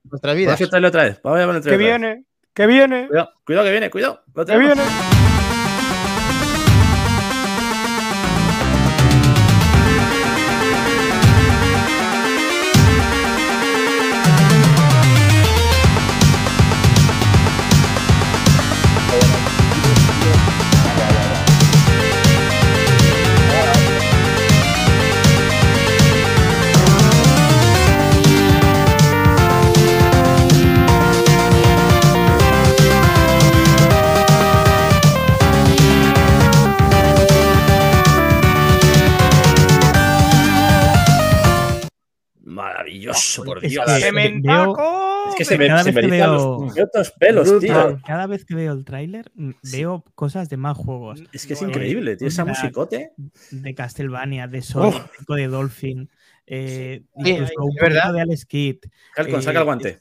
[0.04, 0.52] Nuestra Vamos vida.
[0.52, 1.22] a aceptarle otra vez.
[1.24, 1.88] Vamos a otra Que vez.
[1.88, 2.24] viene,
[2.54, 4.24] que viene, Cuidado, cuidado que viene, cuidado.
[4.45, 5.28] Que viene.
[43.20, 43.86] Maravilloso, por Es Dios.
[45.30, 47.99] Es que se me, Cada se vez me que veo- los otros pelos, tío.
[48.05, 51.22] Cada vez que veo el tráiler mm, veo cosas de más juegos.
[51.32, 52.28] Es que es Bueno, increíble, tío.
[52.28, 53.11] Esa musicote.
[53.51, 56.09] De Castlevania, de Sonic, de Dolphin,
[56.47, 58.13] eh, Sí, incluso es un verdad.
[58.13, 58.78] de Alex Kidd.
[59.13, 59.99] Calcon, Eh, saca el guante.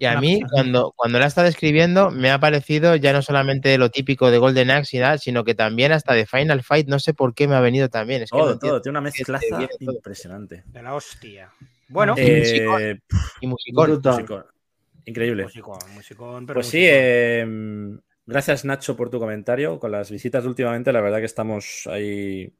[0.00, 3.90] Y a mí, cuando, cuando la está describiendo, me ha parecido ya no solamente lo
[3.90, 7.14] típico de Golden Axe y nada, sino que también hasta de Final Fight, no sé
[7.14, 8.22] por qué me ha venido también.
[8.22, 8.82] Es que no Todo, todo.
[8.82, 9.44] Tiene una mezclaza
[9.80, 9.92] todo.
[9.92, 10.62] impresionante.
[10.66, 11.50] De la hostia.
[11.88, 12.98] Bueno, Eh,
[13.40, 14.02] Y musicón.
[15.04, 15.44] Increíble.
[15.44, 17.46] musicón, musicón, pero Pues sí, eh,
[18.26, 19.78] gracias Nacho por tu comentario.
[19.78, 22.52] Con las visitas últimamente, la verdad que estamos ahí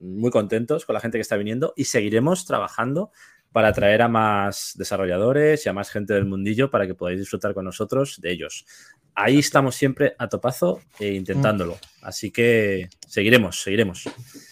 [0.00, 3.12] muy contentos con la gente que está viniendo y seguiremos trabajando
[3.52, 7.54] para atraer a más desarrolladores y a más gente del mundillo para que podáis disfrutar
[7.54, 8.66] con nosotros de ellos.
[9.14, 11.78] Ahí estamos siempre a topazo e intentándolo.
[12.00, 14.04] Así que seguiremos, seguiremos.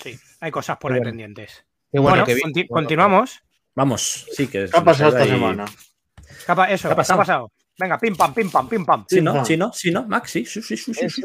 [0.03, 1.11] Sí, hay cosas por ahí bueno.
[1.11, 1.65] pendientes.
[1.91, 3.43] Qué Bueno, bueno que vi- conti- bueno, continuamos.
[3.81, 5.65] Vamos, sí que ¿Qué ha pasado esta ahí- semana?
[5.65, 7.19] ¿Qué ha eso, ¿Qué ha ¿qué ha pasado?
[7.19, 7.53] pasado?
[7.79, 9.07] Venga, pim pam, pim pam, pim pam.
[9.09, 9.31] Sí, ¿no?
[9.31, 9.45] Ajá.
[9.47, 9.73] Sí, ¿no?
[9.73, 10.05] Sí, ¿no?
[10.07, 11.23] Max, sí, sí, sí, sí, sí, sí.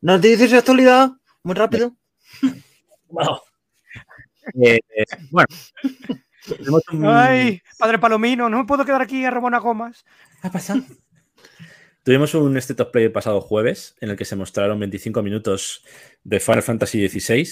[0.00, 1.10] Noticias de actualidad.
[1.42, 1.96] muy rápido.
[3.08, 3.38] Wow.
[4.64, 5.46] Eh, eh, bueno,
[6.44, 10.04] tenemos un- Ay, padre Palomino, no me puedo quedar aquí a Ramona Gomas.
[10.42, 10.82] ¿Qué ha pasado?
[12.06, 15.84] Tuvimos un State of Play el pasado jueves en el que se mostraron 25 minutos
[16.22, 17.48] de Final Fantasy XVI,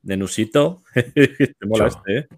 [0.00, 0.80] de Nusito.
[0.94, 2.28] Te mola este, ¿eh?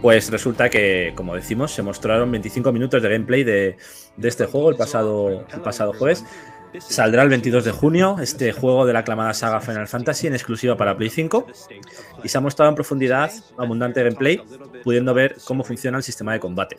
[0.00, 3.76] Pues resulta que, como decimos, se mostraron 25 minutos de gameplay de,
[4.16, 6.24] de este juego el pasado, el pasado jueves.
[6.78, 10.76] Saldrá el 22 de junio este juego de la aclamada saga Final Fantasy en exclusiva
[10.76, 11.46] para Play 5
[12.24, 14.40] y se ha mostrado en profundidad abundante gameplay,
[14.84, 16.76] pudiendo ver cómo funciona el sistema de combate.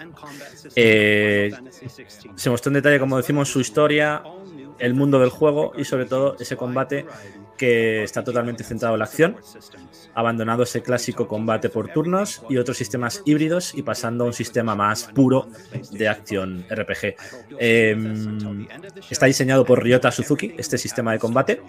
[0.76, 1.52] Eh,
[2.36, 4.22] se mostró en detalle, como decimos, su historia,
[4.80, 7.06] el mundo del juego y sobre todo ese combate
[7.58, 9.36] que está totalmente centrado en la acción,
[10.14, 14.76] abandonado ese clásico combate por turnos y otros sistemas híbridos y pasando a un sistema
[14.76, 15.50] más puro
[15.92, 17.16] de acción RPG.
[17.60, 17.98] Eh,
[19.10, 21.62] está diseñado por Ryota Suzuki, este sistema de combate,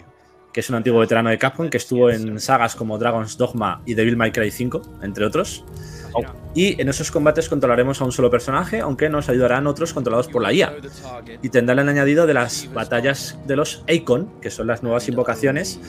[0.53, 3.95] que es un antiguo veterano de Capcom que estuvo en sagas como Dragon's Dogma y
[3.95, 5.65] Devil May Cry 5, entre otros.
[6.55, 10.43] Y en esos combates controlaremos a un solo personaje, aunque nos ayudarán otros controlados por
[10.43, 10.75] la IA.
[11.43, 15.81] Y tendrán el añadido de las batallas de los Eikon, que son las nuevas invocaciones,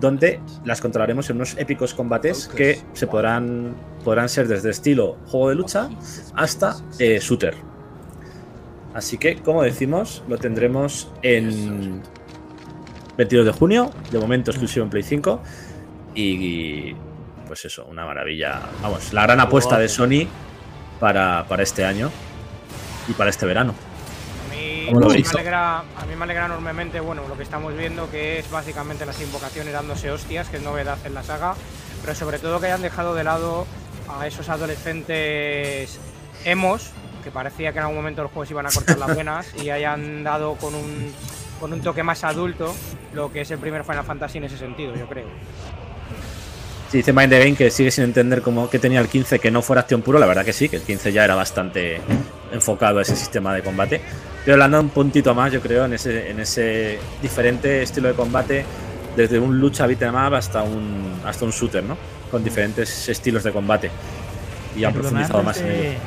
[0.00, 5.50] donde las controlaremos en unos épicos combates que se podrán, podrán ser desde estilo juego
[5.50, 5.88] de lucha
[6.34, 7.54] hasta eh, shooter.
[8.94, 12.02] Así que, como decimos, lo tendremos en
[13.16, 15.40] 22 de junio, de momento exclusivo en Play 5.
[16.14, 16.94] Y
[17.50, 18.60] pues eso, una maravilla.
[18.80, 20.28] Vamos, la gran apuesta de Sony
[21.00, 22.08] para, para este año
[23.08, 23.74] y para este verano.
[24.46, 28.38] A mí, me alegra, a mí me alegra enormemente bueno, lo que estamos viendo, que
[28.38, 31.56] es básicamente las invocaciones dándose hostias, que es novedad en la saga,
[32.02, 33.66] pero sobre todo que hayan dejado de lado
[34.08, 35.98] a esos adolescentes
[36.44, 36.92] emos,
[37.24, 40.22] que parecía que en algún momento los juegos iban a cortar las venas, y hayan
[40.22, 41.12] dado con un,
[41.58, 42.72] con un toque más adulto
[43.12, 45.26] lo que es el primer Final Fantasy en ese sentido, yo creo.
[46.90, 49.52] Sí, dice Mind the Game que sigue sin entender cómo que tenía el 15 que
[49.52, 50.18] no fuera acción puro.
[50.18, 52.00] La verdad que sí, que el 15 ya era bastante
[52.52, 54.00] enfocado a ese sistema de combate.
[54.44, 58.08] Pero le han dado un puntito más, yo creo, en ese, en ese diferente estilo
[58.08, 58.64] de combate,
[59.16, 61.96] desde un lucha beat'em up hasta un, hasta un shooter, ¿no?
[62.28, 63.88] Con diferentes estilos de combate.
[64.76, 65.98] Y han profundizado más en ello.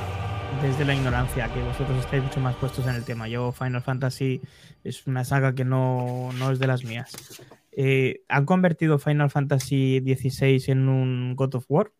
[0.62, 3.30] desde la ignorancia, que vosotros estáis mucho más puestos en el tema.
[3.30, 4.42] Yo, Final Fantasy
[4.84, 7.14] es una saga que no, no es de las mías.
[7.76, 11.92] Eh, ¿Han convertido Final Fantasy XVI en un God of War?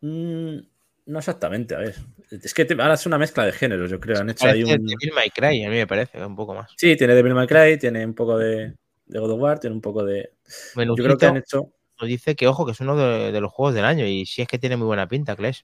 [0.00, 0.58] Mm,
[1.06, 1.94] no exactamente, a ver.
[2.30, 4.20] Es que te- ahora es una mezcla de géneros, yo creo.
[4.20, 4.68] Han hecho ahí un.
[4.70, 6.70] Devil May Cry, a mí me parece, un poco más.
[6.76, 8.74] Sí, tiene Devil May Cry, tiene un poco de,
[9.06, 10.30] de God of War, tiene un poco de.
[10.76, 13.52] Yo creo que han hecho, Nos dice que, ojo, que es uno de, de los
[13.52, 15.60] juegos del año y sí es que tiene muy buena pinta, Clash.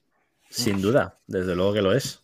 [0.49, 2.21] sin duda, desde luego que lo es.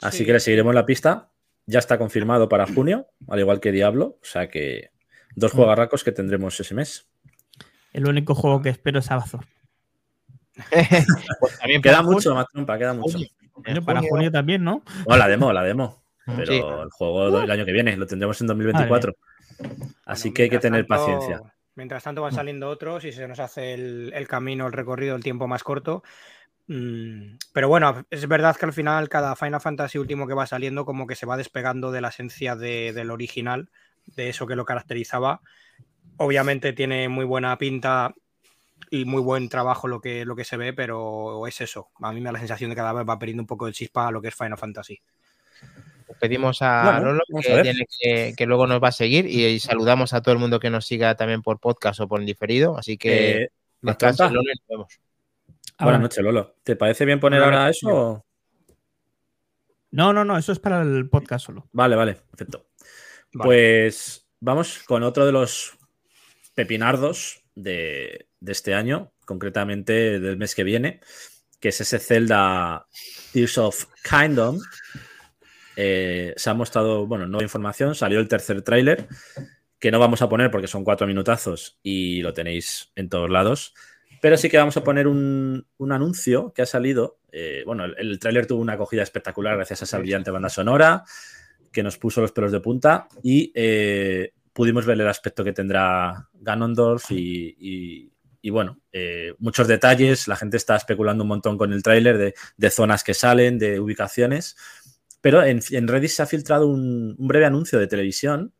[0.00, 0.26] Así Sí.
[0.26, 1.28] que le seguiremos la pista.
[1.64, 4.18] Ya está confirmado para junio, al igual que Diablo.
[4.20, 4.90] O sea que
[5.34, 7.06] dos juegarracos que tendremos ese mes.
[7.92, 9.44] El único juego que espero es Abazor.
[11.40, 13.18] Pues también Queda para junio- mucho, más trompa, queda mucho.
[13.18, 13.28] junio.
[13.84, 14.82] Para junio- junio también, ¿no?
[15.08, 16.02] No, la demo, la demo.
[16.26, 16.58] Pero Sí.
[16.58, 19.14] el juego el año que viene lo tendremos en 2024.
[20.04, 21.42] Así Bueno, que hay que tener tanto- paciencia.
[21.74, 25.22] Mientras tanto van saliendo otros y se nos hace el, el camino, el recorrido, el
[25.22, 26.02] tiempo más corto.
[26.68, 30.84] Mm, Pero bueno, es verdad que al final cada Final Fantasy último que va saliendo
[30.84, 33.70] como que se va despegando de la esencia de- del original,
[34.06, 35.40] de eso que lo caracterizaba.
[36.18, 38.14] Obviamente tiene muy buena pinta
[38.90, 41.88] y muy buen trabajo lo que, lo que se ve, pero es eso.
[42.00, 43.72] A mí me da la sensación de que cada vez va perdiendo un poco de
[43.72, 45.00] chispa a lo que es Final Fantasy.
[46.20, 47.62] Pedimos a Bueno, Lolo que, a ver.
[47.62, 50.60] tiene que, que luego nos va a seguir y, y saludamos a todo el mundo
[50.60, 52.76] que nos siga también por podcast o por el diferido.
[52.76, 53.48] Así que Eh,
[53.80, 54.28] descansa.
[54.28, 55.00] Lolo, y nos vemos.
[55.78, 56.54] Ahora- Buenas noches, Lolo.
[56.62, 57.88] ¿Te parece bien poner ahora eso?
[57.88, 58.24] o-
[59.90, 61.66] No, no, no, eso es para el podcast solo.
[61.72, 62.66] Vale, vale, perfecto.
[63.32, 63.46] Vale.
[63.46, 65.78] Pues vamos con otro de los
[66.54, 71.00] pepinardos de, de este año, concretamente del mes que viene,
[71.60, 72.86] que es ese Zelda
[73.32, 74.58] Tears of Kingdom.
[75.76, 79.06] Eh, se ha mostrado, bueno, nueva información, salió el tercer tráiler,
[79.78, 83.74] que no vamos a poner porque son cuatro minutazos y lo tenéis en todos lados.
[84.20, 87.18] Pero sí que vamos a poner un, un anuncio que ha salido.
[87.32, 91.04] eh, bueno, el, el tráiler tuvo una acogida espectacular gracias a esa brillante banda sonora
[91.72, 96.28] que nos puso los pelos de punta y eh, pudimos ver el aspecto que tendrá
[96.34, 98.10] Ganondorf y,
[98.50, 100.28] bueno, eh, muchos detalles.
[100.28, 104.56] La gente está especulando un montón con el tráiler de, zonas que salen, de ubicaciones.
[105.20, 108.52] Pero en, en Reddit se ha filtrado un, un breve anuncio de televisión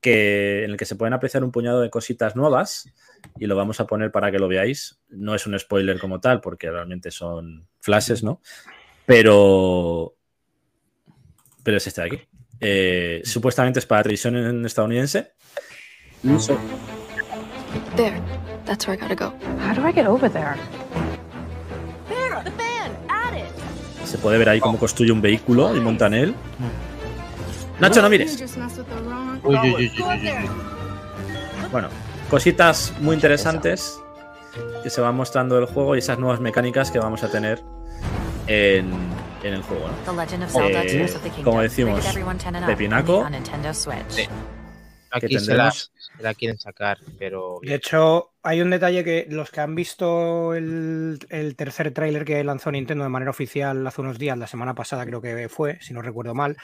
[0.00, 2.88] que, en el que se pueden apreciar un puñado de cositas nuevas
[3.38, 5.00] y lo vamos a poner para que lo veáis.
[5.08, 8.40] No es un spoiler como tal, porque realmente son flashes, ¿no?
[9.04, 10.16] Pero,
[11.62, 12.35] pero es este de aquí.
[12.60, 15.32] Eh, supuestamente es para televisión en- estadounidense.
[16.38, 16.58] So-
[17.96, 18.20] There.
[18.64, 19.32] That's where I gotta go.
[19.60, 20.54] How do I get over there?
[22.08, 22.42] There!
[22.44, 22.92] The fan!
[23.08, 24.06] At it!
[24.06, 26.34] Se puede ver ahí cómo construye un vehículo y monta en él.
[27.78, 28.42] Nacho, no mires.
[29.44, 30.48] Uy, uy, uy, uy, uy, uy.
[31.70, 31.88] Bueno,
[32.30, 33.98] cositas muy interesantes
[34.82, 37.62] que se van mostrando del juego y esas nuevas mecánicas que vamos a tener
[38.46, 38.90] en,
[39.48, 39.88] en el juego.
[39.88, 39.94] ¿no?
[40.12, 41.44] The Legend of Zelda Eh, Tears of the Kingdom.
[41.44, 43.12] como decimos, Rated everyone 10 and up, pepinaco.
[43.18, 44.04] only on Nintendo Switch.
[44.08, 44.22] Sí.
[45.18, 45.88] Que Aquí se la, se
[46.20, 51.18] la quieren sacar, pero De hecho, hay un detalle que los que han visto el,
[51.30, 55.06] el tercer tráiler que lanzó Nintendo de manera oficial hace unos días, la semana pasada
[55.06, 56.56] creo que fue, si no recuerdo mal,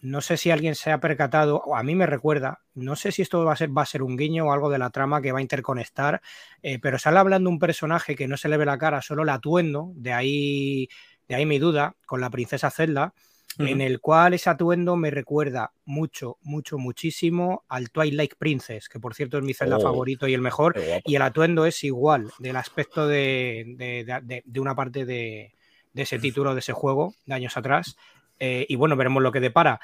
[0.00, 3.20] no sé si alguien se ha percatado, o a mí me recuerda, no sé si
[3.22, 5.32] esto va a ser, va a ser un guiño o algo de la trama que
[5.32, 6.22] va a interconectar,
[6.62, 9.28] eh, pero sale hablando un personaje que no se le ve la cara, solo el
[9.28, 10.88] atuendo, de ahí,
[11.32, 13.14] de ahí mi duda, con la princesa Zelda,
[13.58, 19.14] en el cual ese atuendo me recuerda mucho, mucho, muchísimo al Twilight Princess, que por
[19.14, 19.80] cierto es mi Zelda Oh.
[19.82, 24.74] favorito y el mejor, y el atuendo es igual, del aspecto de, de- de- una
[24.74, 25.52] parte de,
[25.92, 27.96] de ese título, de ese juego, de años atrás.
[28.38, 29.80] Eh, y bueno, veremos lo que depara.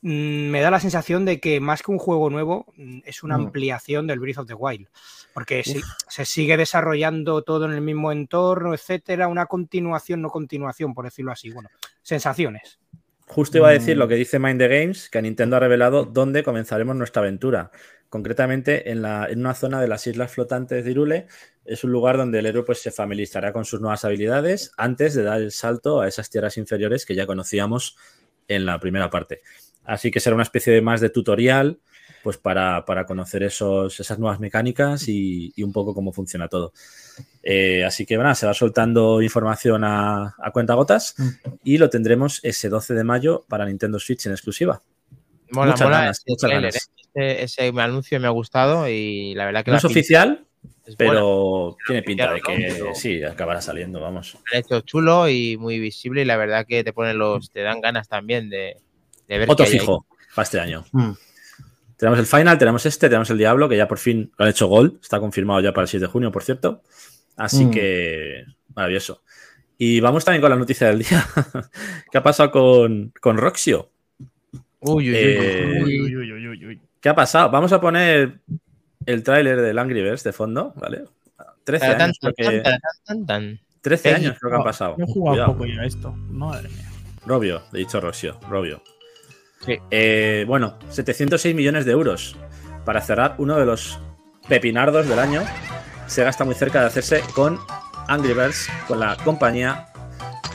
[0.00, 3.36] Mm, me da la sensación de que más que un juego nuevo, mm, es una
[3.36, 3.46] Mm.
[3.46, 4.86] ampliación del Breath of the Wild.
[5.34, 10.94] Porque si- se sigue desarrollando todo en el mismo entorno, etcétera, una continuación, no continuación,
[10.94, 11.50] por decirlo así.
[11.50, 11.68] Bueno,
[12.02, 12.78] sensaciones.
[13.26, 16.42] Justo iba a decir lo que dice Mind the Games, que Nintendo ha revelado dónde
[16.42, 17.70] comenzaremos nuestra aventura.
[18.08, 21.26] Concretamente en, la, en una zona de las islas flotantes de Irule.
[21.66, 25.24] Es un lugar donde el héroe pues, se familiarizará con sus nuevas habilidades antes de
[25.24, 27.98] dar el salto a esas tierras inferiores que ya conocíamos
[28.48, 29.42] en la primera parte.
[29.84, 31.78] Así que será una especie de más de tutorial
[32.22, 36.72] pues para, para conocer esos, esas nuevas mecánicas y, y un poco cómo funciona todo.
[37.42, 41.14] Eh, así que bueno, se va soltando información a, a cuentagotas
[41.64, 44.82] y lo tendremos ese 12 de mayo para Nintendo Switch en exclusiva.
[45.50, 46.76] mola, Muchas mola ganas, ese muchas ganas.
[46.76, 46.80] ¿eh?
[47.14, 50.46] Ese, ese anuncio me ha gustado y la verdad que No la es pinta oficial,
[50.86, 54.36] es pero tiene pinta de que sí, acabará saliendo, vamos.
[54.52, 57.80] Han hecho chulo y muy visible y la verdad que te ponen los, te dan
[57.80, 58.76] ganas también de,
[59.28, 59.72] de ver Otro ahí.
[59.72, 60.84] fijo para este año.
[60.92, 61.10] Mm.
[61.96, 64.68] Tenemos el Final, tenemos este, tenemos el Diablo, que ya por fin lo han hecho
[64.68, 64.98] gol.
[65.02, 66.82] Está confirmado ya para el 6 de junio, por cierto.
[67.36, 67.70] Así Mm.
[67.72, 69.22] que maravilloso.
[69.76, 71.26] Y vamos también con la noticia del día.
[72.12, 73.90] ¿Qué ha pasado con, con Roxio?
[74.80, 76.80] Uy, uy, uy, Eh, uy, Uy, uy, uy, uy, uy.
[77.00, 77.50] ¿Qué ha pasado?
[77.50, 78.38] Vamos a poner
[79.08, 81.04] el tráiler del Angry Birds de fondo, ¿vale?
[81.64, 83.60] 13 Tan, años, creo que, tan, tan, tan, tan.
[83.80, 84.94] 13 Eh, años creo que han pasado.
[84.98, 85.52] No he jugado Cuidado.
[85.52, 86.12] poco yo a esto.
[86.12, 86.90] Madre mía.
[87.26, 88.82] Robio, he dicho Roxio, Robio.
[89.64, 89.76] Sí.
[89.90, 92.36] Eh, bueno, 706 millones de euros
[92.84, 93.98] para cerrar uno de los
[94.48, 95.42] pepinardos del año.
[96.06, 97.58] Sega está muy cerca de hacerse con
[98.08, 99.88] Angry Birds, con la compañía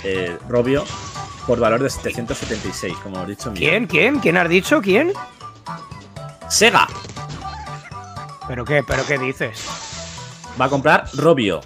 [0.03, 0.83] eh, Robio,
[1.47, 3.51] por valor de 776, como hemos dicho.
[3.55, 3.87] ¿Quién?
[3.87, 4.19] ¿Quién?
[4.19, 4.81] ¿Quién has dicho?
[4.81, 5.11] ¿Quién?
[6.49, 6.87] Sega
[8.47, 8.83] ¿Pero qué?
[8.83, 9.63] ¿Pero qué dices?
[10.59, 11.61] va a comprar Robio,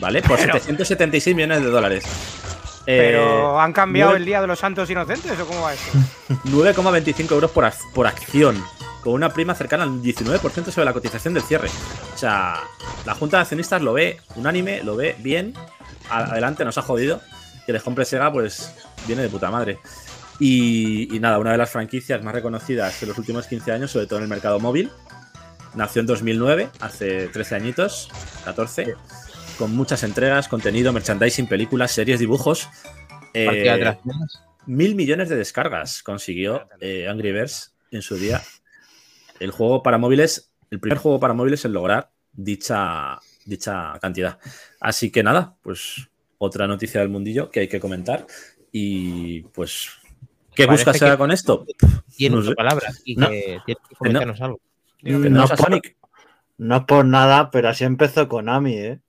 [0.00, 0.20] ¿vale?
[0.20, 2.04] Por Pero- 776 millones de dólares.
[2.86, 5.90] Eh, ¿Pero han cambiado el Día de los Santos Inocentes o cómo va eso?
[6.46, 8.62] 9,25 euros por, por acción,
[9.02, 11.68] con una prima cercana al 19% sobre la cotización del cierre.
[12.14, 12.60] O sea,
[13.06, 15.54] la Junta de Accionistas lo ve unánime, lo ve bien.
[16.10, 17.20] Adelante, nos ha jodido.
[17.66, 18.74] Que les compre Sega, pues
[19.06, 19.78] viene de puta madre.
[20.40, 24.06] Y, y nada, una de las franquicias más reconocidas de los últimos 15 años, sobre
[24.06, 24.90] todo en el mercado móvil.
[25.74, 28.08] Nació en 2009, hace 13 añitos,
[28.44, 28.94] 14,
[29.58, 32.68] con muchas entregas, contenido, merchandising, películas, series, dibujos.
[33.34, 33.96] Eh.
[34.66, 38.42] Mil millones de descargas consiguió eh, Angry Birds en su día.
[39.40, 44.38] El juego para móviles, el primer juego para móviles en lograr dicha, dicha cantidad.
[44.80, 46.08] Así que nada, pues
[46.38, 48.26] otra noticia del mundillo que hay que comentar.
[48.72, 49.88] Y pues,
[50.54, 51.64] ¿qué Parece busca Sega que- con esto?
[52.16, 53.28] Tiene No palabras y No.
[53.30, 54.60] que que comentarnos algo.
[55.02, 55.80] ¿Que No por-
[56.58, 59.00] es por nada, pero así empezó Konami, ¿eh?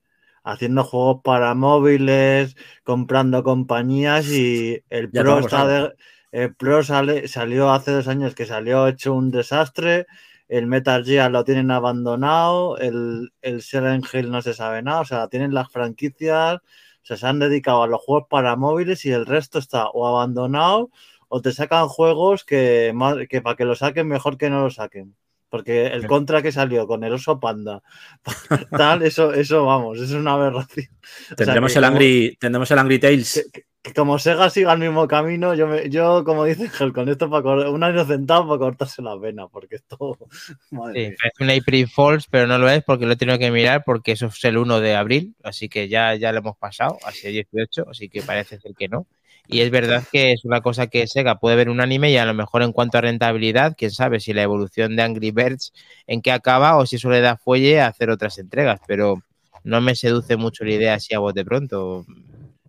[0.44, 5.94] Haciendo juegos para móviles, comprando compañías y el Ya Pro, está de-
[6.32, 10.06] el Pro sale, salió hace dos años que salió hecho un desastre,
[10.48, 15.04] el Metal Gear lo tienen abandonado, el, el Silent Hill no se sabe nada, o
[15.04, 16.60] sea, tienen las franquicias, o
[17.06, 20.90] sea, se han dedicado a los juegos para móviles y el resto está o abandonado
[21.28, 22.92] o te sacan juegos que,
[23.28, 25.14] que para que lo saquen mejor que no lo saquen.
[25.50, 27.82] Porque el contra que salió con el oso panda,
[28.70, 30.86] tal, eso, eso vamos, eso es una aberración.
[30.92, 33.50] O sea, Tendremos el como- Angry, tendremos el Angry Tales
[33.82, 37.30] que como Sega siga el mismo camino, yo, me- yo como dice Gel, con esto
[37.30, 40.18] para un año centavo para cortarse la vena, porque esto.
[40.70, 41.16] Madre Sí, mía.
[41.18, 44.12] parece un April Falls, pero no lo es porque lo he tenido que mirar porque
[44.12, 47.32] eso es el 1 de abril, así que ya, ya lo hemos pasado, así el
[47.52, 49.06] 18, así que parece ser que no.
[49.50, 52.24] Y es verdad que es una cosa que Sega puede ver un anime y a
[52.24, 55.72] lo mejor en cuanto a rentabilidad, quién sabe si la evolución de Angry Birds
[56.06, 59.22] en qué acaba o si eso le da fuelle a hacer otras entregas, pero
[59.64, 62.06] no me seduce mucho la idea así a bote pronto.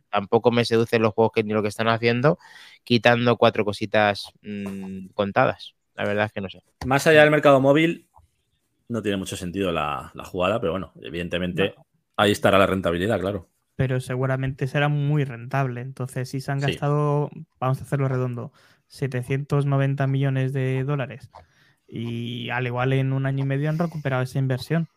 [0.09, 2.39] Tampoco me seducen los juegos que ni lo que están haciendo,
[2.83, 5.75] quitando cuatro cositas mm, contadas.
[5.95, 6.63] La verdad es que no sé.
[6.85, 8.07] Más allá del mercado móvil,
[8.89, 11.75] no tiene mucho sentido la, la jugada, pero bueno, evidentemente
[12.17, 13.47] ahí estará la rentabilidad, claro.
[13.81, 15.81] Pero seguramente será muy rentable.
[15.81, 16.67] Entonces, si se han Sí.
[16.67, 18.53] gastado, vamos a hacerlo redondo,
[18.85, 21.31] 790 millones de dólares
[21.87, 24.87] y al igual en un año y medio han recuperado esa inversión.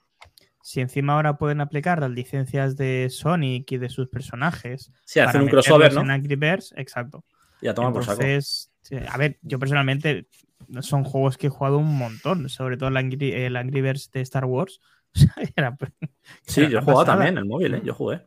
[0.63, 4.93] Si encima ahora pueden aplicar las licencias de Sonic y de sus personajes.
[5.07, 6.03] Sí, hacer un crossover, ¿no?
[6.03, 7.25] En Angry Birds, exacto.
[7.63, 8.21] Y a tomar por saco.
[8.23, 8.71] Entonces,
[9.11, 10.29] a ver, yo personalmente
[10.81, 14.21] son juegos que he jugado un montón, sobre todo el Angry, el Angry Birds de
[14.21, 14.79] Star Wars.
[15.57, 15.75] Era-
[16.43, 17.81] Sí, yo he jugado también en el móvil, ¿eh?
[17.83, 18.21] Yo jugué.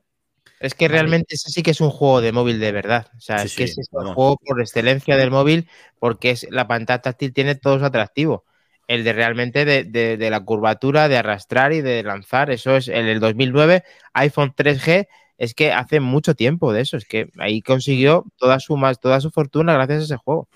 [0.59, 3.07] Es que realmente ese sí que es un juego de móvil de verdad.
[3.15, 5.69] O sea, Sí, es que sí, es el juego por excelencia del móvil
[5.99, 8.43] porque es, la pantalla táctil tiene todo su atractivo.
[8.87, 12.49] El de realmente de, de- de la curvatura, de arrastrar y de lanzar.
[12.51, 15.07] Eso es en el 2009, iPhone 3G.
[15.37, 16.97] Es que hace mucho tiempo de eso.
[16.97, 20.47] Es que ahí consiguió toda su, más, toda su fortuna gracias a ese juego.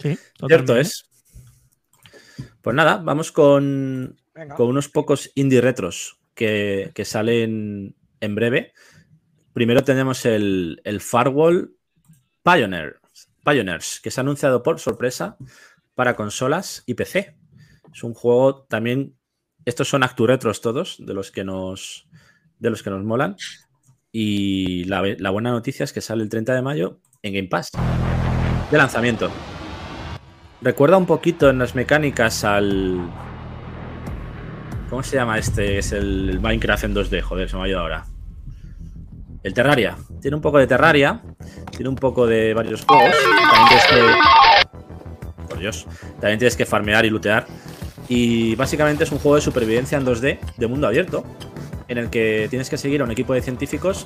[0.00, 0.18] Sí,
[0.48, 1.04] Cierto es.
[2.62, 4.16] Pues nada, vamos con,
[4.58, 8.72] unos pocos indie retros que, que salen en breve.
[9.56, 11.74] Primero tenemos el, el Firewall
[12.42, 13.00] Pioneer,
[13.42, 15.38] Pioneers, que se ha anunciado por sorpresa
[15.94, 17.38] para consolas y PC.
[17.90, 19.16] Es un juego también.
[19.64, 22.06] Estos son ActuRetros todos, de los que nos,
[22.58, 23.36] de los que nos molan.
[24.12, 27.70] Y la, la buena noticia es que sale el 30 de mayo en Game Pass.
[28.70, 29.30] De lanzamiento.
[30.60, 33.10] Recuerda un poquito en las mecánicas al.
[34.90, 35.78] ¿Cómo se llama este?
[35.78, 38.04] Es el Minecraft en 2D, joder, se me ha ido ahora.
[39.46, 39.96] El Terraria.
[40.20, 41.22] Tiene un poco de Terraria.
[41.70, 43.14] Tiene un poco de varios juegos.
[43.14, 45.46] También tienes que.
[45.48, 45.86] Por Dios.
[46.20, 47.46] También tienes que farmear y lootear.
[48.08, 51.22] Y básicamente es un juego de supervivencia en 2D de mundo abierto.
[51.86, 54.04] En el que tienes que seguir a un equipo de científicos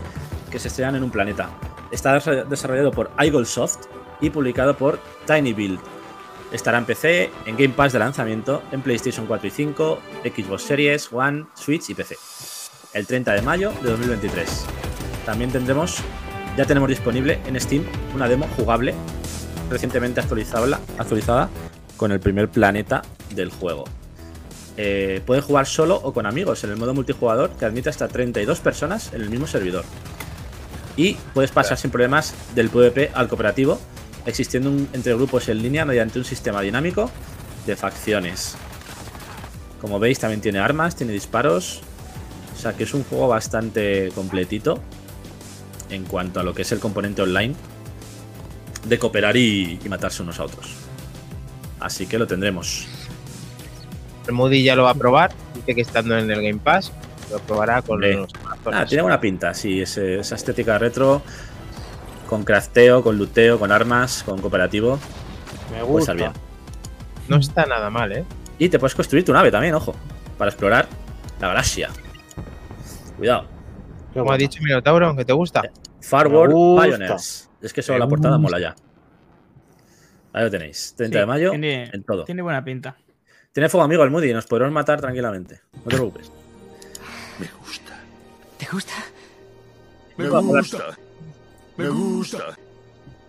[0.50, 1.48] que se estrellan en un planeta.
[1.90, 3.86] Está desa- desarrollado por iGoldsoft
[4.20, 5.80] y publicado por Tiny Build.
[6.52, 11.10] Estará en PC, en Game Pass de lanzamiento, en PlayStation 4 y 5, Xbox Series,
[11.10, 12.18] One, Switch y PC.
[12.92, 14.66] El 30 de mayo de 2023.
[15.26, 15.98] También tendremos,
[16.56, 17.84] ya tenemos disponible en Steam
[18.14, 18.94] una demo jugable
[19.70, 21.48] recientemente actualizada, actualizada
[21.96, 23.02] con el primer planeta
[23.34, 23.84] del juego.
[24.76, 28.60] Eh, puedes jugar solo o con amigos en el modo multijugador que admite hasta 32
[28.60, 29.84] personas en el mismo servidor.
[30.96, 33.78] Y puedes pasar sin problemas del PvP al cooperativo,
[34.26, 37.10] existiendo un- entre grupos en línea mediante un sistema dinámico
[37.66, 38.56] de facciones.
[39.80, 41.80] Como veis, también tiene armas, tiene disparos.
[42.56, 44.80] O sea que es un juego bastante completito
[45.90, 47.54] en cuanto a lo que es el componente online
[48.84, 50.70] de cooperar y, y matarse unos a otros.
[51.80, 52.86] Así que lo tendremos.
[54.26, 55.32] El Moody ya lo va a probar.
[55.54, 56.92] Dice que estando en el Game Pass,
[57.30, 58.14] lo probará con Hombre.
[58.16, 58.30] los
[58.72, 61.22] Ah, tiene buena pinta, sí, ese- esa estética retro,
[62.28, 64.98] con crafteo, con luteo, con armas, con cooperativo.
[65.72, 66.12] Me gusta.
[66.12, 66.32] bien.
[67.28, 68.24] No está nada mal, ¿eh?
[68.58, 69.94] Y te puedes construir tu nave también, ojo,
[70.36, 70.86] para explorar
[71.40, 71.88] la galaxia.
[73.16, 73.46] Cuidado.
[74.12, 74.38] Como ha bueno.
[74.38, 75.62] dicho Minotauro, que te gusta.
[76.00, 76.86] Far Me World gusta.
[76.88, 77.50] Pioneers.
[77.60, 78.42] Es que solo Me la portada gusta.
[78.42, 78.76] mola ya.
[80.32, 80.94] Ahí lo tenéis.
[80.96, 82.24] 30 Sí, de mayo tiene- en todo.
[82.24, 82.96] Tiene buena pinta.
[83.52, 85.60] Tiene fuego amigo el Moody, nos podremos matar tranquilamente.
[85.74, 86.30] No te preocupes.
[87.38, 87.98] Me gusta.
[88.58, 88.92] ¿Te gusta?
[90.16, 90.98] Me gusta.
[91.76, 92.56] Me gusta.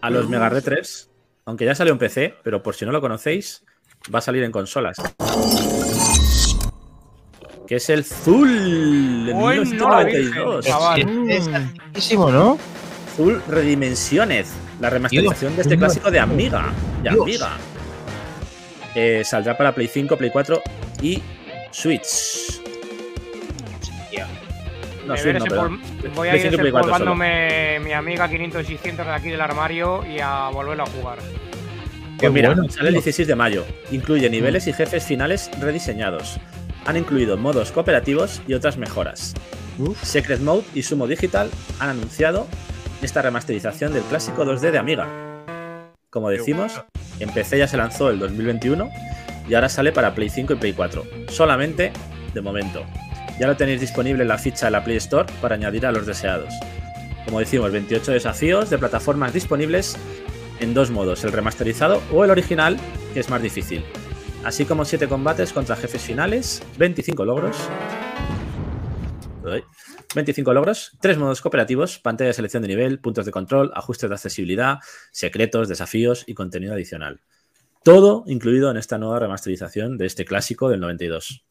[0.01, 1.09] A los Mega Retres,
[1.45, 3.63] aunque ya salió en PC, pero por si no lo conocéis,
[4.13, 4.97] va a salir en consolas.
[7.71, 10.65] Que es el Zul de Uy, no la 1992.
[10.65, 11.31] Virgen, chaval.
[11.31, 12.59] Es altísimo, ¿no?
[13.15, 15.79] Zul Redimensiones, la remasterización de este Dios.
[15.79, 16.65] clásico de Amiga.
[17.01, 17.21] De Dios.
[17.21, 17.51] Amiga.
[18.93, 20.61] Eh, saldrá para Play 5, Play 4
[21.01, 21.23] y
[21.71, 22.61] Switch.
[25.07, 25.79] No, Switch no,
[26.13, 27.15] voy a ir 5 y Play 4 solo.
[27.15, 31.19] desempolvándome mi amiga 500 y 600 de aquí del armario y a volverlo a jugar.
[32.17, 33.03] Pues mira, bueno, sale el tío.
[33.03, 33.65] 16 de mayo.
[33.91, 36.37] Incluye niveles y jefes finales rediseñados.
[36.85, 39.33] Han incluido modos cooperativos y otras mejoras.
[40.01, 41.49] Secret Mode y Sumo Digital
[41.79, 42.47] han anunciado
[43.01, 45.07] esta remasterización del clásico 2D de Amiga.
[46.09, 46.81] Como decimos,
[47.19, 48.89] en PC ya se lanzó el 2021
[49.47, 51.03] y ahora sale para Play 5 y Play 4.
[51.29, 51.91] Solamente
[52.33, 52.83] de momento.
[53.39, 56.05] Ya lo tenéis disponible en la ficha de la Play Store para añadir a los
[56.05, 56.53] deseados.
[57.25, 59.95] como decimos, 28 desafíos de plataformas disponibles
[60.59, 62.77] en dos modos, el remasterizado o el original,
[63.13, 63.83] que es más difícil.
[64.43, 67.57] Así como 7 combates contra jefes finales, 25 logros.
[69.43, 69.63] Uy.
[70.15, 74.15] 25 logros, 3 modos cooperativos, pantalla de selección de nivel, puntos de control, ajustes de
[74.15, 74.79] accesibilidad,
[75.11, 77.21] secretos, desafíos y contenido adicional.
[77.83, 81.45] Todo incluido en esta nueva remasterización de este clásico del 92.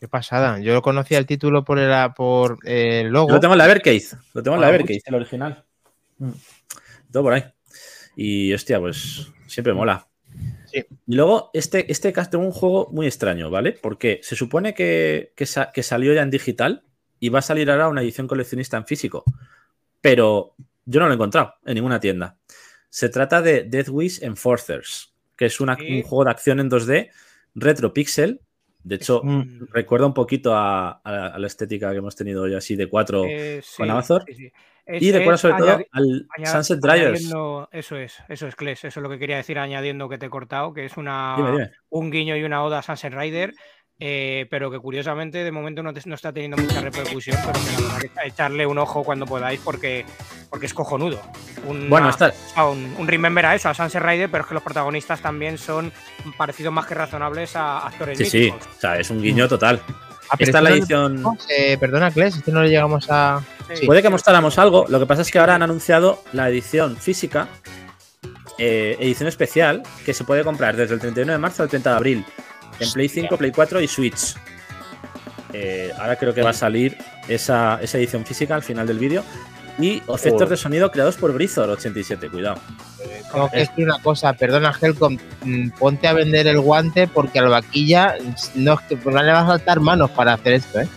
[0.00, 0.58] Qué pasada.
[0.60, 3.28] Yo conocía el título por el, por el logo.
[3.28, 5.64] Yo lo tengo en la Evercase, lo tengo en la Ah, Evercase, el original.
[7.10, 7.44] Todo por ahí.
[8.16, 10.06] Y hostia, pues siempre mola.
[10.72, 10.84] Sí.
[11.06, 13.72] Y luego, este, este caso un juego muy extraño, ¿vale?
[13.72, 16.82] Porque se supone que, que sa- que salió ya en digital
[17.20, 19.24] y va a salir ahora una edición coleccionista en físico.
[20.00, 20.54] Pero
[20.84, 22.36] yo no lo he encontrado en ninguna tienda.
[22.88, 25.92] Se trata de Death Wish Enforcers, que es una- Sí.
[25.96, 27.10] un juego de acción en 2D,
[27.54, 28.40] retro pixel.
[28.84, 29.22] De hecho,
[29.70, 33.76] recuerda un poquito a, la estética que hemos tenido hoy así de cuatro Eh, sí,
[33.76, 34.22] con Amazon.
[34.26, 34.52] sí, sí.
[34.84, 37.22] Es- Y recuerda sobre todo al Sunset Dryers.
[37.72, 40.30] Eso es, eso es, Kles, eso es lo que quería decir añadiendo que te he
[40.30, 41.70] cortado, que es una, Dime, dime.
[41.90, 43.52] un guiño y una oda a Sunset Rider,
[44.00, 47.82] eh, pero que curiosamente de momento no, te- no está teniendo mucha repercusión, pero que
[47.82, 50.04] la verdad que echarle un ojo cuando podáis porque,
[50.50, 51.20] porque es cojonudo.
[51.64, 52.10] Una- Bueno,
[52.56, 55.58] a un, un remember a eso, a Sunset Rider, pero es que los protagonistas también
[55.58, 55.92] son
[56.36, 58.48] parecidos más que razonables a actores Sí, sí.
[58.50, 59.80] O sea, es un guiño total.
[60.32, 61.24] Ah, pero Esta es la no- edición.
[61.50, 63.42] Eh, perdona, Kles, este no le llegamos a.
[63.74, 63.84] Sí.
[63.86, 64.86] Puede que mostráramos algo.
[64.88, 67.48] Lo que pasa es que ahora han anunciado la edición física,
[68.58, 71.96] eh, edición especial, que se puede comprar desde el 31 de marzo al 30 de
[71.96, 72.24] abril
[72.80, 74.36] en Play 5, Play 4 y Switch.
[75.52, 76.96] Eh, ahora creo que va a salir
[77.28, 79.22] esa, esa edición física al final del vídeo.
[79.78, 82.56] Y efectos de sonido creados por Grisor87, cuidado.
[83.32, 87.42] Tengo que decir una cosa, perdona, Helcom, mm, ponte a vender el guante porque a
[87.42, 88.16] la vaquilla
[88.54, 90.88] no, es que pues, le va a saltar manos para hacer esto, ¿eh?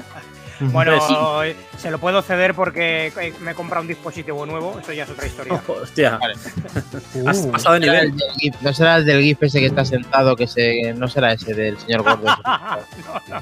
[0.60, 4.94] Bueno, eh, se lo puedo ceder porque eh, me he comprado un dispositivo nuevo, eso
[4.94, 5.62] ya es otra historia.
[5.68, 6.34] Hostia, Vale.
[7.28, 8.06] has Uh, pasado de no será nivel.
[8.12, 11.10] el del GIF- No será el del GIF ese que está sentado, que se, no
[11.10, 12.24] será ese del señor gordo.
[12.46, 13.42] no, no,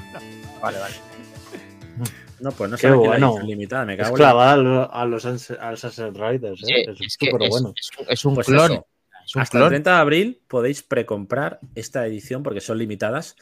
[0.60, 0.94] Vale, vale.
[2.44, 3.28] No, pues no la bueno.
[3.30, 6.72] edición limitada, me Es cago en la- clavar a los, a los Sunset- Riders, Sí,
[6.72, 6.84] ¿eh?
[6.90, 7.74] es es que súper es, bueno.
[7.76, 8.72] es un- es un Pues clon.
[8.72, 8.86] eso.
[9.26, 9.68] Es un Hasta el clon.
[9.70, 13.36] 30 de abril podéis precomprar esta edición porque son limitadas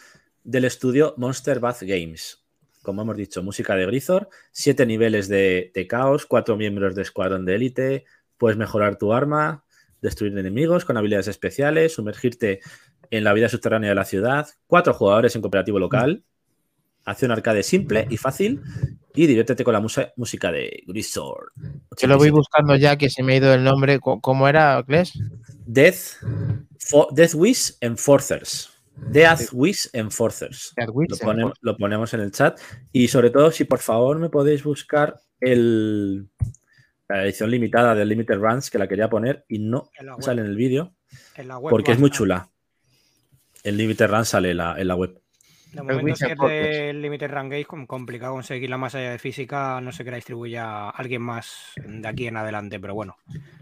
[0.45, 2.45] del estudio Monster Bath Games.
[2.83, 7.45] Como hemos dicho, música de Grisor, siete niveles de, de caos, cuatro miembros de escuadrón
[7.45, 8.05] de élite,
[8.39, 9.65] puedes mejorar tu arma,
[10.01, 12.61] destruir enemigos con habilidades especiales, sumergirte
[13.11, 16.25] en la vida subterránea de la ciudad, cuatro jugadores en cooperativo local,
[17.05, 18.61] acción arcade simple y fácil
[19.15, 21.53] y diviértete con la musa- música de Grisor.
[21.99, 23.99] Yo lo voy buscando ya que se me ha ido el nombre.
[24.01, 25.13] ¿Cómo era, Kles?
[25.67, 26.17] Death,
[27.13, 28.71] Death Wish Enforcers.
[28.95, 30.73] Death Wish Enforcers.
[30.77, 32.59] Death Wish Lo, ponemos, lo ponemos en el chat.
[32.93, 36.29] Y sobre todo, si por favor me podéis buscar el,
[37.09, 40.47] la edición limitada del Limited Runs, que la quería poner y no En sale en
[40.49, 40.95] el vídeo,
[41.71, 42.49] porque es muy chula.
[43.65, 45.21] El Limited Run sale la- en la web.
[45.73, 49.81] De momento, si es del Limited Run Games, com- complicado conseguirla más allá de física,
[49.81, 53.17] no sé que la distribuya alguien más de aquí en adelante, pero bueno,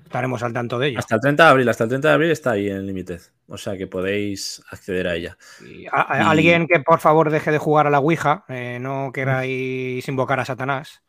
[0.04, 0.98] estaremos al tanto de ello.
[0.98, 3.20] Hasta el 30 de abril, hasta el 30 de abril está ahí en Limited.
[3.48, 5.36] O sea que podéis acceder a ella.
[5.64, 8.78] Y a- a- Y- Alguien que por favor deje de jugar a la Ouija, eh,
[8.80, 11.02] no queráis invocar a Satanás.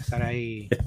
[0.00, 0.68] Estar ahí.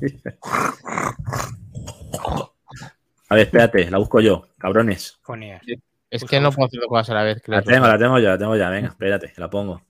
[3.30, 5.18] A ver, espérate, la busco yo, cabrones.
[5.22, 5.62] Fonías.
[6.12, 7.42] Es que no puedo hacer dos cosas a la vez.
[7.48, 8.70] La tengo, la tengo ya, la tengo ya.
[8.70, 9.82] Venga, espérate, la pongo.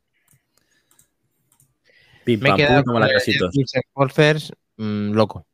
[2.23, 3.51] Pim, Me pam, pum, como el casitos.
[3.51, 5.47] Death Wish Enforcers, mm, loco.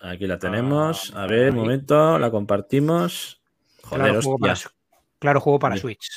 [0.00, 1.12] Aquí la tenemos.
[1.16, 3.40] A ver, un momento, la compartimos.
[3.82, 4.54] Joder, Claro juego, para,
[5.18, 5.76] claro juego para.
[5.78, 6.10] Switch.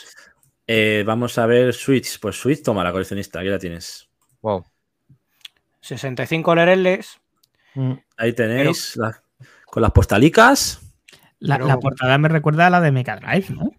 [0.68, 2.20] Eh, vamos a ver Switch.
[2.20, 4.10] Pues Switch, toma la coleccionista, aquí la tienes.
[4.42, 4.66] Wow.
[5.80, 7.18] 65 lereles.
[7.76, 7.94] Mm.
[8.18, 9.24] Ahí tenéis la-
[9.66, 10.82] con las postalicas.
[11.40, 13.72] La, Pero- la portada me recuerda a la de Mega Drive, ¿no?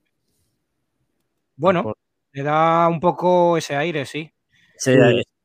[1.56, 1.94] Bueno,
[2.32, 4.32] le da un poco ese aire, sí.
[4.76, 4.92] Sí,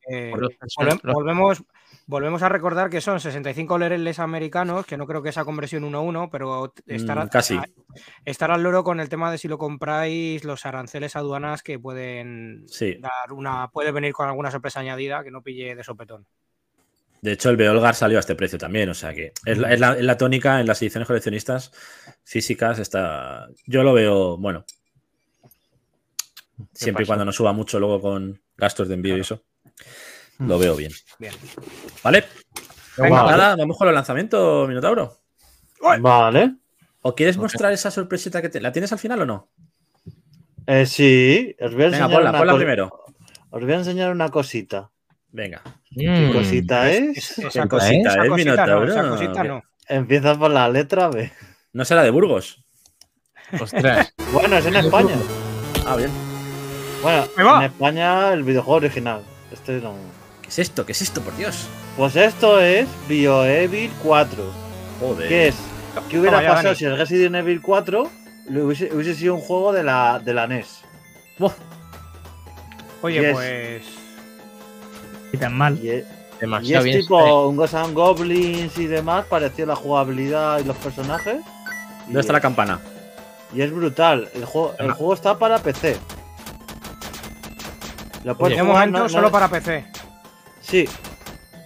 [0.06, 0.32] Eh,
[1.06, 1.64] volvemos,
[2.06, 6.28] volvemos a recordar que son 65 lereles americanos, que no creo que esa conversión 1-1,
[6.30, 7.58] pero estará, Mm, casi.
[8.26, 12.64] estar al loro con el tema de si lo compráis, los aranceles aduanas que pueden
[12.68, 12.96] Sí.
[13.00, 16.26] dar una, puede venir con alguna sorpresa añadida que no pille de sopetón.
[17.24, 18.90] De hecho, el Beolgar salió a este precio también.
[18.90, 21.72] O sea que es la, es la- es la tónica en las ediciones coleccionistas
[22.22, 22.78] físicas.
[22.78, 24.66] Está, yo lo veo, bueno.
[26.74, 29.42] Siempre y cuando no suba mucho luego con gastos de envío y eso.
[30.38, 30.92] Lo veo bien.
[31.18, 31.32] Bien.
[32.02, 32.24] ¿Vale?
[32.98, 35.16] Venga, Pues nada, vamos con el lanzamiento, Minotauro.
[35.80, 36.54] Vale.
[37.00, 38.60] ¿O quieres mostrar esa sorpresita que te.
[38.60, 39.48] ¿La tienes al final o no?
[40.66, 43.04] Eh, sí, os voy a Venga, ponla, una ponla cos- primero.
[43.50, 44.90] Os voy a enseñar una cosita.
[45.34, 45.60] Venga.
[45.96, 46.32] ¿Qué Mm.
[46.32, 47.38] cosita es?
[47.40, 48.88] Esa cosita, esa ¿eh, cosita no, Minotauro?
[48.92, 49.62] esa cosita no.
[49.88, 51.32] Empieza por la letra B.
[51.72, 52.64] ¿No será de Burgos?
[53.60, 54.14] Ostras.
[54.32, 55.14] Bueno, es en España.
[55.86, 56.10] Ah, bien.
[57.02, 57.26] Bueno,
[57.58, 59.22] en España el videojuego original.
[59.52, 59.94] Este no.
[60.42, 60.86] ¿Qué es esto?
[60.86, 61.68] ¿Qué es esto, por Dios?
[61.96, 64.52] Pues esto es BioEvil 4.
[65.00, 65.28] Joder.
[65.28, 65.56] ¿Qué es?
[66.08, 68.10] ¿Qué hubiera Toma pasado si el Resident Evil 4
[68.50, 70.82] lo hubiese, hubiese sido un juego de la, de la NES?
[71.38, 71.52] Buah,
[73.02, 73.82] Oye, pues.
[75.34, 75.78] Y tan mal.
[75.82, 76.04] Y es,
[76.62, 77.00] y es bien.
[77.00, 81.36] tipo un Ghosts and Goblins y demás, parecido a la jugabilidad y los personajes.
[82.06, 82.80] ¿Dónde está la campana?
[83.54, 84.28] Y es brutal.
[84.34, 85.96] El juego, el juego está para PC.
[88.24, 89.84] Lo puedes De jugar, momento, no- no- solo para PC.
[90.60, 90.88] Sí.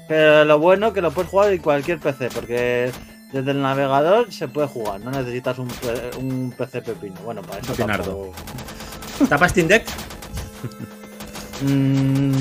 [0.09, 2.91] Pero lo bueno es que lo puedes jugar en cualquier PC, porque
[3.33, 5.01] desde el navegador se puede jugar.
[5.01, 5.71] No necesitas un,
[6.19, 7.17] un PC pepino.
[7.25, 8.33] Bueno, para eso tampoco-
[9.29, 9.85] ¿Tapa Steam Deck?
[11.63, 12.33] Mm,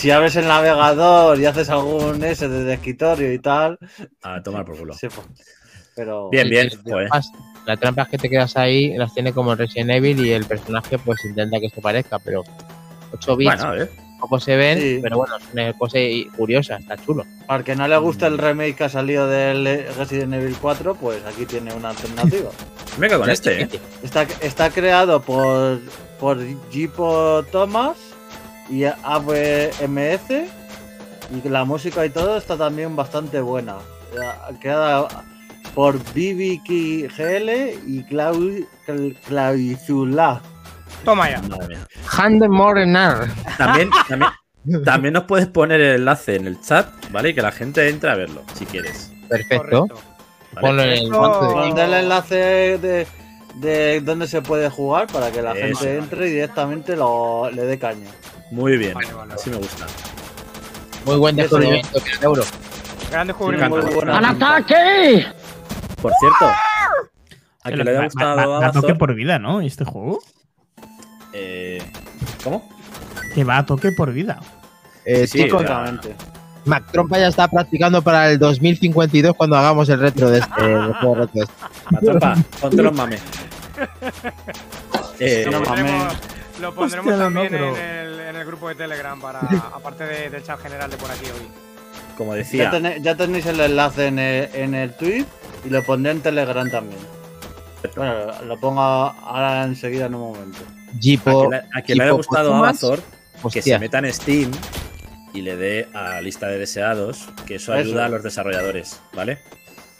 [0.00, 3.78] si abres el navegador y haces algún S desde escritorio y tal,
[4.22, 4.94] A tomar por culo.
[4.94, 5.26] sí, pues,
[5.94, 6.70] pero Bien, bien.
[6.84, 7.08] Joder.
[7.66, 10.98] Las, trampas que te quedas ahí las tiene como en Resident Evil y el personaje
[10.98, 12.42] pues intenta que se parezca, pero
[13.12, 13.90] 8 bits Bueno, a ver.
[14.18, 14.98] poco se ven, Sí.
[15.02, 15.98] pero bueno, es una cosa
[16.34, 17.26] curiosa, está chulo.
[17.48, 21.22] al que no le gusta el remake que ha salido del Resident Evil 4, pues
[21.26, 22.50] aquí tiene una alternativa.
[22.98, 23.68] Me quedo con este, ¿eh?
[24.02, 25.78] Está, está creado por,
[26.18, 26.38] por
[26.70, 27.96] Gipo Thomas
[28.70, 30.30] y AVMS
[31.30, 33.76] y la música y todo está también bastante buena.
[34.60, 35.08] Creada
[35.74, 37.50] por BBKGL
[37.86, 38.66] y Clau.
[41.04, 41.40] Toma ya.
[41.42, 41.86] Madre mía.
[42.10, 43.28] Hand Morenar.
[43.56, 47.30] También, también, también nos puedes poner el enlace en el chat, ¿vale?
[47.30, 49.12] Y que la gente entre a verlo, si quieres.
[49.28, 49.86] Perfecto.
[50.52, 50.66] ¿vale?
[50.66, 53.06] Ponlo en el el enlace de,
[53.56, 57.62] de dónde se puede jugar para que la Eso, gente entre y directamente lo, le
[57.64, 58.10] dé caña.
[58.50, 58.94] Muy bien.
[58.94, 59.86] Vale, vale, Así me gusta.
[61.04, 62.42] Muy buen descubrimiento, que euro.
[63.10, 63.76] Gran descubrimiento.
[63.78, 63.86] encanta.
[63.86, 65.26] Muy buena ¡Al ataque!
[66.00, 66.46] Por cierto,
[67.62, 69.60] a que le haya gustado a toque por vida, ¿no?
[69.60, 70.20] Este juego.
[71.32, 71.82] eh,
[72.44, 72.68] ¿Cómo?
[73.34, 74.40] Que va a toque por vida.
[75.04, 76.14] Eh, Sí, Exactamente.
[76.66, 80.64] Mac Trompa ya está practicando para el 2052 cuando hagamos el retro de este.
[80.72, 81.54] el juego retro de este.
[81.90, 83.22] Matropa, ponte los mames.
[85.22, 86.14] Eh, No mames.
[86.60, 89.40] Lo pondremos Hostia, no, también pero- en, el, en el grupo de Telegram, para
[89.74, 91.48] aparte de- del chat general de por aquí hoy.
[92.16, 95.24] como Ya, decía, tenéis, ya tenéis el enlace en el, en el tweet
[95.64, 97.00] y lo pondré en Telegram también.
[97.96, 100.58] Bueno, lo pongo ahora enseguida en un momento.
[100.58, 101.48] a Jipo.
[101.48, 102.68] quien le, a quien le haya gustado a.
[102.68, 103.00] Azor,
[103.52, 104.50] que se meta en Steam
[105.32, 107.88] y le dé a la lista de deseados, que eso Eso.
[107.88, 109.38] ayuda a los desarrolladores, ¿vale?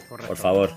[0.09, 0.29] Correcto.
[0.29, 0.71] Por favor.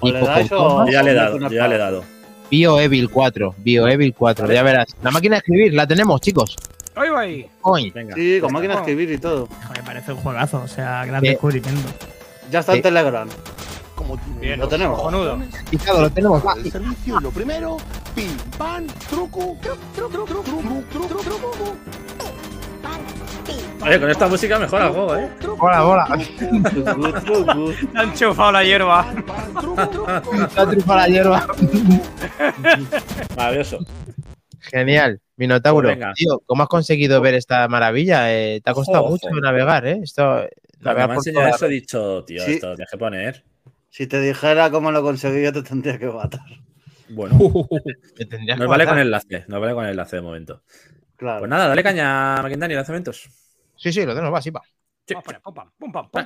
[0.00, 2.04] O le dais o- Yo ya le he dado, yo ya le he dado.
[2.50, 3.54] BioEvil 4.
[3.58, 4.44] BioEvil 4.
[4.44, 4.54] Vale.
[4.54, 4.88] Ya verás.
[5.02, 6.56] La máquina de escribir la tenemos, chicos.
[6.96, 7.46] Va ahí.
[7.60, 7.92] Coin.
[7.94, 8.14] Venga.
[8.14, 9.48] Sí, con máquina de escribir y todo.
[9.74, 11.88] Me parece un juegazo, o sea, gran Eh, descubrimiento.
[12.50, 12.82] Ya está en Sí.
[12.82, 13.28] Telegram.
[13.94, 14.96] Como Bien, Lo tenemos.
[14.98, 15.38] Cojonudo.
[15.70, 16.44] Fijado, lo tenemos.
[16.44, 16.54] Va.
[16.54, 17.76] El servicio lo primero,
[18.14, 18.28] pim,
[18.58, 20.42] pam, truco, truco, truco, truco,
[20.90, 21.76] truco, truco, truco.
[23.82, 25.28] Oye, con esta música mejora el juego, ¿eh?
[25.58, 26.06] Hola, hola.
[26.38, 27.72] Trucu, trucu.
[27.92, 29.06] Te han chufado la hierba.
[30.46, 31.46] Está triunfada la hierba.
[33.36, 33.78] Maravilloso.
[34.60, 35.20] Genial.
[35.36, 35.88] Minotauro.
[35.96, 36.14] Pues.
[36.14, 38.32] Tío, ¿cómo has conseguido ver esta maravilla?
[38.34, 39.10] Eh, te ha Ojo, costado ojo.
[39.12, 40.00] mucho navegar, ¿eh?
[40.02, 40.46] Esto.
[40.80, 42.52] Navegar me ha por enseñado eso he dicho, tío, Sí.
[42.52, 43.44] esto tienes que poner.
[43.88, 46.40] Si te dijera cómo lo conseguí, yo te tendría que matar.
[47.08, 47.36] Bueno,
[48.16, 48.86] tendrías nos que vale matar.
[48.88, 50.62] con el enlace, nos vale con el enlace de momento.
[51.16, 51.40] Claro.
[51.40, 53.28] Pues nada, dale caña a Maquindani, lanzamientos.
[53.80, 54.60] Sí, sí, lo tenemos, va, sí, va.
[55.06, 55.14] Sí.
[55.14, 56.22] Vamos a poner, pum, pam, pum, pam, pum.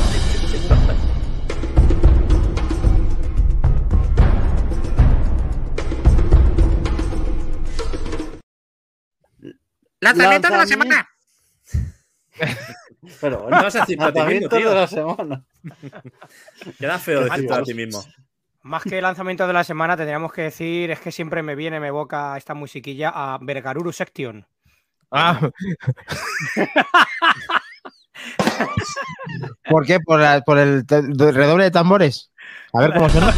[10.01, 11.09] ¡Lanzamiento de la semana!
[13.21, 14.69] Pero bueno, ¿Qué vas a decir tú a ti mismo, tío?
[14.71, 15.45] de la semana.
[16.81, 18.03] Queda feo mal, a ti mismo.
[18.63, 21.87] Más que lanzamiento de la semana, tendríamos que decir, es que siempre me viene, me
[21.87, 24.45] evoca esta musiquilla a Vergaruru Section.
[25.17, 25.39] Ah.
[29.71, 30.01] ¿Por qué?
[30.01, 32.33] ¿Por, la- por el redoble de tambores?
[32.73, 33.33] A ver cómo suena.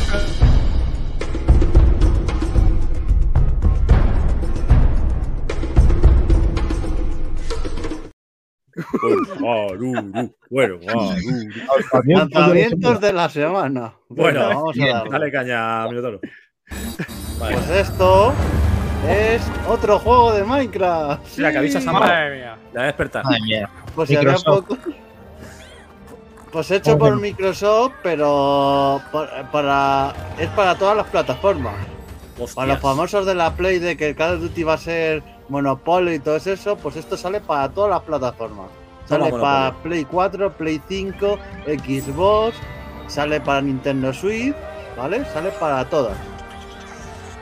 [10.50, 10.78] Bueno, bueno,
[12.06, 13.94] Lanzamientos de la semana.
[14.08, 15.10] Bueno, vamos a darle.
[15.10, 16.20] dale caña, Minotauro.
[17.38, 17.56] Vale.
[17.56, 18.32] Pues esto
[19.08, 21.36] es otro juego de Minecraft.
[21.36, 22.00] Mira, que avisa Samba.
[22.00, 22.56] Madre mía.
[22.72, 23.24] La voy a despertar.
[23.24, 23.70] Madre mía.
[23.94, 24.66] Pues si había Microsoft.
[24.68, 24.76] poco.
[26.52, 31.74] Pues hecho por Microsoft, pero por- para es para todas las plataformas.
[32.54, 36.14] Para los famosos de la Play de que Call of Duty va a ser Monopoly
[36.14, 38.66] y todo eso, pues esto sale para todas las plataformas.
[39.06, 39.82] Sale Toma, para Monopoly.
[39.82, 42.56] Play 4, Play 5, Xbox,
[43.06, 44.54] sale para Nintendo Switch,
[44.96, 45.24] ¿vale?
[45.32, 46.16] Sale para todas.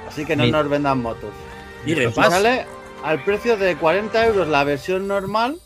[0.09, 1.31] Así que no Mi- nos vendan motos.
[1.87, 2.31] Y Pass.
[2.33, 2.67] sale
[3.03, 5.57] al precio de 40 euros la versión normal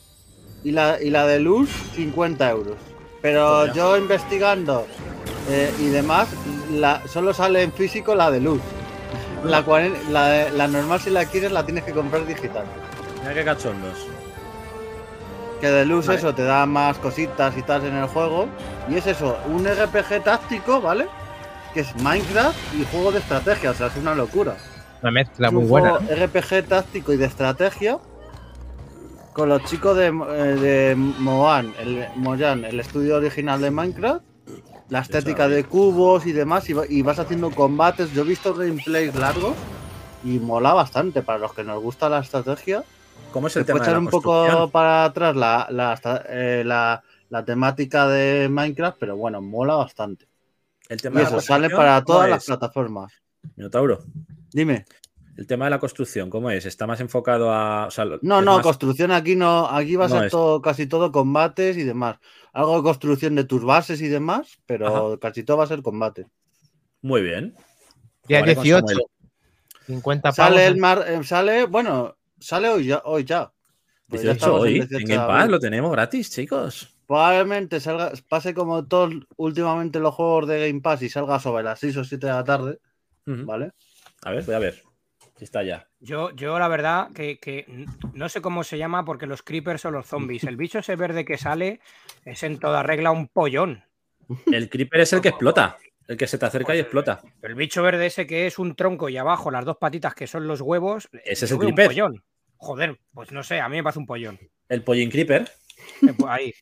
[0.65, 2.77] y la, y la de luz 50 euros.
[3.23, 3.73] Pero Joder.
[3.75, 4.87] yo investigando
[5.51, 6.29] eh, y demás,
[6.73, 8.61] la, solo sale en físico la de luz.
[9.45, 12.65] La, cuaren- la, de- la normal si la quieres la tienes que comprar digital.
[13.21, 13.95] Mira qué cachondos.
[15.61, 16.19] Que de luz Vale.
[16.19, 18.49] eso te da más cositas y tal en el juego.
[18.89, 21.07] Y es eso, un RPG táctico, ¿vale?
[21.75, 24.57] Que es Minecraft y juego de estrategia, o sea, es una locura.
[25.03, 25.99] Una mezcla muy un buena.
[25.99, 27.99] RPG táctico y de estrategia
[29.33, 30.13] con los chicos de, eh,
[30.61, 34.25] de Moan, el, Mojang, el estudio original de Minecraft,
[34.89, 38.13] la estética de cubos y demás, y, va- y vas haciendo combates.
[38.13, 39.55] Yo he visto gameplays largos
[40.25, 42.83] y mola bastante para los que nos gusta la estrategia.
[43.33, 44.71] ¿Cómo es el Se tema puede de echar la un poco construcción?
[44.73, 50.27] para atrás la, la, esta- eh, la- la temática de Minecraft, pero bueno, mola bastante.
[50.89, 53.13] El Y tema de la eso sale para ¿cómo todas las plataformas.
[53.55, 54.01] Minotauro.
[54.53, 54.85] Dime.
[55.37, 56.67] El tema de la construcción, ¿cómo es?
[56.67, 57.87] ¿Está más enfocado a.
[57.87, 60.33] o sea, lo- No, no, más- construcción aquí no, aquí va a No ser es.
[60.33, 62.19] todo, casi todo combates y demás.
[62.53, 66.27] Algo de construcción de tus bases y demás, pero casi todo va a ser combate.
[67.03, 67.55] Muy bien.
[68.27, 68.87] Día Jugaré con 18.
[68.89, 69.07] Samuel.
[69.87, 70.37] 50 pavos.
[70.37, 73.53] Sale el en- mar, eh, sale, bueno, sale hoy ya, hoy ya.
[74.09, 74.73] Pues ya 18 estamos en hoy.
[74.75, 75.53] 18 En de Game Pass abril.
[75.53, 76.97] lo tenemos gratis, chicos.
[77.07, 81.79] Probablemente salga, pase como todos últimamente los juegos de Game Pass y salga sobre las
[81.79, 82.81] 6 o 7 de la tarde.
[83.45, 83.73] ¿vale?
[84.23, 84.83] A ver, voy a ver.
[85.37, 85.89] Si está ya.
[86.01, 87.65] Yo, yo la verdad que, que
[88.13, 90.45] no sé cómo se llama porque los creepers son los zombies.
[90.45, 91.81] El bicho ese verde que sale
[92.25, 93.85] es en toda regla un pollón.
[94.53, 95.79] El creeper es el que explota.
[96.09, 97.21] El que se te acerca y explota.
[97.43, 100.47] El bicho verde ese que es un tronco y abajo las dos patitas que son
[100.49, 101.09] los huevos.
[101.25, 101.95] Ese es el veo un creeper.
[101.95, 102.25] pollón.
[102.57, 104.41] Joder, pues no sé, a mí me parece un pollón.
[104.69, 105.49] El pollín creeper.
[106.03, 106.55] Eh, pues Ahí.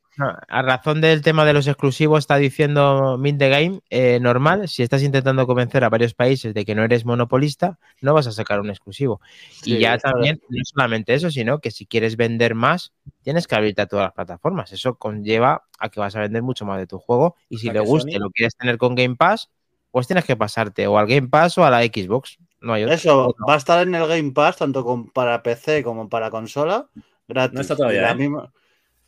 [0.48, 4.82] A razón del tema de los exclusivos, está diciendo Mint the Game, eh, normal, si
[4.82, 8.60] estás intentando convencer a varios países de que no eres monopolista, no vas a sacar
[8.60, 9.20] un exclusivo.
[9.64, 12.92] y ya también, no solamente eso, sino que si quieres vender más,
[13.22, 14.72] tienes que abrirte a todas las plataformas.
[14.72, 17.36] Eso conlleva a que vas a vender mucho más de tu juego.
[17.50, 19.50] Y si le gusta y Sony- lo quieres tener con Game Pass,
[19.90, 22.38] pues tienes que pasarte o al Game Pass o a la Xbox.
[22.60, 22.94] No hay otro.
[22.94, 26.86] Eso va a estar en el Game Pass, tanto con- para PC como para consola,
[27.28, 27.54] gratis.
[27.54, 28.14] No está todavía, y la ¿eh?
[28.14, 28.52] misma-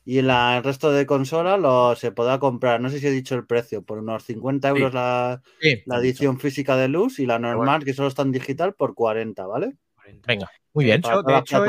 [0.08, 3.10] y en la- el resto de consolas lo se podrá comprar, no sé si he
[3.10, 7.26] dicho el precio, por unos 50 euros la, Sí, la edición física de luz y
[7.26, 9.74] la normal, que solo está en digital, por 40, ¿vale?
[10.26, 11.02] Venga, muy bien.
[11.02, 11.22] De hecho,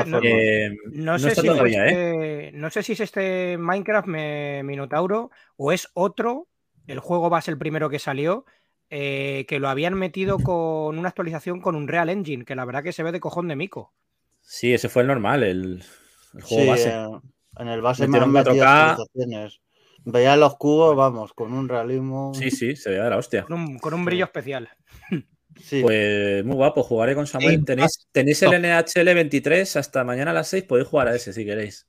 [0.06, 0.20] no-.
[0.24, 0.72] Eh,
[1.20, 2.52] sé si todavía, fue ¿eh?
[2.54, 6.48] no sé si es este Minecraft me- Minotauro o es otro.
[6.88, 8.46] El juego va a ser el primero que salió.
[8.92, 12.82] eh, que lo habían metido con una actualización con un Real Engine, que la verdad
[12.84, 13.94] que se ve de cojón de mico.
[14.42, 15.84] Sí, ese fue el normal, el,
[16.34, 16.94] el juego Sí, base.
[17.60, 18.90] En el base me Metieron han metido 4K.
[18.92, 19.60] actualizaciones.
[20.06, 22.32] Veía los cubos, vamos, con un realismo.
[22.34, 23.44] Sí, sí, se veía de la hostia.
[23.44, 24.70] Con un, con un brillo especial.
[25.62, 25.82] Sí.
[25.82, 27.66] Pues muy guapo, jugaré con Samuel.
[27.66, 31.44] Tenéis, tenéis el NHL 23 hasta mañana a las 6, podéis jugar a ese si
[31.44, 31.86] queréis.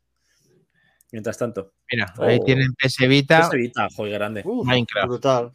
[1.13, 1.75] Mientras tanto.
[1.91, 2.45] Mira, ahí Oh.
[2.45, 4.43] tienen PS Vita, PS Vita, joder, grande.
[4.45, 5.09] Minecraft.
[5.09, 5.53] Brutal.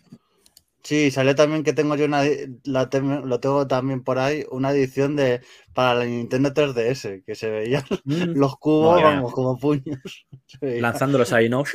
[0.86, 2.22] Sí, sale también que tengo yo una,
[2.64, 5.42] la lo tengo también por ahí, una edición de
[5.74, 10.28] para la Nintendo 3DS, que se veían Mm, los cubos, vamos, como puños.
[10.46, 10.80] Se.
[10.80, 11.64] Lanzándolos ahí, ¿no?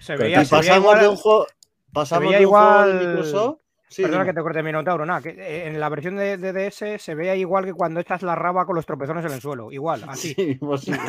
[0.00, 1.46] Se Pero veía, Y se veía pasamos igual- de un juego,
[1.92, 3.58] pasamos veía de un juego de igual- Microsoft.
[3.90, 4.32] Sí, Perdona dime.
[4.32, 7.34] que te corte Minotauro, nada, que eh, en la versión de, de DS se veía
[7.36, 9.72] igual que cuando echas la raba con los tropezones en el suelo.
[9.72, 10.34] Igual, así.
[10.34, 11.00] Sí, posible.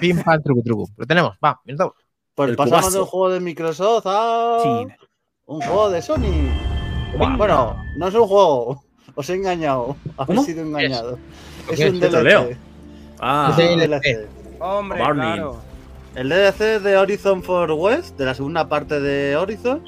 [0.00, 0.88] pim, pam, truco, truco.
[0.96, 1.94] Lo tenemos, va, Minotauro.
[2.34, 2.96] Pues El pasamos cubazo.
[2.96, 4.86] de un juego de Microsoft a Sí.
[5.46, 6.50] Un juego de Sony.
[7.18, 8.82] Bueno, no es un juego.
[9.14, 9.96] Os he engañado.
[10.16, 11.18] Habéis sido engañados.
[11.70, 12.00] Es ¿Qué un.
[12.00, 12.56] DLC.
[13.20, 14.28] Ah, Es un DLC.
[14.58, 15.32] Hombre, Barney.
[15.34, 15.56] claro.
[16.14, 19.82] El DLC de Horizon for West, de la segunda parte de Horizon,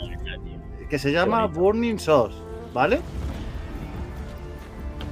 [0.90, 1.46] que se llama.
[1.46, 2.36] Burning Sauce,
[2.74, 3.00] ¿vale?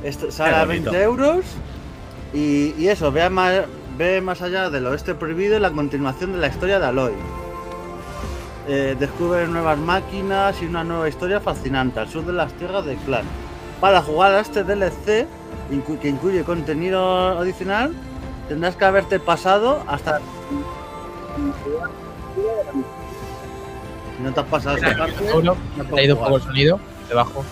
[0.03, 0.91] Esto sale a bonito.
[0.91, 1.45] 20 euros
[2.35, 3.63] y, y eso, vea más,
[3.97, 7.13] ve más allá del oeste prohibido y la continuación de la historia de Aloy.
[8.67, 12.97] Eh, descubre nuevas máquinas y una nueva historia fascinante al sur de las tierras de
[12.97, 13.25] Clan.
[13.81, 15.27] Para jugar a este DLC,
[16.01, 17.93] que incluye contenido adicional,
[18.49, 20.21] tendrás que haberte pasado hasta
[24.17, 26.81] si no te has pasado esa parte, no te ha ido un poco el sonido,
[27.09, 27.45] debajo.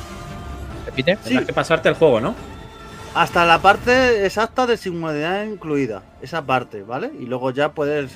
[0.86, 1.16] Repite.
[1.16, 2.34] tendrás que pasarte el juego, ¿no?
[3.14, 6.02] Hasta la parte exacta de simularidad incluida.
[6.22, 7.10] Esa parte, ¿vale?
[7.20, 8.12] Y luego ya puedes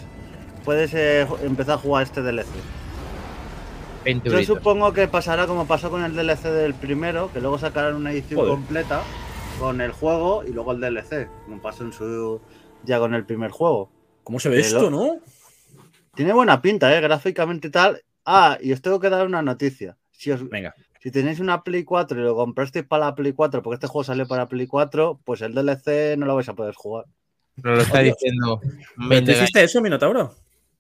[0.65, 2.47] puedes eh, empezar a jugar este DLC.
[4.07, 7.97] 20 Yo supongo que pasará como pasó con el DLC del primero, que luego sacarán
[7.97, 8.55] una edición Joder.
[8.55, 9.03] completa
[9.59, 12.41] con el juego y luego el DLC, como pasó en su
[12.85, 13.91] ya con el primer juego.
[14.23, 15.19] ¿Cómo se ve esto, lo- no?
[16.15, 17.01] Tiene buena pinta, ¿eh?
[17.01, 18.01] Gráficamente y tal.
[18.25, 19.97] Ah, y os tengo que dar una noticia.
[20.13, 20.75] Si, os, Venga.
[21.01, 24.05] si tenéis una Play 4 y lo comprasteis para la Play 4, porque este juego
[24.05, 27.05] sale para Play 4, pues el DLC no lo vais a poder jugar.
[27.57, 28.61] Nos lo está Oye, diciendo.
[28.63, 29.45] ¿Pero Main ¿Tú the Game.
[29.45, 30.33] hiciste eso, Minotauro?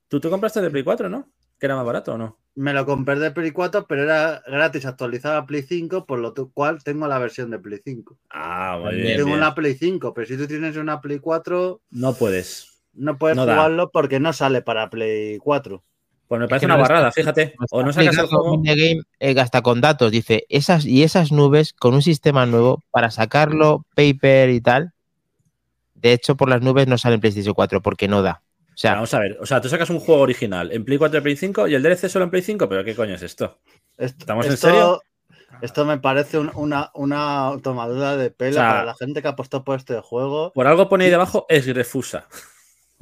[0.09, 1.27] ¿Tú te compraste de Play 4, no?
[1.59, 2.39] ¿Que era más barato o no?
[2.55, 6.33] Me lo compré de Play 4, pero era gratis actualizar a Play 5, por lo
[6.55, 8.17] cual tengo la versión de Play 5.
[8.31, 9.17] Ah, muy Bien, bien.
[9.19, 9.39] tengo bien.
[9.41, 12.81] una Play 5, pero si tú tienes una Play 4, No puedes.
[12.95, 13.55] no puedes No da.
[13.55, 15.83] jugarlo porque no sale para Play 4.
[16.29, 17.55] Pues me parece que una barrada, está- fíjate.
[17.71, 18.61] O no sacas el juego.
[18.63, 20.11] Game eh, hasta con datos.
[20.11, 24.93] Dice, esas y esas nubes con un sistema nuevo para sacarlo, paper y tal.
[25.95, 28.43] De hecho, por las nubes no sale en PlayStation 4 porque no da.
[28.77, 29.39] O sea, Vamos a ver.
[29.41, 31.83] O sea, tú sacas un juego original en Play 4 y Play 5 y el
[31.83, 33.59] DLC solo en Play 5, pero ¿qué coño es esto?
[33.97, 35.03] Esto- ¿Estamos en serio?
[35.63, 39.29] Esto me parece un- una, una tomadura de pelo O sea- para la gente que
[39.29, 40.53] apostó por este juego.
[40.53, 42.27] Por algo pone ahí debajo es refusa.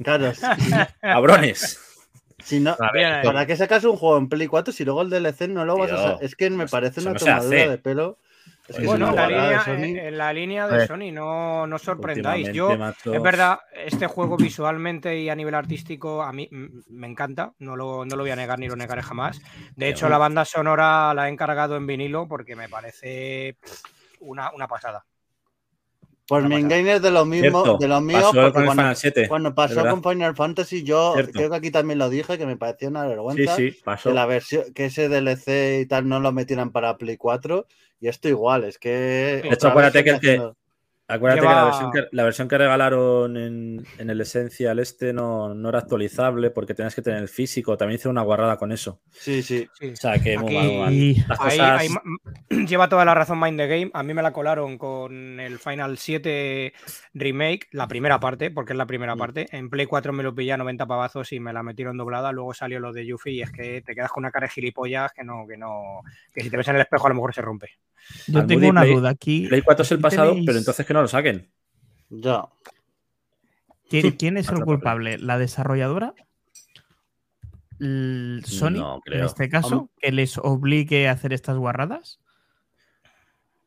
[0.01, 0.31] Claro,
[1.01, 1.79] Cabrones.
[2.43, 5.49] si no, ver, ¿para qué sacas un juego en Play 4 si luego el DLC
[5.49, 8.17] no lo vas a Tío, sa- Es que me parece una no tomadura de pelo.
[8.67, 9.71] Es que es Bueno, una en la, línea, Sony.
[9.73, 10.87] en- en la línea A de ver.
[10.87, 12.51] Sony, no, no os sorprendáis.
[12.51, 13.13] Yo, macho.
[13.13, 18.05] es verdad, este juego visualmente y a nivel artístico a mí me encanta, no lo,
[18.05, 19.39] no lo voy a negar ni lo negaré jamás.
[19.75, 23.57] De hecho, la banda sonora la he encargado en vinilo porque me parece
[24.19, 25.05] una, una pasada.
[26.27, 26.77] Pues una mi pasada.
[26.81, 29.27] game es de lo mismo, Cierto, de los míos, pasó porque con cuando, Final 7.
[29.27, 31.31] cuando pasó con Final Fantasy, yo Cierto.
[31.33, 34.09] creo que aquí también lo dije, que me parecía una Sí, vergüenza sí, pasó.
[34.09, 37.67] que la versión, que ese DLC y tal no lo metieran para Play 4.
[37.99, 38.89] Y esto igual, es que.
[39.43, 40.57] De hecho, acuérdate que el que- haciendo-
[41.07, 45.13] Acuérdate Lleva- que, la versión que la versión que regalaron en, en el Essential este
[45.13, 47.77] no, no era actualizable porque tenías que tener el físico.
[47.77, 49.01] También hice una guarrada con eso.
[49.11, 49.67] Sí, sí.
[49.79, 49.89] Sí.
[49.91, 51.87] O sea, que muy Aquí- Las cosas- ahí
[52.67, 53.91] lleva toda la razón Mind the Game.
[53.93, 56.73] A mí me la colaron con el Final 7
[57.13, 59.19] Remake, la primera parte, porque es la primera Mm.
[59.19, 59.45] parte.
[59.51, 62.31] En Play 4 me lo pillé a 90 pavazos y me la metieron doblada.
[62.31, 65.11] Luego salió lo de Yuffie y es que te quedas con una cara de gilipollas
[65.13, 66.01] que no, que no,
[66.33, 67.69] que si te ves en el espejo a lo mejor se rompe.
[68.27, 69.47] Yo Al tengo Moody una Play- duda aquí.
[69.47, 71.49] Play 4 es el pasado, tenéis- pero entonces que no lo saquen.
[72.09, 72.43] Ya.
[73.89, 75.17] ¿Quién, quién es el culpable?
[75.17, 76.13] ¿La desarrolladora?
[77.79, 78.71] ¿El ¿Sony?
[78.71, 82.19] No en este caso, que les obligue a hacer estas guarradas.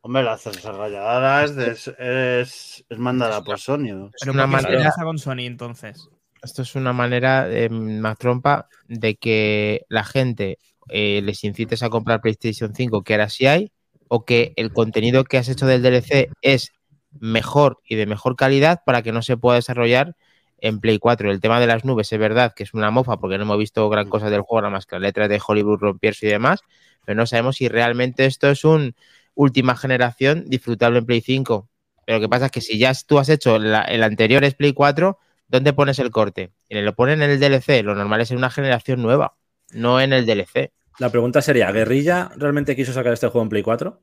[0.00, 4.10] Hombre, las desarrolladoras es, es, es mandada por Sony.
[4.20, 6.08] Pero una ¿por qué se manera, pasa con Sony entonces?
[6.40, 10.58] esto es una manera eh, más trompa de que la gente
[10.88, 13.72] eh, les incites a comprar PlayStation 5, que ahora sí hay,
[14.08, 16.72] o que el contenido que has hecho del DLC es
[17.20, 20.14] mejor y de mejor calidad para que no se pueda desarrollar
[20.60, 21.30] en Play 4.
[21.30, 23.88] El tema de las nubes es verdad que es una mofa porque no hemos visto
[23.88, 26.60] gran cosa del juego, nada más que las letras de Hollywood rompierse y demás,
[27.04, 28.94] pero no sabemos si realmente esto es un
[29.34, 31.68] última generación disfrutable en Play 5.
[32.04, 34.54] Pero lo que pasa es que si ya tú has hecho la- el anterior es
[34.54, 36.50] Play 4, ¿dónde pones el corte?
[36.68, 37.82] Y lo ponen en el DLC.
[37.82, 39.36] Lo normal es en una generación nueva,
[39.72, 40.72] no en el DLC.
[40.98, 44.02] La pregunta sería, ¿Guerrilla realmente quiso sacar este juego en Play 4?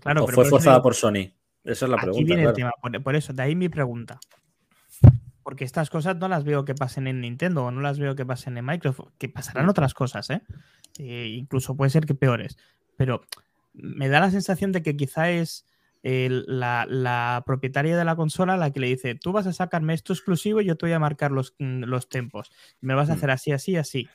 [0.00, 1.32] Claro, ¿O pero fue por forzada digo- por Sony?
[1.64, 2.26] Esa es la Aquí pregunta.
[2.26, 2.50] viene claro.
[2.50, 4.18] el tema, por, por eso, de ahí mi pregunta.
[5.42, 8.26] Porque estas cosas no las veo que pasen en Nintendo o no las veo que
[8.26, 10.42] pasen en Microsoft, que pasarán otras cosas, ¿eh?
[10.98, 12.58] Eh, incluso puede ser que peores.
[12.96, 13.22] Pero
[13.72, 15.64] me da la sensación de que quizá es
[16.02, 19.94] el- la, la propietaria de la consola la que le dice, tú vas a sacarme
[19.94, 22.50] esto exclusivo y yo te voy a marcar los, mm, los tempos.
[22.80, 23.16] Me lo vas a Mm.
[23.16, 24.08] hacer así, así, así.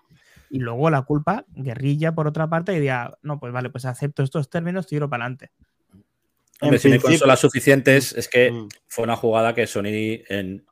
[0.49, 4.23] Y luego la culpa, guerrilla por otra parte, y diría, no, pues vale, pues acepto
[4.23, 5.51] estos términos, tiro para adelante.
[6.61, 8.67] Hombre, si no hay consolas suficientes, es que Mm.
[8.87, 10.65] fue una jugada que Sony en,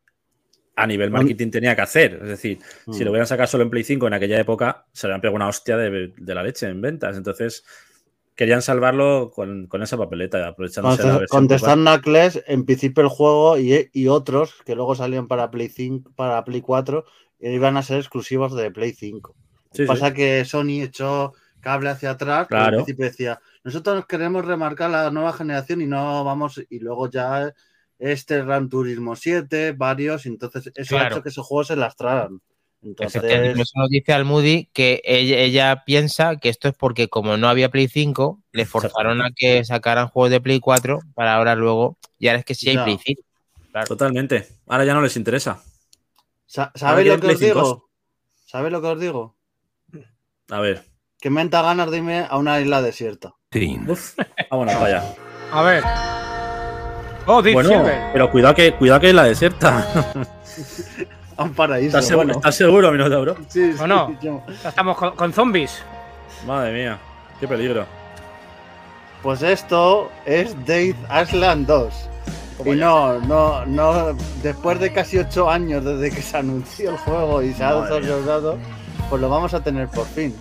[0.75, 1.13] a nivel Mm.
[1.13, 2.19] marketing tenía que hacer.
[2.21, 2.59] Es decir,
[2.91, 3.03] si Mm.
[3.03, 5.47] lo hubieran sacado solo en Play 5 en aquella época, se le han pegado una
[5.47, 7.17] hostia de, de la leche en ventas.
[7.17, 7.65] Entonces,
[8.35, 12.65] querían salvarlo con, con esa papeleta, aprovechándose de la versión Play Contestando a Kles, en
[12.65, 17.05] principio el juego y, y otros que luego salían para Play 5, para Play 4,
[17.39, 19.35] iban a ser exclusivos de Play 5.
[19.73, 19.85] Sí, sí.
[19.85, 22.77] Pasa que Sony echó cable hacia atrás, pero Claro.
[22.79, 27.53] al principio decía, nosotros queremos remarcar la nueva generación y no vamos, y luego ya
[27.99, 31.15] este Gran Turismo 7, varios, entonces eso ha Claro.
[31.15, 32.41] hecho que esos juegos se lastraran.
[32.81, 37.37] Entonces, eso nos dice al Moody que ella, ella piensa que esto es porque como
[37.37, 41.55] no había Play 5, le forzaron a que sacaran juegos de Play 4 para ahora
[41.55, 42.83] luego, y ahora es que sí hay Ya.
[42.83, 43.21] Play 5.
[43.87, 44.49] Totalmente.
[44.67, 45.63] Ahora ya no les interesa.
[46.45, 47.45] ¿sabéis lo que os Play 5.
[47.63, 47.89] digo?
[48.45, 49.32] ¿Sabéis lo que os digo?
[50.49, 50.83] A ver.
[51.19, 53.33] Que me entra ganas de irme a una isla desierta.
[53.87, 54.15] Uf,
[54.51, 55.03] vámonos para allá.
[55.51, 55.83] A ver.
[57.25, 58.01] Oh, Deep Bueno, Silver.
[58.11, 59.85] pero cuidado que, cuidado que es la desierta.
[61.37, 61.87] A un paraíso.
[61.97, 62.39] ¿Estás seguro, bueno.
[62.39, 63.37] ¿estás seguro Minotauro?
[63.47, 64.07] Sí, ¿O no?
[64.09, 65.81] sí, yo- Ya Estamos con, con zombies.
[66.45, 66.99] Madre mía,
[67.39, 67.85] qué peligro.
[69.23, 70.93] Pues esto es Dead
[71.23, 72.09] Island 2.
[72.65, 74.13] Y no, no, no,
[74.43, 78.57] después de casi ocho años desde que se anunció el juego y se ha mía.
[79.13, 80.35] Pues lo vamos a tener por fin.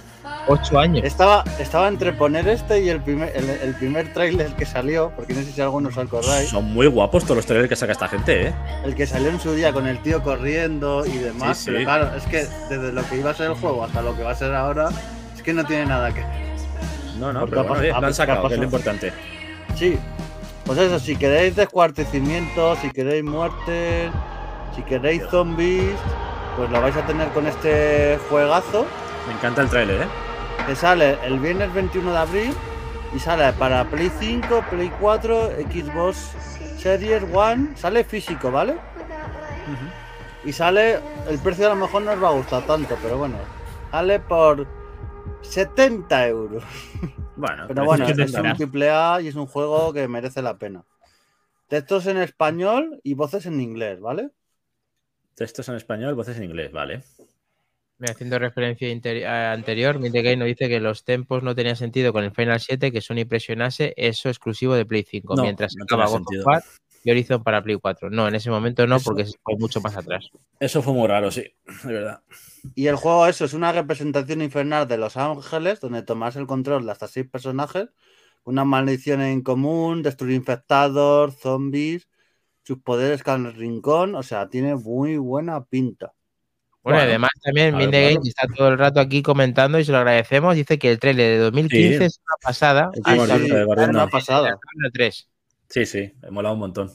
[0.48, 1.04] Ocho años.
[1.04, 5.34] Estaba, estaba entre poner este y el primer, el, el primer tráiler que salió, porque
[5.34, 8.08] no sé si algunos os acordáis, Son muy guapos todos los trailers que saca esta
[8.08, 8.54] gente, ¿eh?
[8.82, 11.70] el que salió en su día con el tío corriendo y demás, Sí, sí.
[11.72, 14.22] pero claro, es que desde lo que iba a ser el juego hasta lo que
[14.22, 14.88] va a ser ahora,
[15.36, 16.30] es que no tiene nada que ver.
[17.18, 19.12] No, no, Porque pero bueno, lo han ha sacado, que es lo importante.
[19.76, 19.98] Sí,
[20.64, 24.10] pues eso, si queréis descuartecimientos, si queréis muertes,
[24.74, 25.94] si queréis zombies,
[26.56, 28.86] pues lo vais a tener con este juegazo.
[29.26, 30.08] Me encanta el trailer, ¿eh?
[30.66, 32.54] que sale el viernes 21 de abril
[33.14, 36.16] y sale para Play 5, Play 4, Xbox
[36.78, 38.76] Series One, sale físico, ¿vale?
[40.44, 40.98] Y sale,
[41.28, 43.36] el precio a lo mejor no os va a gustar tanto, pero bueno,
[43.90, 44.66] sale por
[45.42, 46.64] 70 euros.
[47.34, 50.84] Bueno, Pero bueno, es un triple A y es un juego que merece la pena.
[51.66, 54.30] Textos en español y voces en inglés, ¿vale?
[55.34, 57.02] Textos en español, voces en inglés, vale.
[57.98, 58.88] Me haciendo referencia
[59.52, 63.00] anterior, Game nos dice que los tempos no tenían sentido con el Final 7, que
[63.00, 66.44] Sony presionase eso exclusivo de Play 5, No, mientras no estaba tenía God of sentido.
[66.46, 66.62] War
[67.04, 68.10] y Horizon para Play 4.
[68.10, 70.30] No, en ese momento no, Eso- porque se fue mucho más atrás.
[70.58, 71.44] Eso fue muy raro, sí,
[71.84, 72.22] de verdad.
[72.74, 76.84] Y el juego, eso, es una representación infernal de Los Ángeles, donde tomas el control
[76.86, 77.88] de hasta seis personajes,
[78.44, 82.08] una maldición en común, destruir infectados, zombies,
[82.74, 86.12] sus poderes cada rincón, o sea, tiene muy buena pinta.
[86.82, 88.22] Bueno, Bueno, además también Mindegame, claro.
[88.24, 91.38] está todo el rato aquí comentando y se lo agradecemos, dice que el trailer de
[91.38, 92.04] 2015 Sí.
[92.04, 92.90] es una pasada.
[93.04, 93.48] Ah, bien.
[93.48, 94.48] de Guardián, una pasada.
[94.50, 95.28] La 3.
[95.68, 96.90] Sí, sí, he molado un montón.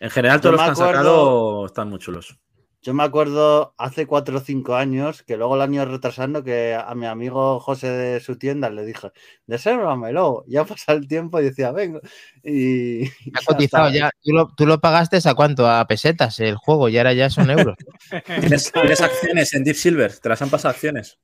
[0.00, 2.38] En general, todos Yo los que me han acuerdo- sacado están muy chulos.
[2.80, 6.94] Yo me acuerdo hace 4 o 5 años que luego el año retrasando que a
[6.94, 9.10] mi amigo José de su tienda le dije,
[9.46, 10.44] desérvamelo.
[10.46, 12.00] Ya pasa el tiempo y decía, vengo.
[12.44, 14.10] Y, y Ha cotizado ya.
[14.22, 15.68] ¿Tú lo, tú lo pagaste a cuánto?
[15.68, 17.76] A pesetas el juego y ahora ya son euros.
[18.26, 20.16] ¿Tienes, tienes acciones en Deep Silver?
[20.18, 21.18] ¿Te las han pasado acciones?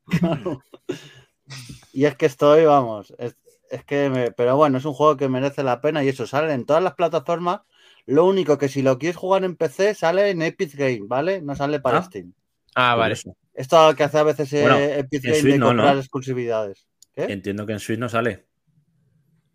[1.92, 3.36] Y es que estoy, vamos, es,
[3.70, 6.52] es que me, pero bueno, es un juego que merece la pena y eso sale
[6.52, 7.60] en todas las plataformas.
[8.06, 11.40] Lo único que si lo quieres jugar en PC sale en Epic Game, ¿vale?
[11.40, 12.02] No sale para Ah.
[12.02, 12.32] Steam.
[12.74, 13.14] Ah, vale.
[13.54, 16.00] Esto que hace a veces eh, Bueno, Epic Game Switch de no, comprar ¿no?
[16.00, 16.86] exclusividades.
[17.14, 17.24] ¿Qué?
[17.24, 18.46] Entiendo que en Switch no sale.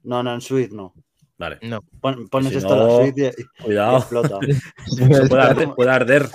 [0.04, 0.94] No, no, en Switch no.
[1.38, 1.60] Vale.
[1.62, 1.82] No.
[2.02, 3.98] Pon- pones si esto en no- la Switch y, y Cuidado.
[3.98, 4.40] explota.
[4.88, 5.70] Eso puede arder.
[5.76, 6.30] puede arder.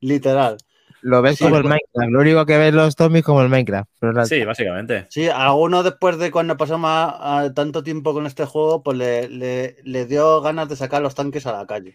[0.00, 0.56] Literal.
[1.02, 2.10] Lo ves Sí, como el Minecraft.
[2.10, 3.88] Lo único que ves los zombies como el Minecraft.
[4.00, 5.06] pero la- Sí, básicamente.
[5.10, 9.28] Sí, alguno después de cuando pasamos a- a tanto tiempo con este juego, pues le,
[9.28, 11.94] le- le dio ganas de sacar los tanques a la calle.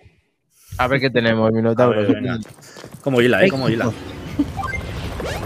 [0.78, 2.02] A ver qué tenemos, A Minotauro.
[3.02, 3.50] Como hila, ¿eh?
[3.50, 3.92] Como hila.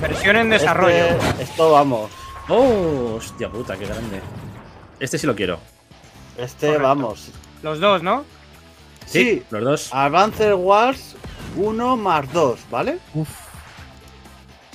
[0.02, 0.96] Versión en desarrollo.
[0.96, 2.12] Este- esto vamos.
[2.50, 3.16] ¡Oh!
[3.18, 4.22] Hostia puta, qué grande.
[5.00, 5.60] Este sí lo quiero.
[6.38, 6.88] Este Correcto.
[6.88, 7.32] vamos.
[7.64, 8.24] Los dos, ¿no?
[9.06, 9.90] Sí, Los dos.
[9.94, 11.16] Advanced Wars
[11.56, 13.00] 1 más 2, ¿vale?
[13.14, 13.26] Son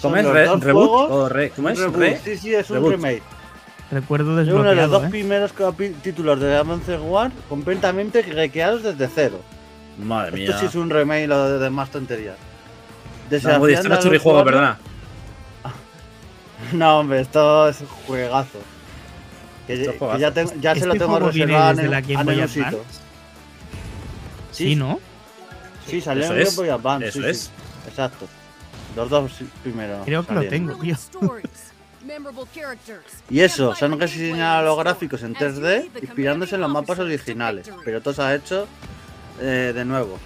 [0.02, 0.24] ¿Cómo es?
[0.24, 0.88] los Re- dos ¿Reboot?
[0.88, 1.78] juegos, ¿O re- ¿Cómo un es?
[1.78, 1.96] reboot.
[1.98, 2.92] Re- Sí, sí, es un reboot.
[2.92, 3.22] remake.
[3.90, 5.10] Recuerdo Es uno de los desbloqueado, dos ¿eh?
[5.10, 5.52] primeros
[6.02, 9.40] títulos de Advanced Wars completamente recreados desde cero.
[10.02, 10.44] Madre mía.
[10.46, 12.36] Esto sí es un remake, lo de demás tonterías.
[13.30, 14.78] No, esto no es churrijuego, juego, perdona.
[16.72, 18.58] No, hombre, esto es un juegazo.
[19.66, 21.98] Que, es que ya, tengo- ya se ¿Este lo tengo juego viene reservado en la
[21.98, 22.34] el Game Boy.
[22.40, 22.76] Advance?
[24.50, 25.00] Sí, ¿no?
[25.86, 27.08] Sí, salió en Game Boy Advance.
[27.08, 27.38] eso sí, es.
[27.40, 27.50] sí.
[27.88, 28.26] Exacto.
[28.96, 29.32] Los dos
[29.62, 30.04] primeros.
[30.04, 30.96] Creo que lo tengo, tío.
[33.30, 38.00] Y eso, se han rediseñado los gráficos en 3D, inspirándose en los mapas originales, pero
[38.02, 38.66] todo se ha hecho
[39.40, 40.18] eh, de nuevo.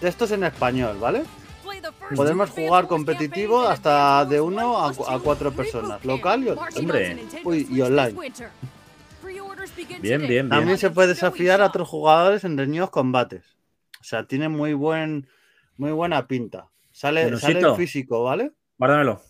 [0.00, 1.24] Textos en español, ¿vale?
[2.14, 6.48] Podemos jugar competitivo hasta de 1 a, cu- a 4 personas, local y,
[6.78, 7.26] Hombre.
[7.44, 8.12] Uy, y online.
[10.00, 10.48] Bien, bien, bien.
[10.48, 13.44] También se puede desafiar a otros jugadores en reñidos combates.
[14.00, 15.26] O sea, tiene muy buen
[15.76, 16.68] muy buena pinta.
[16.96, 18.52] Sale, sale en físico, ¿vale?
[18.78, 19.20] Guárdamelo.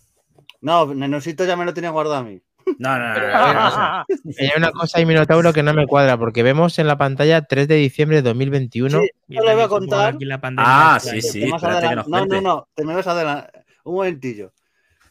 [0.61, 2.41] No, Nenusito ya me lo tenía guardado a mí.
[2.79, 3.19] No, no, no.
[3.19, 4.05] No, no,
[4.39, 7.67] Hay una cosa ahí, Minotauro, que no me cuadra, porque vemos en la pantalla 3
[7.67, 8.89] de diciembre de 2021.
[8.89, 10.13] Sí, Yo Yo le voy a contar.
[10.15, 11.41] aquí la pandemia Ah, sí, sí.
[11.41, 13.65] Que no, no, no, te me vas a adelantar.
[13.83, 14.53] Un momentillo.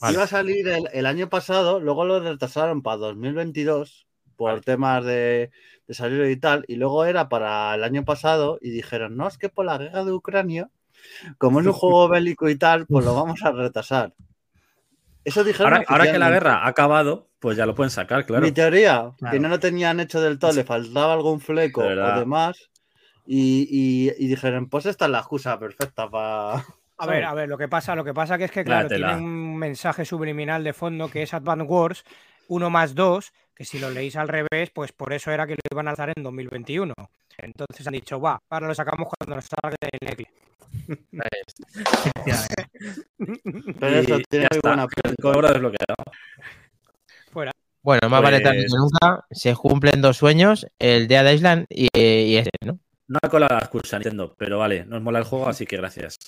[0.00, 0.14] Vale.
[0.14, 4.06] Iba a salir el, el año pasado, luego lo retrasaron para 2022
[4.36, 5.50] por temas de,
[5.86, 9.36] de salir y tal, y luego era para el año pasado y dijeron, no, es
[9.36, 10.70] que por la guerra de Ucrania,
[11.38, 14.12] como es un juego bélico y tal, pues lo vamos a retrasar.
[15.24, 18.44] Eso dijeron Ahora, ahora que la guerra ha acabado, pues ya lo pueden sacar, claro.
[18.44, 22.18] Mi teoría, que no lo tenían hecho del todo, le faltaba algún fleco De o
[22.18, 22.70] demás,
[23.26, 26.64] y, y- y dijeron, pues esta es la excusa perfecta para...
[26.98, 28.88] A ver, a ver, lo que pasa, lo que pasa que es que, La claro,
[28.88, 32.04] tiene un mensaje subliminal de fondo que es Advance Wars
[32.48, 35.60] 1 más 2, que si lo leéis al revés, pues por eso era que lo
[35.70, 36.94] iban a lanzar en 2021.
[37.36, 40.26] Entonces han dicho, va, ahora lo sacamos cuando nos salga el Ecle.
[44.28, 44.48] Tiene
[45.22, 45.96] muy buena desbloqueado.
[47.32, 47.52] Fuera.
[47.82, 49.24] Bueno, más vale tarde Pues- que nunca.
[49.30, 52.78] Se cumplen dos sueños, el Dead Island y, y ese, ¿no?
[53.08, 56.18] No ha colado la excusa Nintendo, pero vale, nos mola el juego, así que gracias.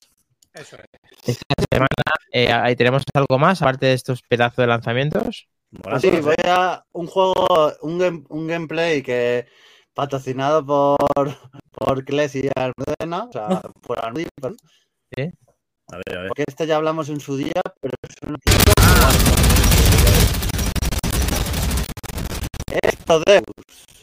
[0.54, 0.84] Eso es.
[1.26, 1.88] Esta semana
[2.32, 5.48] eh, ahí tenemos algo más, aparte de estos pedazos de lanzamientos.
[5.70, 9.46] Mola Sí, voy a un juego, un, game- un gameplay que
[9.98, 11.36] patrocinado por,
[11.72, 14.56] por Kles y Almudena, o sea, por Almudena, perdón,
[15.90, 16.28] A ver, a ver.
[16.28, 18.36] porque este ya hablamos en su día, pero es un
[22.80, 23.42] Esto Deus,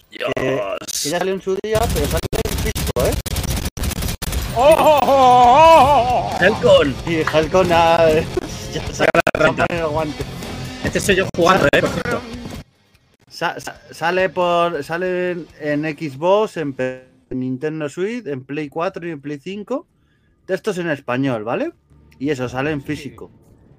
[0.10, 3.14] que, que ya salió en su día, pero sale en físico, ¿eh?
[4.58, 6.38] ¡Oh, oh, oh, oh!
[6.42, 6.94] Helcon.
[7.08, 8.06] Y Helcon ah,
[8.74, 8.82] ya
[9.40, 10.26] mano en el guante.
[10.84, 12.45] Este soy yo jugando, eh, por cierto.
[13.36, 16.74] Sa- sa- sale por sale en, en Xbox, en,
[17.32, 19.86] Nintendo Switch, en Play 4 y en Play 5.
[20.46, 21.74] Textos en español, ¿vale?
[22.18, 23.30] Y eso sale en físico.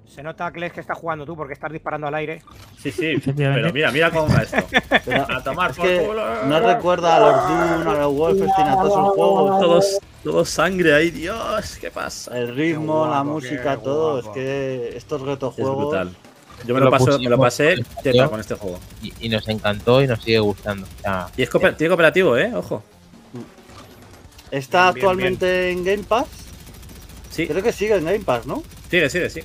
[0.05, 2.41] Se nota, Kles, que estás jugando tú porque estás disparando al aire.
[2.77, 3.15] Sí, sí.
[3.35, 4.57] Pero mira, mira cómo va esto.
[5.03, 6.45] Pero A tomar es por que culo.
[6.45, 7.47] no recuerda a los
[7.83, 9.59] Doom, a los Wolfenstein, a todos esos juegos.
[9.61, 12.37] Todos, todo sangre ahí, Dios, ¿qué pasa?
[12.37, 14.21] El ritmo, la música, todo.
[14.21, 14.29] guapo.
[14.29, 15.77] Es que estos Es retojuegos.
[15.77, 16.15] brutal.
[16.67, 18.79] Yo me Lo lo, paso, me lo pasé teta con este juego.
[19.01, 20.85] Y, y nos encantó y nos sigue gustando.
[20.85, 22.51] O sea, Y es cooper- tiene cooperativo, ¿eh?
[22.53, 22.83] Ojo.
[24.51, 26.27] Está Bien, actualmente en Game Pass.
[27.31, 28.63] Sí, Creo que sigue en Game Pass, ¿no?
[28.89, 29.41] sigue, sigue, sí.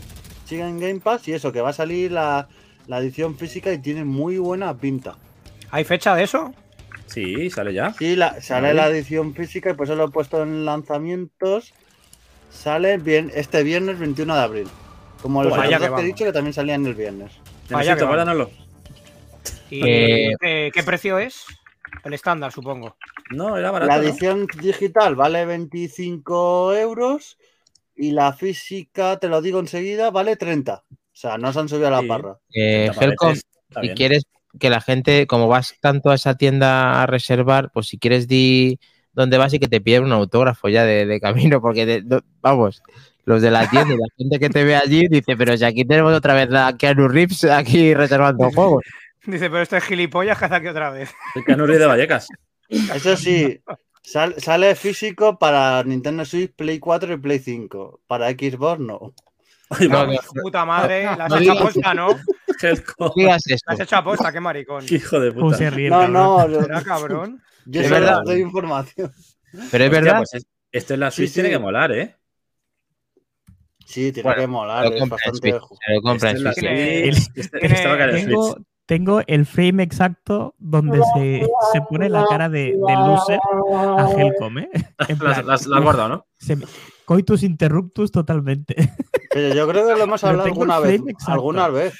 [0.46, 2.48] Sigue en Game Pass y eso, que va a salir la,
[2.86, 5.16] la edición física y tiene muy buena pinta.
[5.70, 6.52] ¿Hay fecha de eso?
[7.06, 7.92] Sí, sale ya.
[7.94, 11.72] Sí, la, sale la edición física y por eso lo he puesto en lanzamientos.
[12.50, 14.68] Sale bien este viernes 21 de abril.
[15.22, 17.32] Como los Toma, ya otros que que he dicho que también salían el viernes.
[17.70, 18.50] Vaya Necesito, guárdanoslo.
[19.70, 21.44] ¿Y Eh, eh, qué precio es?
[22.04, 22.96] El estándar, supongo.
[23.30, 23.88] No, era barato.
[23.90, 24.02] La ¿no?
[24.02, 27.38] edición digital vale 25 euros
[27.94, 30.82] y la física, te lo digo enseguida, vale 30.
[30.90, 32.08] O sea, no se han subido a la Sí.
[32.08, 32.38] parra.
[32.54, 33.94] eh, Tapadeces, Helcom, está si bien.
[33.96, 34.24] quieres
[34.58, 38.78] que la gente, como vas tanto a esa tienda a reservar, pues si quieres di
[39.12, 42.82] dónde vas y que te piden un autógrafo ya de, de camino, porque no- vamos,
[43.24, 45.84] los de la tienda y la gente que te ve allí dice, pero si aquí
[45.84, 48.82] tenemos otra vez a Keanu Reeves aquí reservando juegos.
[49.24, 51.10] Dice, pero este es gilipollas que hace aquí otra vez.
[51.36, 52.26] El Canurri de Vallecas.
[52.68, 53.60] Eso sí,
[54.02, 58.00] sal- sale físico para Nintendo Switch, Play 4 y Play 5.
[58.08, 59.14] Para Xbox no.
[59.70, 60.06] Ay, No,
[60.42, 62.08] Puta madre, la has no hecho aposta, ¿no?
[63.16, 64.84] La has hecho aposta, qué maricón.
[64.88, 65.58] Hijo de ¿Cómo puta.
[65.58, 67.40] se ríe No, no, yo, ¿Será cabrón?
[67.64, 68.22] yo Es solo verdad.
[68.24, 69.12] doy información.
[69.52, 71.34] Pero es Hostia, verdad, pues es- esto en la Sí, Switch sí.
[71.34, 72.16] tiene que molar, ¿eh?
[73.92, 75.50] Sí, tiene Bueno, que molar, lo es bastante.
[75.50, 76.56] Lo compra en Switch.
[76.56, 77.82] Este- este
[78.22, 78.34] en
[78.86, 83.38] Tengo, el frame exacto donde se, se pone la cara de, de loser
[83.96, 84.70] a Helcom, ¿eh?
[85.48, 86.26] Has guardado, ¿no?
[86.38, 86.56] se
[87.04, 88.74] coitus interruptus totalmente.
[89.30, 91.92] Pero yo creo que lo hemos hablado el alguna vez, alguna vez.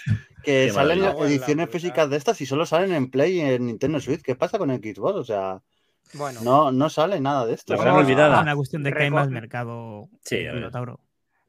[0.42, 4.00] Que Qué salen ediciones físicas de estas y solo salen en Play y en Nintendo
[4.00, 4.22] Switch.
[4.22, 5.14] ¿Qué pasa con Xbox?
[5.14, 5.60] O sea,
[6.14, 7.74] Bueno, no, no sale nada de esto.
[7.74, 10.08] Es una cuestión de que hay más mercado.
[10.24, 10.70] Sí, a ver.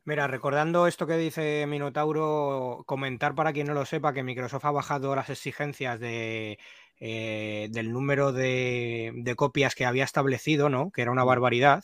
[0.05, 4.71] Mira, recordando esto que dice Minotauro, comentar para quien no lo sepa que Microsoft ha
[4.71, 6.59] bajado las exigencias de,
[6.99, 10.91] eh, del número de, de copias que había establecido, ¿no?
[10.91, 11.84] Que era una barbaridad.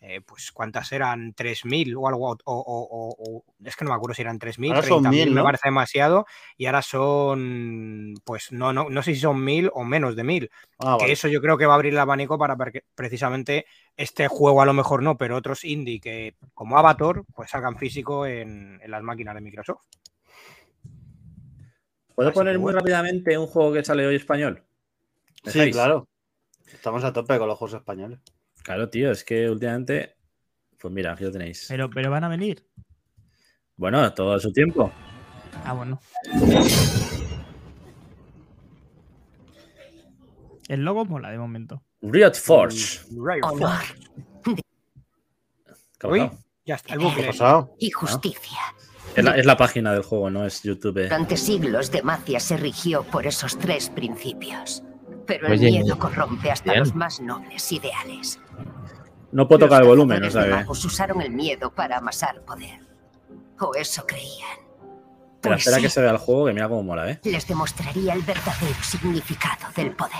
[0.00, 3.96] Eh, pues cuántas eran 3.000 o algo, o, o- o- o- es que no me
[3.96, 5.44] acuerdo si eran 3.000, Ahora son 30.000, 1000, me ¿no?
[5.44, 10.14] parece demasiado, y ahora son, pues no, no, no sé si son 1.000 o menos
[10.14, 10.50] de 1.000.
[10.78, 11.12] Ah, que vale.
[11.12, 13.66] eso yo creo que va a abrir el abanico para ver que precisamente
[13.96, 18.26] este juego a lo mejor no, pero otros indie que como Avatar pues salgan físico
[18.26, 19.82] en, en las máquinas de Microsoft.
[22.14, 22.78] ¿Puedo Así poner muy bueno.
[22.78, 24.62] rápidamente un juego que sale hoy español?
[25.44, 26.06] ¿Me Sí, claro.
[26.72, 28.20] Estamos a tope con los juegos españoles.
[28.66, 30.16] Claro, tío, es que últimamente.
[30.80, 31.66] Pues mira, aquí lo tenéis.
[31.68, 32.66] Pero, pero van a venir.
[33.76, 34.90] Bueno, todo a su tiempo.
[35.64, 36.00] Ah, bueno.
[40.68, 41.84] El logo mola de momento.
[42.02, 43.04] Riot Force.
[43.10, 43.82] Riot Honor
[45.98, 46.38] ¿Qué ha Uy, pasado?
[46.64, 47.26] ya está, el ¿Qué ha bucle.
[47.28, 47.76] pasado?
[47.78, 48.58] y justicia.
[49.14, 51.04] Es la, es la página del juego, no es YouTube.
[51.04, 54.82] Durante siglos Demacia se rigió por esos tres principios.
[55.24, 56.80] Pero el Oye, miedo corrompe hasta bien.
[56.80, 58.40] los más nobles ideales.
[59.32, 60.62] No puedo tocar el Los volumen, o cazadores de sea que.
[60.64, 62.80] magos usaron el miedo para amasar poder.
[63.58, 64.48] O eso creían.
[65.34, 67.20] Espera, Pues espera sí, que se vea el juego, que mira cómo mola, ¿eh?
[67.24, 70.12] les demostraría el verdadero significado del poder.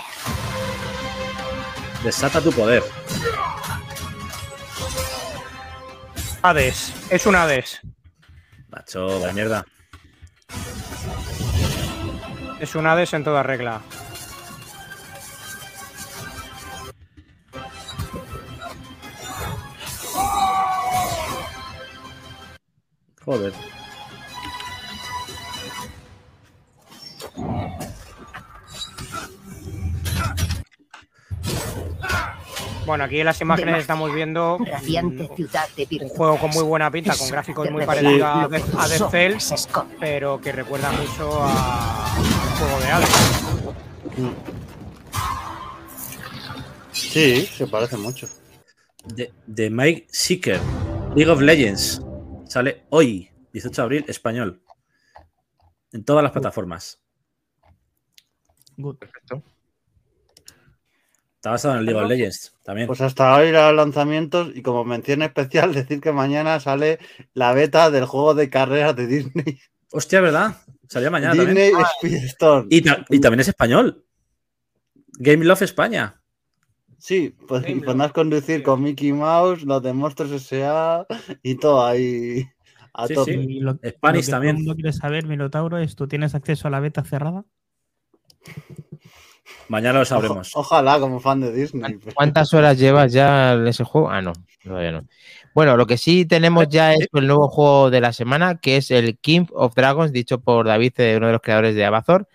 [2.03, 2.83] Desata tu poder.
[6.41, 7.81] Hades, es un Hades.
[8.69, 9.65] Macho, la mierda.
[12.59, 13.81] Es un Hades en toda regla.
[23.27, 23.53] Joder.
[32.85, 36.89] Bueno, aquí en las imágenes estamos viendo Radiante ciudad de un juego con muy buena
[36.89, 39.97] pinta, con gráficos muy parecidos a a Death esconden.
[39.99, 42.23] pero que recuerda mucho a- al
[42.57, 43.09] juego de Hades.
[46.93, 48.27] Sí, se parece mucho.
[49.03, 50.59] De, de Mike Seeker,
[51.15, 52.01] League of Legends.
[52.47, 54.61] Sale hoy, 18 de abril, español.
[55.91, 57.01] En todas las plataformas.
[58.77, 58.97] Good.
[58.97, 59.43] Perfecto.
[61.35, 62.87] Está basado en el League of Legends también.
[62.87, 66.99] Pues hasta hoy los lanzamientos y como mención especial decir que mañana sale
[67.33, 69.59] la beta del juego de carreras de Disney.
[69.91, 70.55] Hostia, ¿verdad?
[70.89, 71.87] Salía mañana Disney también.
[71.99, 72.67] Speedstorm.
[72.69, 74.05] Y, ta- y también es español.
[75.19, 76.16] Game Love España.
[76.99, 81.05] Sí, pues, y podrás Love, conducir con Mickey Mouse, los de Monstruos S.A.
[81.43, 82.45] y todo ahí
[82.93, 83.33] a Sí, tope.
[83.33, 83.39] sí.
[83.39, 84.55] Y lo, lo que Spanish todo también.
[84.57, 87.45] mundo quiere saber, Minotauro, es ¿tú tienes acceso a la beta cerrada?
[89.69, 90.51] Mañana lo sabremos.
[90.55, 91.95] ojalá, como fan de Disney.
[91.99, 94.09] pero- ¿Cuántas horas llevas ya en ese juego?
[94.09, 94.33] Ah, no,
[94.63, 95.07] todavía no.
[95.53, 98.91] Bueno, lo que sí tenemos ya es el nuevo juego de la semana, que es
[98.91, 102.27] el King of Dragons, dicho por David, eh, uno de los creadores de Abazor,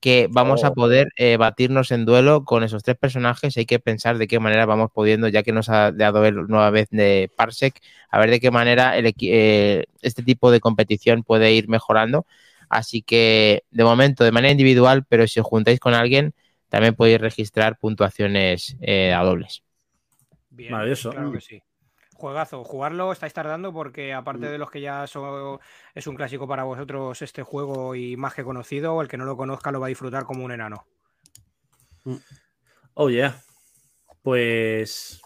[0.00, 3.56] que vamos a poder eh, batirnos en duelo con esos tres personajes.
[3.56, 6.70] Hay que pensar de qué manera vamos pudiendo, ya que nos ha dado el nueva
[6.70, 7.80] vez de Parsec,
[8.10, 12.26] a ver de qué manera el eh, este tipo de competición puede ir mejorando.
[12.68, 16.34] Así que, de momento, de manera individual, pero si os juntáis con alguien,
[16.68, 19.62] también podéis registrar puntuaciones eh, a dobles.
[20.50, 21.10] Bien, Maravilloso.
[21.10, 21.62] Claro que sí.
[22.18, 24.16] Juegazo, jugarlo estáis tardando porque Mm.
[24.18, 25.60] aparte de los que ya son,
[25.94, 29.36] es un clásico para vosotros este juego y más que conocido, el que no lo
[29.36, 30.84] conozca lo va a disfrutar como un enano.
[32.94, 33.40] Oh, yeah.
[34.22, 35.22] Pues.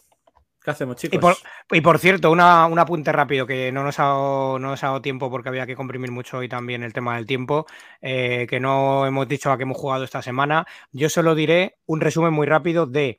[0.62, 1.16] ¿Qué hacemos, chicos?
[1.16, 1.34] Y por,
[1.72, 4.88] y por cierto, una, un apunte rápido que no nos, ha dado, no nos ha
[4.88, 7.66] dado tiempo porque había que comprimir mucho hoy también el tema del tiempo,
[8.02, 10.66] eh, que no hemos dicho a qué hemos jugado esta semana.
[10.92, 13.18] Yo solo diré un resumen muy rápido de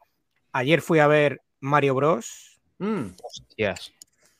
[0.51, 2.52] ayer fui a ver Mario Bros.
[2.79, 3.93] Mm, Hostias.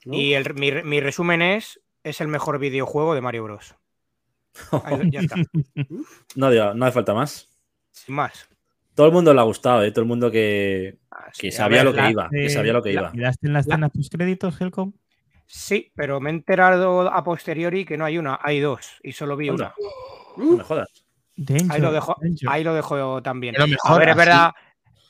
[0.05, 0.14] ¿no?
[0.15, 3.76] Y el- mi, mi resumen es, es el mejor videojuego de Mario Bros.
[4.84, 5.35] Ahí ya está,
[6.35, 7.47] no, digo, no hace falta más.
[7.91, 8.47] sin más.
[8.95, 9.91] Todo el mundo le ha gustado, ¿eh?
[9.91, 12.30] Todo el mundo que, Así, que sabía ver, lo que la- iba.
[12.30, 13.11] Que Eh, sabía lo que la- iba.
[13.11, 14.93] ¿Miraste en la escena tus créditos, Helcom?
[15.47, 19.35] Sí, pero me he enterado a posteriori que no hay una, hay dos y solo
[19.35, 19.73] vi una.
[20.38, 20.89] No me jodas.
[21.35, 22.15] Danger, Ahí lo dejo,
[22.47, 23.55] ahí lo dejo también.
[23.84, 24.51] A ver, es verdad,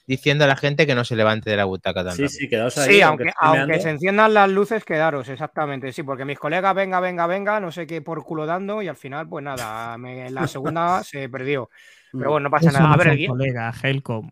[0.06, 2.40] Diciendo a la gente que no se levante de la butaca tan Sí, rápido.
[2.40, 2.94] sí, quedaos ahí.
[2.96, 5.94] Sí, aunque, aunque se enciendan las luces, quedaros, exactamente.
[5.94, 8.98] Sí, porque mis colegas, venga, venga, venga, no sé qué por culo dando y al
[8.98, 11.70] final, pues nada, me- la segunda se perdió.
[12.12, 12.90] Pero bueno, no pasa Eso nada.
[12.90, 14.30] no A ver, el colega, Helcom.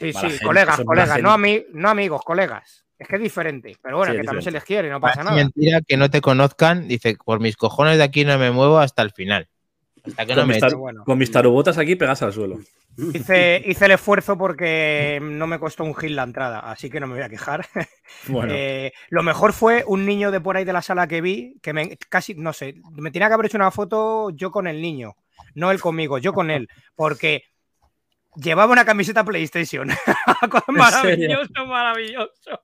[0.00, 2.84] Sí, sí, gente, colegas, colegas, no, ami- no amigos, colegas.
[2.98, 5.36] Es que es diferente, pero bueno, Sí, que también se les quiere, no pasa nada.
[5.36, 6.88] mentira que no te conozcan.
[6.88, 9.48] Dice, por mis cojones de aquí no me muevo hasta el final.
[10.06, 11.04] Hasta que no Con me mis, tar- Pero bueno.
[11.04, 12.58] con mis tarubotas aquí pegas al suelo.
[13.12, 17.06] Hice, hice el esfuerzo porque no me costó un gil la entrada, así que no
[17.08, 17.66] me voy a quejar.
[18.28, 21.56] Bueno, Eh, lo mejor fue un niño de por ahí de la sala que vi,
[21.62, 24.80] que me casi, no sé, me tenía que haber hecho una foto yo con el
[24.80, 25.16] niño,
[25.54, 27.42] no él conmigo, yo con él, porque
[28.36, 29.88] llevaba una camiseta PlayStation.
[30.68, 32.60] maravilloso, maravilloso.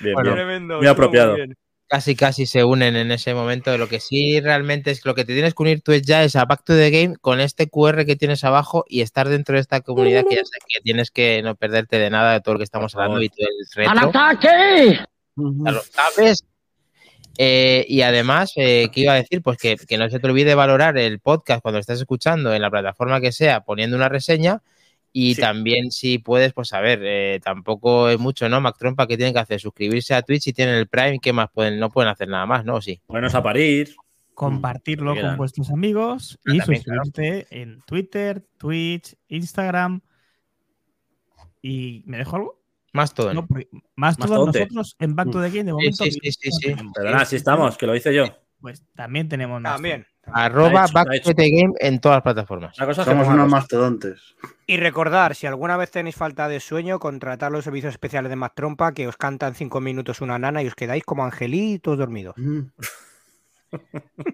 [0.00, 0.34] bien, bueno, bien.
[0.34, 0.78] Tremendo.
[0.78, 1.34] muy apropiado.
[1.36, 1.56] bien.
[1.92, 3.76] Casi casi se unen en ese momento.
[3.76, 6.24] Lo que sí realmente es que lo que te tienes que unir tú es ya
[6.24, 9.56] es a Back to the Game con este QR que tienes abajo y estar dentro
[9.56, 12.54] de esta comunidad que ya sé que tienes que no perderte de nada de todo
[12.54, 13.92] lo que estamos hablando y todo el retro.
[15.36, 16.46] Ya lo sabes.
[17.36, 19.42] Eh, y además, eh, ¿qué iba a decir?
[19.42, 22.70] Pues que, que no se te olvide valorar el podcast cuando estás escuchando en la
[22.70, 24.62] plataforma que sea, poniendo una reseña.
[25.14, 25.40] Y Sí.
[25.42, 28.60] también, si puedes, pues a ver, eh, tampoco es mucho, ¿no?
[28.62, 29.60] Mac Trompa, ¿qué tienen que hacer?
[29.60, 31.78] Suscribirse a Twitch si tienen el Prime, ¿qué más pueden?
[31.78, 32.76] No pueden hacer nada más, ¿no?
[32.76, 33.00] ¿O Sí.
[33.08, 33.94] Buenos a parir.
[34.34, 37.04] compartirlo Lo que con vuestros amigos Ah, y también, claro.
[37.04, 40.00] suscribirte en Twitter, Twitch, Instagram.
[41.60, 42.62] ¿Y me dejo algo?
[42.94, 43.32] Más todo.
[43.34, 43.46] No,
[43.94, 44.60] más todos Mastodonte.
[44.60, 46.04] nosotros en Back to the Game de momento.
[46.04, 46.68] sí, sí, sí, sí.
[46.68, 46.92] tenemos.
[46.94, 48.24] Perdona, si estamos, que lo hice yo.
[48.60, 49.62] Pues también tenemos.
[49.62, 50.06] También.
[50.26, 52.76] Arroba hecho, Back to the Game en todas las plataformas.
[52.76, 54.20] Somos unos mastodontes.
[54.66, 58.52] Y recordar, si alguna vez tenéis falta de sueño, contratar los servicios especiales de Mac
[58.54, 62.36] Trompa, que os cantan cinco minutos una nana y os quedáis como angelitos dormidos.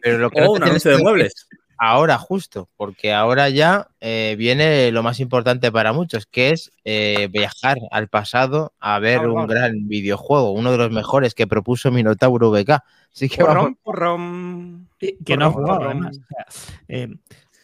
[0.02, 1.48] Pero lo que O no te un tienes anuncio de muebles.
[1.78, 7.28] ahora justo, porque ahora ya eh, viene lo más importante para muchos, que es eh,
[7.30, 9.50] viajar al pasado a ver Vamos, un vamos.
[9.50, 12.82] gran videojuego, uno de los mejores que propuso Minotauro VK.
[13.14, 13.56] Así que vamos.
[13.64, 14.87] Porrón, porrón.
[15.24, 16.18] Que no ha jugado, además.
[16.18, 16.46] O sea,
[16.88, 17.08] eh,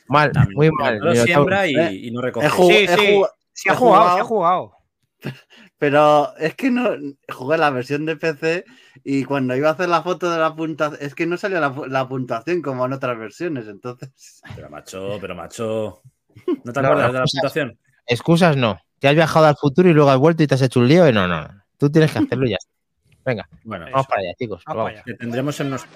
[0.07, 0.99] Mal, muy mal.
[0.99, 2.49] Lo siembra y, Eh, y no recoge.
[2.51, 3.23] Sí, sí.
[3.53, 4.73] Se ha jugado, se ha jugado.
[5.79, 6.91] Pero es que no
[7.33, 8.65] jugué la versión de PC
[9.03, 11.75] y cuando iba a hacer la foto de la puntuación, es que no salía la,
[11.75, 14.41] pu- la puntuación como en otras versiones, entonces.
[14.55, 16.03] Pero macho, pero macho.
[16.65, 17.79] ¿No te No, acuerdas no, de la puntuación?
[18.07, 18.79] Excusas no.
[18.99, 21.09] Te has viajado al futuro y luego has vuelto y te has hecho un lío.
[21.09, 21.49] Y no, no, no.
[21.79, 22.59] Tú tienes que hacerlo y ya.
[23.25, 24.63] Venga, Bueno, vamos para allá, chicos.
[24.67, 24.91] Vamos vamos.
[24.93, 25.05] para allá.
[25.05, 25.87] que tendremos en nos...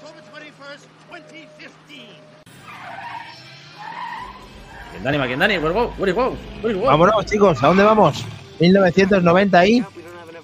[5.03, 5.59] Dani, ¿quién Dani?
[5.59, 5.95] Where go?
[5.99, 6.37] Where go?
[6.62, 6.87] Where go?
[6.87, 7.62] Vámonos, chicos.
[7.62, 8.25] ¿A dónde vamos?
[8.61, 9.85] 1990 y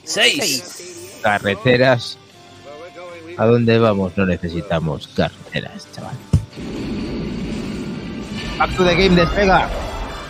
[0.05, 1.20] ¡Seis!
[1.22, 2.18] carreteras.
[3.36, 4.16] ¿A dónde vamos?
[4.16, 6.14] No necesitamos carreteras, chaval.
[8.59, 9.68] Back to the Game despega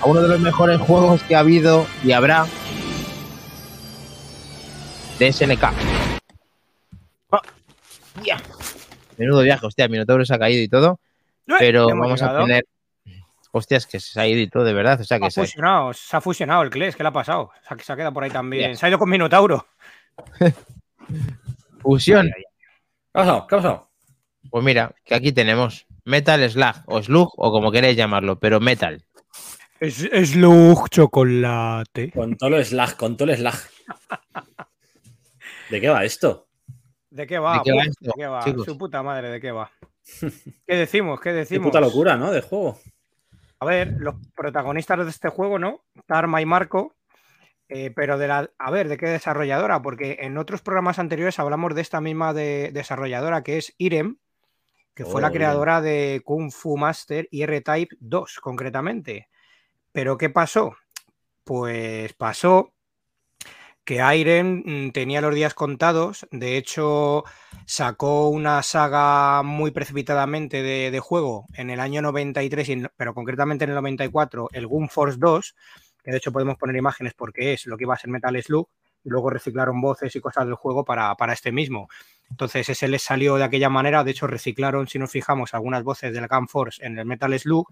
[0.01, 2.47] a uno de los mejores juegos que ha habido y habrá
[5.19, 5.65] de SNK.
[7.31, 7.43] Ah,
[8.25, 8.41] ya.
[9.19, 10.99] Menudo viaje, hostia, Minotauro se ha caído y todo,
[11.59, 12.47] pero vamos a llegado.
[13.57, 15.01] Hostias, que se ha ido y todo, de verdad.
[15.01, 15.41] O sea, Se que ha se...
[15.43, 17.51] fusionado, se ha fusionado el Kles, ¿qué le ha pasado?
[17.67, 18.77] Se ha, se ha quedado por ahí también.
[18.77, 19.67] Se ha ido con Minotauro.
[21.83, 22.27] Fusión.
[22.35, 22.43] ¿Qué
[23.13, 23.47] ha pasado?
[23.47, 23.91] ¿Qué ha pasado?
[24.51, 29.03] Pues mira, que aquí tenemos Metal Slug o Slug o como queréis llamarlo, pero Metal.
[29.81, 32.11] Es, es Lug chocolate.
[32.13, 33.55] Con todo el slag, con todo el slag.
[35.71, 36.47] ¿De qué va esto?
[37.11, 37.59] ¿De qué va?
[37.59, 38.45] ¿De qué va esto, ¿De qué va?
[38.45, 38.65] chicos?
[38.67, 39.71] Su puta madre, ¿de qué va?
[40.67, 41.21] ¿Qué decimos?
[41.21, 41.67] ¿Qué Qué decimos?
[41.69, 42.31] puta locura, ¿no?
[42.31, 42.79] De juego.
[43.65, 45.85] A ver, los protagonistas de este juego, ¿no?
[46.07, 46.95] Tarma y Marco.
[47.69, 48.51] eh, pero de la.
[48.59, 49.81] A ver, ¿de qué desarrolladora?
[49.81, 54.19] Porque en otros programas anteriores hablamos de esta misma de- desarrolladora que es Irem,
[54.95, 55.39] que fue Oh, la Irem.
[55.39, 59.29] creadora de Kung Fu Master y R-Type 2, concretamente.
[59.93, 60.77] Pero ¿qué pasó?
[61.43, 62.75] Pues pasó
[63.85, 66.27] que Irem mm, tenía los días contados.
[66.31, 67.25] De hecho,
[67.67, 73.65] sacó una saga muy precipitadamente de, juego en el año 93, y en- pero concretamente
[73.65, 75.55] en el 94, el Gun Force 2,
[76.03, 78.69] que de hecho podemos poner imágenes porque es lo que iba a ser Metal Slug,
[79.05, 81.89] y luego reciclaron voces y cosas del juego para, para este mismo.
[82.31, 86.13] Entonces ese les salió de aquella manera, de hecho reciclaron, si nos fijamos, algunas voces
[86.15, 87.67] del Gun Force en el Metal Slug,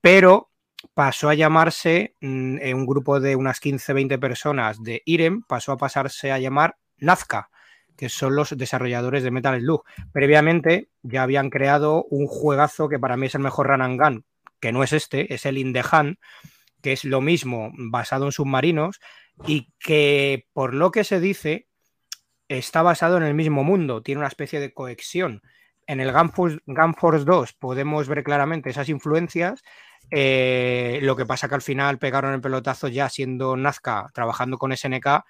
[0.00, 0.50] pero
[0.94, 5.76] pasó a llamarse mm, eh, un grupo de unas 15-20 personas de Irem, pasó a
[5.76, 7.50] pasarse a llamar Nazca,
[7.96, 9.84] que son los desarrolladores de Metal Slug.
[10.12, 14.24] Previamente ya habían creado un juegazo que para mí es el mejor run and gun,
[14.60, 16.16] que no es este, es el In the Hand,
[16.82, 19.00] que es lo mismo basado en submarinos
[19.46, 21.68] y que por lo que se dice
[22.48, 25.42] está basado en el mismo mundo, tiene una especie de cohesión.
[25.86, 29.62] En el Gunforce, Gunforce 2 podemos ver claramente esas influencias.
[30.10, 34.72] Eh, lo que pasa que al final pegaron el pelotazo ya siendo Nazca trabajando con
[34.76, 35.24] SNK,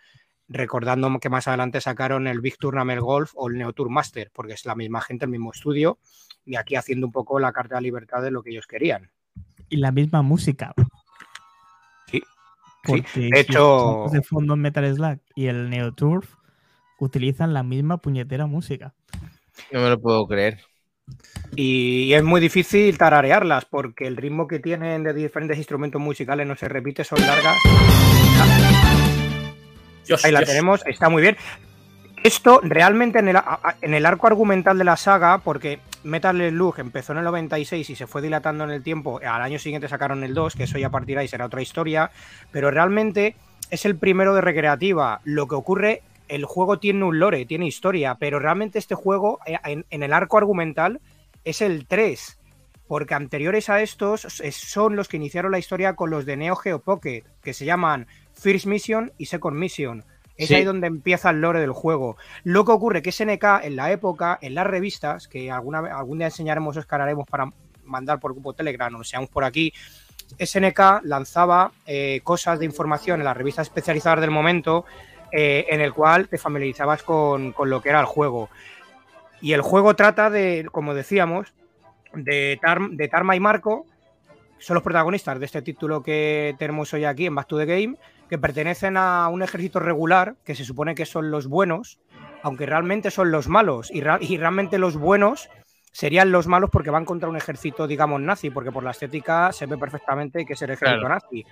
[0.48, 4.52] recordando que más adelante sacaron el Big Tournament Golf o el Neo Tour Master, porque
[4.55, 5.98] es la misma gente, el mismo estudio,
[6.44, 9.10] y aquí haciendo un poco la carta de libertad de lo que ellos querían.
[9.70, 10.74] Y la misma música.
[12.10, 12.22] Sí.
[12.82, 16.34] Porque de hecho- escuchamos de fondo Metal Slug y el Neo Turf
[16.98, 18.94] utilizan la misma puñetera música.
[19.72, 20.60] No me lo puedo creer.
[21.56, 26.56] Y es muy difícil tararearlas porque el ritmo que tienen de diferentes instrumentos musicales no
[26.56, 27.56] se repite, son largas.
[30.06, 30.51] Dios, Ahí la Dios.
[30.51, 31.36] tenemos, está muy bien.
[32.22, 33.36] Esto realmente en el,
[33.82, 37.94] en el arco argumental de la saga, porque Metal Slug empezó en el 96 y
[37.94, 40.90] se fue dilatando en el tiempo, al año siguiente sacaron el 2, que eso ya
[40.90, 42.10] partirá y será otra historia,
[42.51, 43.36] pero realmente
[43.70, 45.20] es el primero de recreativa.
[45.24, 46.02] Lo que ocurre,
[46.35, 50.12] el juego tiene un lore, tiene historia, pero realmente este juego eh, en, en el
[50.12, 51.01] arco argumental
[51.44, 52.39] es el 3,
[52.86, 56.56] porque anteriores a estos es- son los que iniciaron la historia con los de Neo
[56.56, 60.05] Geo Pocket, que se llaman First Mission y Second Mission.
[60.36, 60.55] Es Sí.
[60.56, 62.16] ahí donde empieza el lore del juego.
[62.43, 66.27] Lo que ocurre que SNK en la época, en las revistas, que alguna, algún día
[66.27, 67.52] enseñaremos, os cargaremos para
[67.85, 69.73] mandar por grupo Telegram o seamos por aquí,
[70.39, 74.85] SNK lanzaba eh, cosas de información en las revistas especializadas del momento
[75.36, 78.48] eh, en el cual te familiarizabas con, con lo que era el juego.
[79.40, 81.52] Y el juego trata de, como decíamos,
[82.15, 83.85] de, Tar- de Tarma y Marco,
[84.59, 87.97] son los protagonistas de este título que tenemos hoy aquí en Back to the Game,
[88.31, 91.98] que pertenecen a un ejército regular, que se supone que son los buenos,
[92.43, 95.51] aunque realmente son los malos, y, realmente los buenos
[95.94, 99.66] serían los malos porque van contra un ejército, digamos, nazi, porque por la estética se
[99.66, 101.14] ve perfectamente que es el ejército Claro.
[101.14, 101.46] nazi.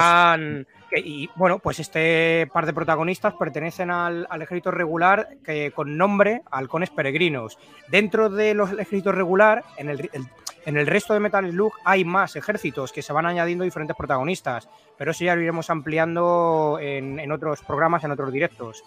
[0.00, 5.28] Ah, lo que- y bueno, pues este par de protagonistas pertenecen al, al ejército regular
[5.44, 7.56] que, con nombre Halcones Peregrinos.
[7.88, 10.26] Dentro de los ejércitos regular, en el, el-
[10.66, 14.68] en el resto de Metal Slug hay más ejércitos que se van añadiendo diferentes protagonistas,
[14.98, 18.82] pero eso ya lo iremos ampliando en, en otros programas, en otros directos.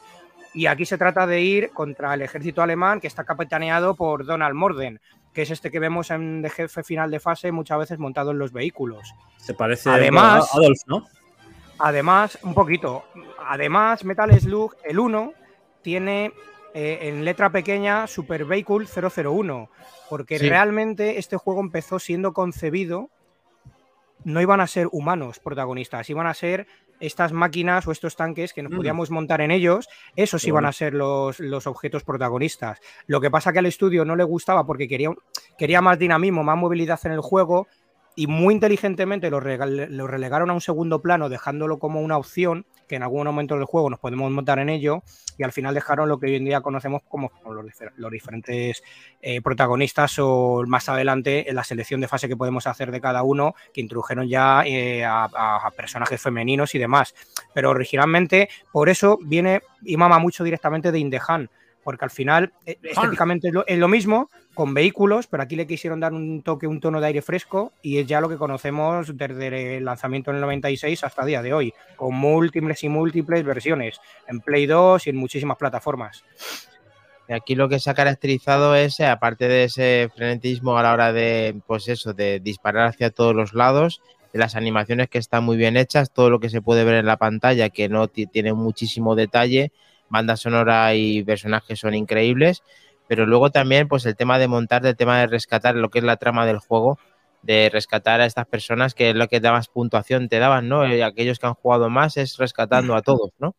[0.54, 4.56] Y aquí se trata de ir contra el ejército alemán que está capitaneado por Donald
[4.56, 5.00] Morden.
[5.34, 8.38] que es este que vemos en de jefe final de fase muchas veces montado en
[8.38, 9.16] los vehículos.
[9.38, 11.06] Se parece Además- a Adolf, ¿no?
[11.80, 13.06] Además, un poquito,
[13.48, 15.32] además Metal Slug, el 1,
[15.82, 16.34] tiene
[16.74, 19.70] eh, en letra pequeña Super Vehicle 001,
[20.10, 20.50] porque Sí.
[20.50, 23.10] realmente este juego empezó siendo concebido,
[24.26, 26.68] no iban a ser humanos protagonistas, iban a ser
[27.02, 28.78] estas máquinas o estos tanques que nos Mm.
[28.78, 32.80] podíamos montar en ellos, esos iban a ser los, los objetos protagonistas.
[33.08, 35.10] Lo que pasa que al estudio no le gustaba porque quería,
[35.58, 37.68] quería más dinamismo, más movilidad en el juego
[38.16, 43.04] y muy inteligentemente lo, relegaron a un segundo plano dejándolo como una opción que en
[43.04, 45.02] algún momento del juego nos podemos montar en ello
[45.38, 48.84] y al final dejaron lo que hoy en día conocemos como, los, difer- los diferentes
[49.22, 53.24] eh, protagonistas o más adelante en la selección de fase que podemos hacer de cada
[53.24, 55.30] uno que introdujeron ya eh, a-
[55.66, 57.16] a personajes femeninos y demás.
[57.54, 61.50] Pero originalmente por eso viene y mama mucho directamente de Indehan
[61.84, 65.66] porque al final eh, estéticamente es lo, es lo mismo con vehículos, pero aquí le
[65.66, 69.16] quisieron dar un toque, un tono de aire fresco y es ya lo que conocemos
[69.18, 73.44] desde el lanzamiento en el 96 hasta el día de hoy, con múltiples y múltiples
[73.44, 76.24] versiones en Play 2 y en muchísimas plataformas.
[77.30, 80.92] Y aquí lo que se ha caracterizado es, eh, aparte de ese frenetismo a la
[80.94, 84.02] hora de, pues eso, de disparar hacia todos los lados,
[84.34, 87.06] de las animaciones que están muy bien hechas, todo lo que se puede ver en
[87.06, 89.72] la pantalla, que no ti- tiene muchísimo detalle,
[90.12, 92.62] banda sonora y personajes son increíbles,
[93.08, 96.06] pero luego también, pues el tema de montar, el tema de rescatar lo que es
[96.06, 97.00] la trama del juego,
[97.42, 100.88] de rescatar a estas personas, que es lo que da más puntuación te daban, ¿no?
[100.88, 103.56] Y aquellos que han jugado más es rescatando a todos, ¿no?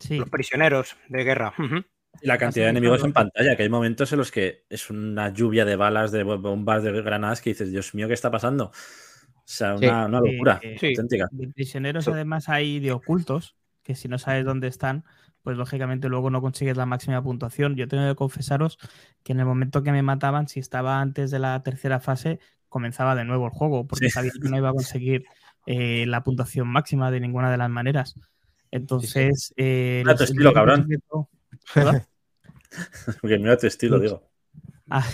[0.00, 0.18] Sí.
[0.18, 1.54] Los prisioneros de guerra.
[2.20, 5.32] Y la cantidad de enemigos en pantalla, que hay momentos en los que es una
[5.32, 8.64] lluvia de balas, de bombas, de granadas que dices, Dios mío, ¿qué está pasando?
[8.66, 8.72] O
[9.44, 9.86] sea, Sí.
[9.86, 11.28] una, locura Eh, auténtica.
[11.30, 12.10] De prisioneros, Sí.
[12.10, 13.56] además, hay de ocultos,
[13.90, 15.04] que si no sabes dónde están,
[15.42, 17.74] pues lógicamente luego no consigues la máxima puntuación.
[17.74, 18.78] Yo tengo que confesaros
[19.24, 22.38] que en el momento que me mataban, si estaba antes de la tercera fase,
[22.68, 24.10] comenzaba de nuevo el juego, porque Sí.
[24.12, 25.24] sabía que no iba a conseguir
[25.66, 28.14] eh, la puntuación máxima de ninguna de las maneras.
[28.70, 30.88] Entonces, eh, Mira tu el- estilo, el cabrón.
[33.20, 34.22] Porque mira tu estilo, digo.
[34.88, 35.04] Ah,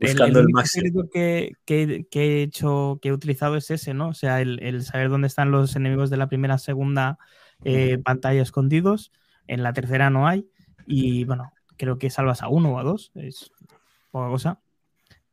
[0.00, 0.86] Buscando el único máximo.
[0.86, 4.08] secreto que, que- que he hecho, que he utilizado es ese, ¿no?
[4.08, 7.18] O sea, el, el saber dónde están los enemigos de la primera, segunda
[7.64, 9.12] eh, pantalla escondidos.
[9.46, 10.48] En la tercera no hay.
[10.86, 13.12] Y bueno, creo que salvas a uno o a dos.
[13.14, 13.50] Es
[14.10, 14.60] poca cosa.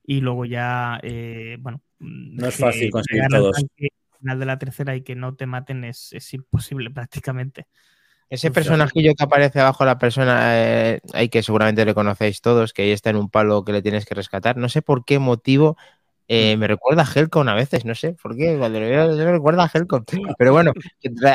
[0.03, 1.81] Y luego ya, eh, bueno.
[1.99, 3.55] No es fácil conseguir al todos.
[3.55, 3.89] tanque
[4.19, 7.67] final de la tercera y que no te maten es, es imposible prácticamente.
[8.29, 12.83] Ese personajillo que aparece abajo la persona, eh, ahí que seguramente le conocéis todos, que
[12.83, 14.55] ahí está en un palo que le tienes que rescatar.
[14.55, 15.77] No sé por qué motivo
[16.31, 19.31] eh, me recuerda a Helcon a veces, no sé por qué, cuando lo veo, me
[19.31, 20.05] recuerda a Helcon.
[20.37, 20.73] Pero bueno,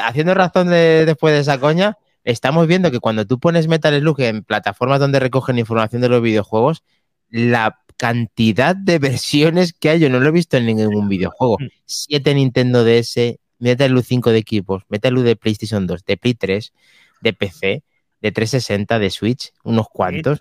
[0.05, 4.21] haciendo razón de, después de esa coña, estamos viendo que cuando tú pones Metal Slug
[4.21, 6.85] en plataformas donde recogen información de los videojuegos,
[7.29, 11.59] la cantidad de versiones que hay, yo no lo he visto en ningún videojuego.
[11.87, 16.35] 7 Nintendo DS, Metal Slug 5 de equipos, Metal Slug de PlayStation 2, de Play
[16.35, 16.73] 3,
[17.21, 17.83] de PC,
[18.23, 20.39] de 360, de Switch, unos cuantos.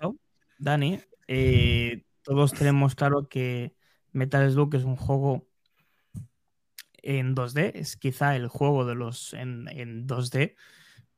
[0.58, 3.72] Dani, eh, todos tenemos claro que
[4.14, 5.46] Metal Slug es un juego
[7.02, 10.54] en 2D, es quizá el juego de los en, en 2D,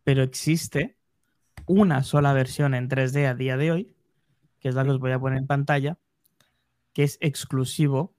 [0.02, 0.97] pero existe
[1.66, 3.94] una sola versión en 3D a día de hoy,
[4.60, 5.98] que es la que os voy a poner en pantalla,
[6.93, 8.14] que es exclusivo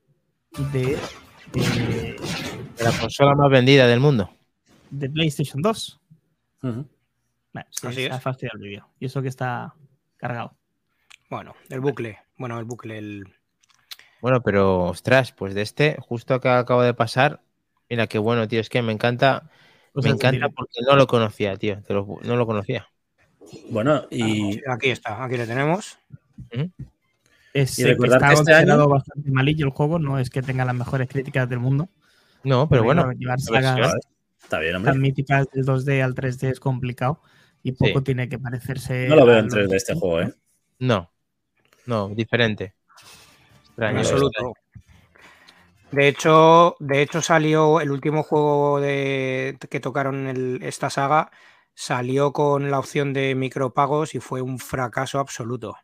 [0.74, 0.98] de,
[1.52, 2.16] de,
[2.78, 4.30] De la consola más vendida del mundo.
[4.90, 6.00] de PlayStation 2.
[6.64, 6.88] Ujú.
[7.54, 8.22] Bueno, se, Así se ha es.
[8.24, 8.88] fastidiado el vídeo.
[9.00, 9.74] Y eso que está
[10.18, 10.56] cargado.
[11.30, 12.20] Bueno, el bucle.
[12.38, 13.34] Bueno, el bucle, el.
[14.22, 17.42] Bueno, pero ostras, pues de este, justo que acabo de pasar,
[17.90, 19.50] mira qué bueno, tío, es que me encanta,
[19.94, 22.88] Pues me encanta porque no lo conocía, tío, te lo no lo conocía.
[23.70, 25.98] Bueno, y Aquí está, aquí le tenemos.
[27.54, 30.30] Es, Y que recordar está que este considerado año- bastante malillo el juego, no es
[30.30, 31.90] que tenga las mejores críticas del mundo.
[32.44, 33.94] No, pero bueno, llevar sagas
[34.42, 34.92] está bien, hombre.
[34.94, 37.22] tan míticas del 2D al 3D es complicado
[37.64, 39.08] y poco tiene que parecerse.
[39.08, 40.34] No lo veo en los- 3D este juego, ¿eh?
[40.80, 41.12] no,
[41.86, 42.74] no, diferente.
[43.78, 44.00] En Extraño.
[44.00, 44.54] absoluto.
[45.92, 51.32] De hecho, de hecho salió el último juego de, que tocaron el- esta saga,
[51.74, 55.76] salió con la opción de micropagos y fue un fracaso absoluto.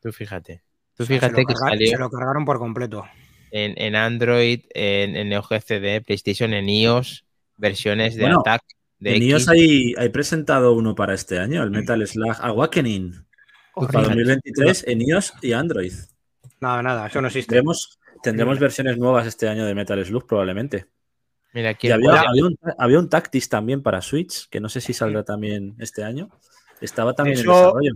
[0.00, 0.62] Tú fíjate,
[0.94, 3.04] tú O sea, fíjate se lo que salió se lo cargaron por completo.
[3.50, 7.24] en, en Android, en, en CD, PlayStation, en iOS,
[7.56, 8.62] versiones de Bueno, Attack,
[9.00, 9.28] de En X.
[9.28, 13.12] iOS hay, hay presentado uno para este año, el Metal Slug Awakening.
[13.74, 14.24] Para Horrible.
[14.34, 15.92] 2023 en iOS y Android.
[16.60, 17.48] Nada, nada, eso no existe.
[17.48, 20.86] Tendremos, tendremos versiones nuevas este año de Metal Slug, probablemente.
[21.52, 24.80] Mira, Y ¿quién había, había un, había un Tactics también para Switch, que no sé
[24.80, 26.30] si saldrá también este año.
[26.80, 27.92] Estaba también en desarrollo.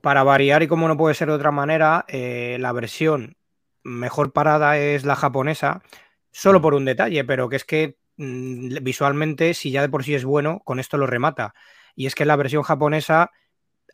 [0.00, 3.36] para variar y como no puede ser de otra manera, eh, la versión
[3.82, 5.82] mejor parada es la japonesa,
[6.30, 10.14] solo por un detalle, pero que es que mm, visualmente, si ya de por sí
[10.14, 11.54] es bueno, con esto lo remata.
[11.94, 13.30] Y es que la versión japonesa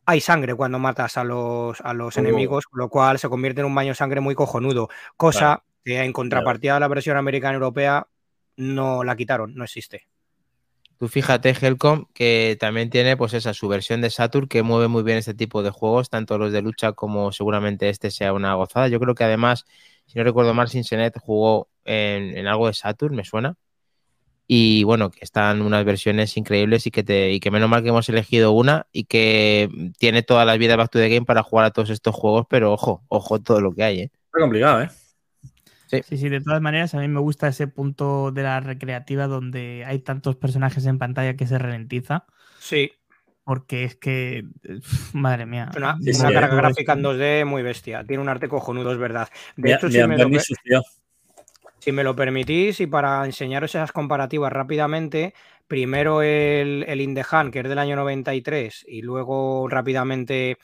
[0.09, 3.74] hay sangre cuando matas a los, a los enemigos, lo cual se convierte en un
[3.74, 5.64] baño de sangre muy cojonudo, cosa Claro.
[5.85, 8.09] que en contrapartida de la versión americana y europea
[8.56, 10.09] no la quitaron, no existe.
[10.98, 15.02] Tú fíjate, Helcom, que también tiene pues esa su versión de Saturn que mueve muy
[15.02, 18.89] bien este tipo de juegos, tanto los de lucha como seguramente este sea una gozada.
[18.89, 19.66] Yo creo que además,
[20.06, 23.56] si no recuerdo mal, Sinsenet jugó en, en algo de Saturn, me suena.
[24.51, 27.91] Y bueno, que están unas versiones increíbles y que te, y que menos mal que
[27.91, 29.69] hemos elegido una y que
[29.99, 32.73] tiene todas las vidas Back to the Game para jugar a todos estos juegos, pero
[32.73, 34.11] ojo, ojo todo lo que hay, ¿eh?
[34.25, 34.89] Está complicado, ¿eh?
[35.87, 36.01] Sí.
[36.03, 39.85] Sí, sí, de todas maneras, a mí me gusta ese punto de la recreativa donde
[39.87, 42.25] hay tantos personajes en pantalla que se ralentiza.
[42.59, 42.93] Sí,
[43.45, 44.45] Porque es que,
[45.12, 45.70] madre mía.
[45.77, 46.57] una, Sí, una sí, carga eh.
[46.57, 49.29] gráfica en 2D muy bestia, tiene un arte cojonudo, es verdad.
[49.57, 50.29] De hecho, si me, lo.
[51.89, 55.32] Si me lo permitís y para enseñaros esas comparativas rápidamente,
[55.66, 60.59] primero el, el Indehan, que es del año 93, y luego rápidamente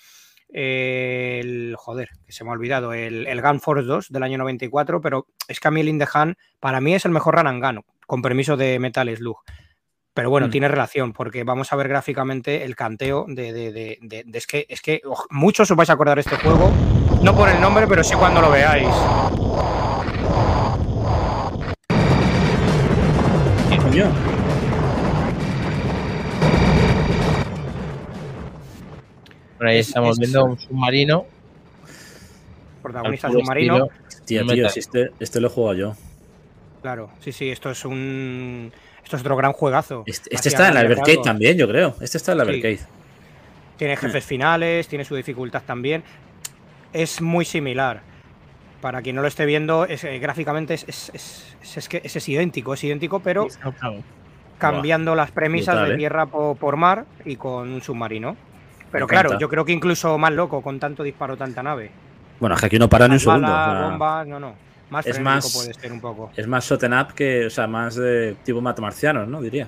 [0.50, 5.00] el, joder, que se me ha olvidado, el, el Gun Force 2 del año 94,
[5.00, 7.82] pero es que a mí el Indehan, para mí es el mejor run and gun,
[8.06, 9.38] con permiso de Metal Slug.
[10.12, 10.50] Pero bueno, Mm.
[10.50, 14.82] tiene relación, porque vamos a ver gráficamente el canteo de, de- de- es que, es
[14.82, 16.70] que muchos os vais a acordar de este juego,
[17.22, 18.88] no por el nombre, pero sí cuando lo veáis.
[23.94, 24.10] Coño.
[29.58, 31.26] Por ahí Es- estamos es- viendo un submarino.
[32.82, 33.88] Protagonista submarino.
[34.08, 35.96] estilo Tío, si este, este lo he jugado yo.
[36.82, 38.72] Claro, sí, sí, esto es un.
[39.04, 40.02] Esto es otro gran juegazo.
[40.06, 41.22] Este, este está en la rasgos.
[41.22, 41.94] también, yo creo.
[42.00, 42.50] Este está en la Sí.
[43.76, 46.02] Tiene jefes finales, tiene su dificultad también.
[46.92, 48.02] Es muy similar.
[48.84, 52.74] Para quien no lo esté viendo, es, eh, gráficamente es, es, es- que es, idéntico,
[52.74, 53.48] es idéntico, pero
[54.58, 55.96] cambiando las premisas de ¿eh?
[55.96, 58.36] tierra po- por, mar y con un submarino.
[58.92, 61.92] Pero claro, yo creo que incluso más loco con tanto disparo, tanta nave.
[62.38, 63.46] Bueno, es que aquí no para ni un segundo.
[63.46, 64.54] sea, bombas, no, no.
[64.90, 66.30] Más es más- puede ser un poco.
[66.36, 69.40] Es más shot 'em up que, o sea, más de tipo matamarcianos, ¿no?
[69.40, 69.66] Diría.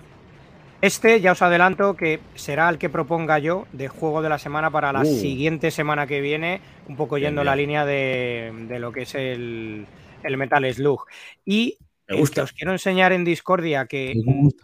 [0.82, 4.70] Este ya os adelanto que será el que proponga yo de juego de la semana
[4.70, 5.04] para la Uh.
[5.04, 9.02] siguiente semana que viene, un poco Bien, yendo en la línea de, de lo que
[9.02, 9.86] es el,
[10.22, 11.04] el Metal Slug.
[11.44, 11.78] Y
[12.08, 12.42] Me gusta.
[12.42, 14.14] os quiero enseñar en Discordia que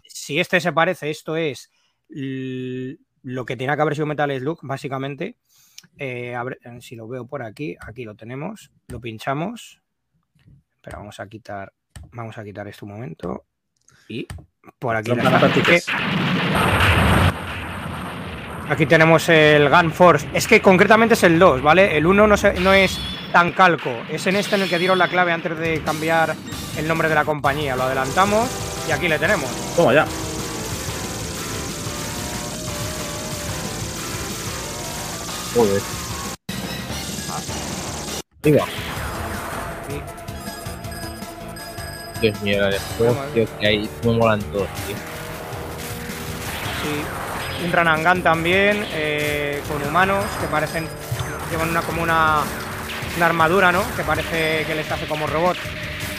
[0.07, 1.71] si este se parece, esto es
[2.09, 5.37] lo que tenía que haber sido Metal Slug, básicamente.
[5.99, 9.81] Eh, a ver, eh, si lo veo por aquí, aquí lo tenemos, lo pinchamos.
[10.83, 11.73] Pero vamos a quitar,
[12.13, 13.45] vamos a quitar esto un momento.
[14.09, 14.27] Y
[14.79, 15.11] por aquí.
[18.69, 20.27] Aquí tenemos el Gun Force.
[20.33, 21.97] Es que concretamente es el 2, ¿vale?
[21.97, 22.99] El 1 no, se- no es
[23.33, 23.91] tan calco.
[24.09, 26.35] Es en este en el que dieron la clave antes de cambiar
[26.79, 27.77] el nombre de la compañía.
[27.77, 28.49] Lo adelantamos
[28.89, 29.51] y aquí le tenemos.
[29.77, 30.07] Toma ya.
[35.55, 35.83] Joder.
[38.43, 38.65] Venga.
[47.65, 50.87] un Ranangan también, eh, con humanos, que parecen,
[51.51, 52.41] llevan una, como una,
[53.17, 53.83] una armadura, ¿no?
[53.97, 55.57] Que parece que les hace como robot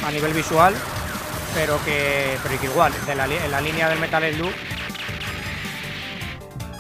[0.06, 0.74] a nivel visual,
[1.54, 4.54] pero que, pero que igual, de la, en la línea del Metal Slug.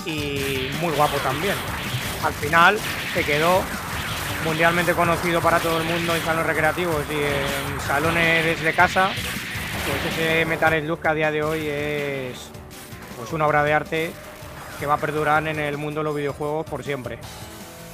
[0.06, 1.56] Y muy guapo también.
[2.24, 2.78] Al final
[3.14, 3.62] se quedó
[4.44, 9.10] mundialmente conocido para todo el mundo en salones recreativos y en salones de casa.
[9.10, 12.50] Pues ese Metal Slug que a día de hoy es
[13.18, 14.12] pues una obra de arte
[14.80, 17.20] que va a perdurar en el mundo de los videojuegos por siempre.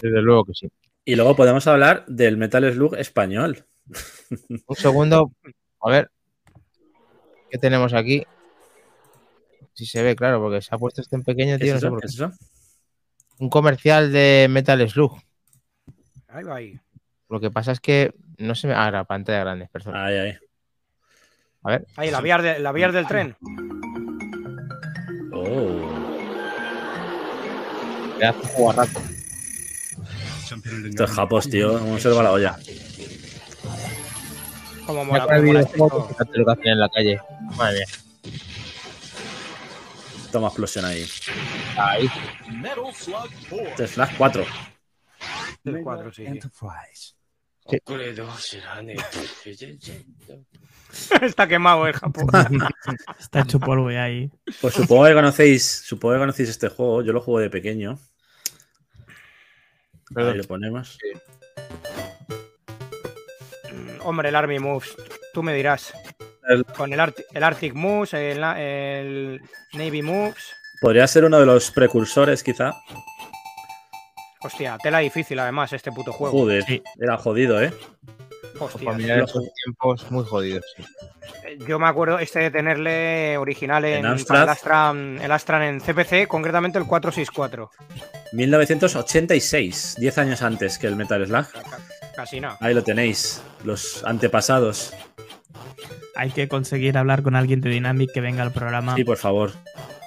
[0.01, 0.69] Desde luego que sí.
[1.05, 3.65] Y luego podemos hablar del Metal Slug español.
[4.67, 5.31] Un segundo.
[5.81, 6.11] A ver.
[7.49, 8.23] ¿Qué tenemos aquí?
[9.73, 11.75] Si se ve, claro, porque se ha puesto este en pequeño, ¿Qué tío.
[11.75, 11.89] es no sé eso?
[11.89, 12.13] por ¿Qué qué.
[12.13, 12.31] es eso?
[13.39, 15.17] Un comercial de Metal Slug.
[16.29, 16.79] Ahí va ahí.
[17.27, 18.73] Lo que pasa es que no se me.
[18.73, 19.95] Ah, la pantalla grande, perdón.
[19.95, 20.37] Ahí, ahí.
[21.63, 21.87] A ver.
[21.95, 23.35] Ahí, la vías de, la vías del tren.
[25.33, 25.95] Oh.
[28.55, 28.99] Jugarrato.
[30.85, 31.79] Estos japos, tío.
[31.79, 32.57] Cómo se va la olla.
[34.85, 36.09] Como mola, como mola esto.
[36.33, 37.19] lo que hacen en la calle.
[37.55, 37.85] Madre mía.
[40.31, 41.05] Toma explosión ahí.
[41.77, 42.09] Ahí.
[43.69, 44.45] Este es Flash 4.
[45.65, 46.39] El cuatro, sí, sí.
[51.21, 52.27] Está quemado el Japón.
[53.19, 54.31] Está hecho polvo ya ahí.
[54.59, 57.03] Pues supongo que conocéis, supongo que conocéis este juego.
[57.03, 57.99] Yo lo jugué de pequeño.
[60.15, 60.97] Ahí lo ponemos.
[63.71, 64.95] Mm, Hombre, el Army Moves,
[65.33, 65.93] tú me dirás.
[66.47, 69.41] El- Con el, Arctic Moves, el, el
[69.73, 70.55] Navy Moves.
[70.81, 72.73] Podría ser uno de los precursores, quizá.
[74.41, 76.37] Hostia, tela difícil además este puto juego.
[76.37, 76.63] Joder,
[76.99, 77.73] era jodido, ¿eh?
[78.59, 79.17] Hostia.
[79.23, 80.63] Esos tiempos muy jodidos.
[80.77, 80.83] sí.
[81.67, 84.43] Yo me acuerdo este de tenerle original en, En para Amstrad.
[84.43, 87.69] el, Astran, el Astran en CPC, concretamente el 464.
[88.33, 91.45] 1986, 10 años antes que el Metal Slug.
[92.15, 92.57] Casi nada.
[92.61, 94.93] Ahí lo tenéis, los antepasados.
[96.15, 99.51] Hay que conseguir hablar con alguien de Dynamic que venga al programa Sí, por favor.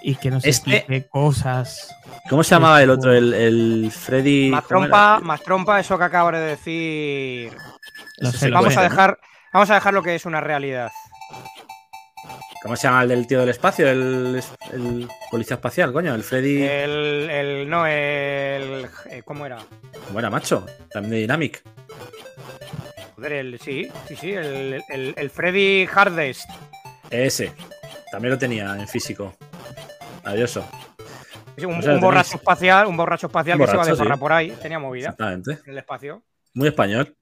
[0.03, 1.95] y que nos Este- explique cosas.
[2.28, 3.12] ¿Cómo se llamaba el otro?
[3.12, 4.51] El, el Freddy.
[4.51, 4.90] Más ¿cómo era?
[4.90, 7.53] trompa, más trompa, eso que acabas de decir.
[8.32, 9.19] Sé, Vamos a dejar,
[9.53, 10.90] vamos a dejar lo que es una realidad.
[12.62, 13.89] ¿Cómo se llama el del tío del espacio?
[13.89, 14.40] El,
[14.73, 16.15] el policía espacial, coño.
[16.15, 16.62] El Freddy.
[16.62, 18.86] El, el no, el.
[19.11, 19.59] eh, ¿Cómo era?
[20.12, 20.65] Buena, macho.
[20.93, 21.62] También de Dynamic.
[23.16, 26.49] Joder, el, sí, sí, sí, el, el, el Freddy Hardest.
[27.11, 27.53] Ese.
[28.12, 29.35] También lo tenía en físico.
[30.23, 30.65] Maravilloso.
[31.62, 33.86] Sí, Un, O sea, un borracho tenéis- espacial, un borracho espacial Un que se iba
[33.86, 34.20] de farra sí.
[34.20, 35.52] por ahí, tenía movida Exactamente.
[35.64, 36.22] en el espacio.
[36.55, 37.16] Muy español.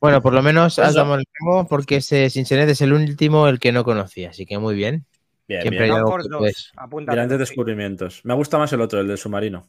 [0.00, 3.58] Bueno, por lo menos has dado el juego porque ese Cincinnati es el último el
[3.60, 5.04] que no conocía, así que muy bien.
[5.46, 5.92] Bien, Siempre bien.
[5.92, 7.16] hay algo Downforce que 2, puedes- apúntate.
[7.16, 8.20] Grandes descubrimientos.
[8.24, 9.68] Me gusta más el otro, el del submarino.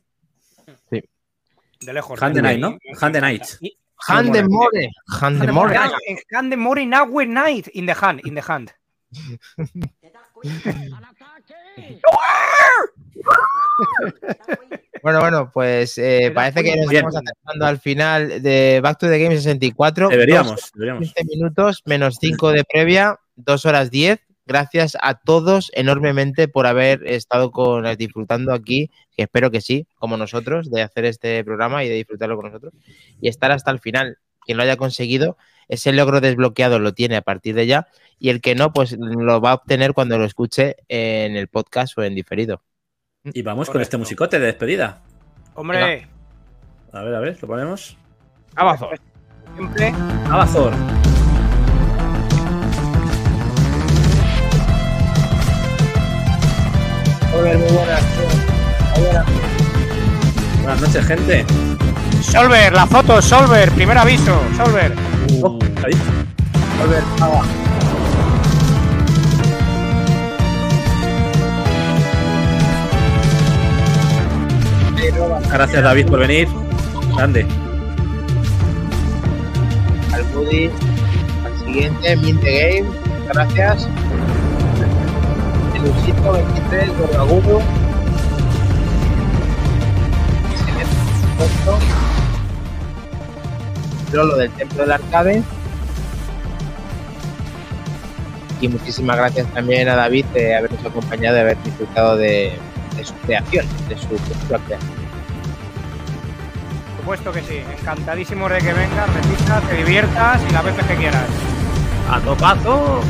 [0.89, 2.21] De lejos.
[2.21, 2.77] Hand the Night, ¿no?
[3.01, 3.43] Hand the Night.
[3.59, 3.77] Y-
[4.07, 4.89] Handemore.
[5.19, 5.75] Handemore.
[5.77, 7.67] Ah, en Hand the More in Our Night.
[7.73, 8.71] In the hand, in the hand.
[15.03, 17.05] Bueno, bueno, pues eh, parece que nos Bien.
[17.05, 20.07] estamos acercando al final de Back to the Game 64.
[20.07, 21.13] Deberíamos, deberíamos.
[21.13, 24.21] 15 minutos menos 5 de previa, 2 horas 10.
[24.45, 30.15] Gracias a todos enormemente por haber estado con disfrutando aquí, que espero que sí, como
[30.15, 32.73] nosotros, de hacer este programa y de disfrutarlo con nosotros
[33.19, 34.19] y estar hasta el final.
[34.45, 35.37] Quien lo haya conseguido,
[35.67, 37.87] ese logro desbloqueado lo tiene a partir de ya
[38.19, 41.97] y el que no, pues lo va a obtener cuando lo escuche en el podcast
[41.97, 42.61] o en diferido.
[43.25, 45.01] Y vamos con este musicote de despedida.
[45.55, 46.07] Hombre,
[46.91, 47.97] A ver, a ver, lo ponemos.
[48.55, 48.89] Abajo.
[49.55, 49.93] siempre.
[50.29, 50.73] Abazor.
[57.35, 58.03] Hola, muy buenas.
[60.61, 61.45] Buenas noches, gente.
[62.21, 64.93] Solver, la foto, Solver, primer aviso, Solver.
[65.41, 65.93] Oh, ahí.
[75.51, 76.47] Gracias, David, por venir.
[77.15, 77.45] Grande.
[80.13, 80.69] al Buddy,
[81.45, 82.89] al siguiente, Minte Game,
[83.31, 83.87] gracias.
[85.75, 87.61] El Usito 23, Gordagudo.
[94.11, 95.43] Trollo del Templo del Arcade.
[98.61, 102.53] Y muchísimas gracias también a David de habernos acompañado y haber disfrutado de,
[102.95, 105.02] de su creación, de su cultura creación.
[107.03, 107.57] Por supuesto que sí.
[107.57, 111.27] Encantadísimo de que vengas, repistas, te diviertas y las veces que quieras.
[112.09, 113.01] ¡A topazo!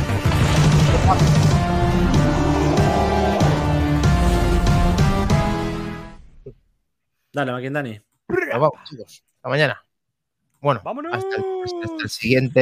[7.32, 8.00] Dale, Maquindani.
[8.28, 9.24] Nos vamos, chicos.
[9.36, 9.80] Hasta mañana.
[10.60, 11.12] Bueno, ¡Vámonos!
[11.14, 11.44] hasta el,
[11.84, 12.60] hasta el siguiente.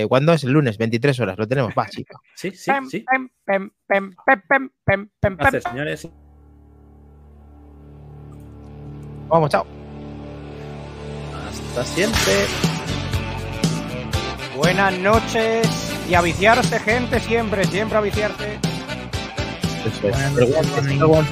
[0.00, 0.44] Eh, ¿Cuándo es?
[0.44, 1.36] El lunes, 23 horas.
[1.36, 1.74] Lo tenemos.
[1.78, 2.22] Va, chico.
[2.34, 3.04] Sí, sí, sí.
[5.22, 6.08] Gracias, señores.
[9.28, 9.77] Vamos, chao.
[11.68, 12.46] Hasta siempre.
[14.56, 15.68] Buenas noches
[16.08, 18.58] y a viciarse, gente, siempre, siempre a viciarse.
[19.84, 20.16] Eso es.
[20.86, 21.28] Pero bueno.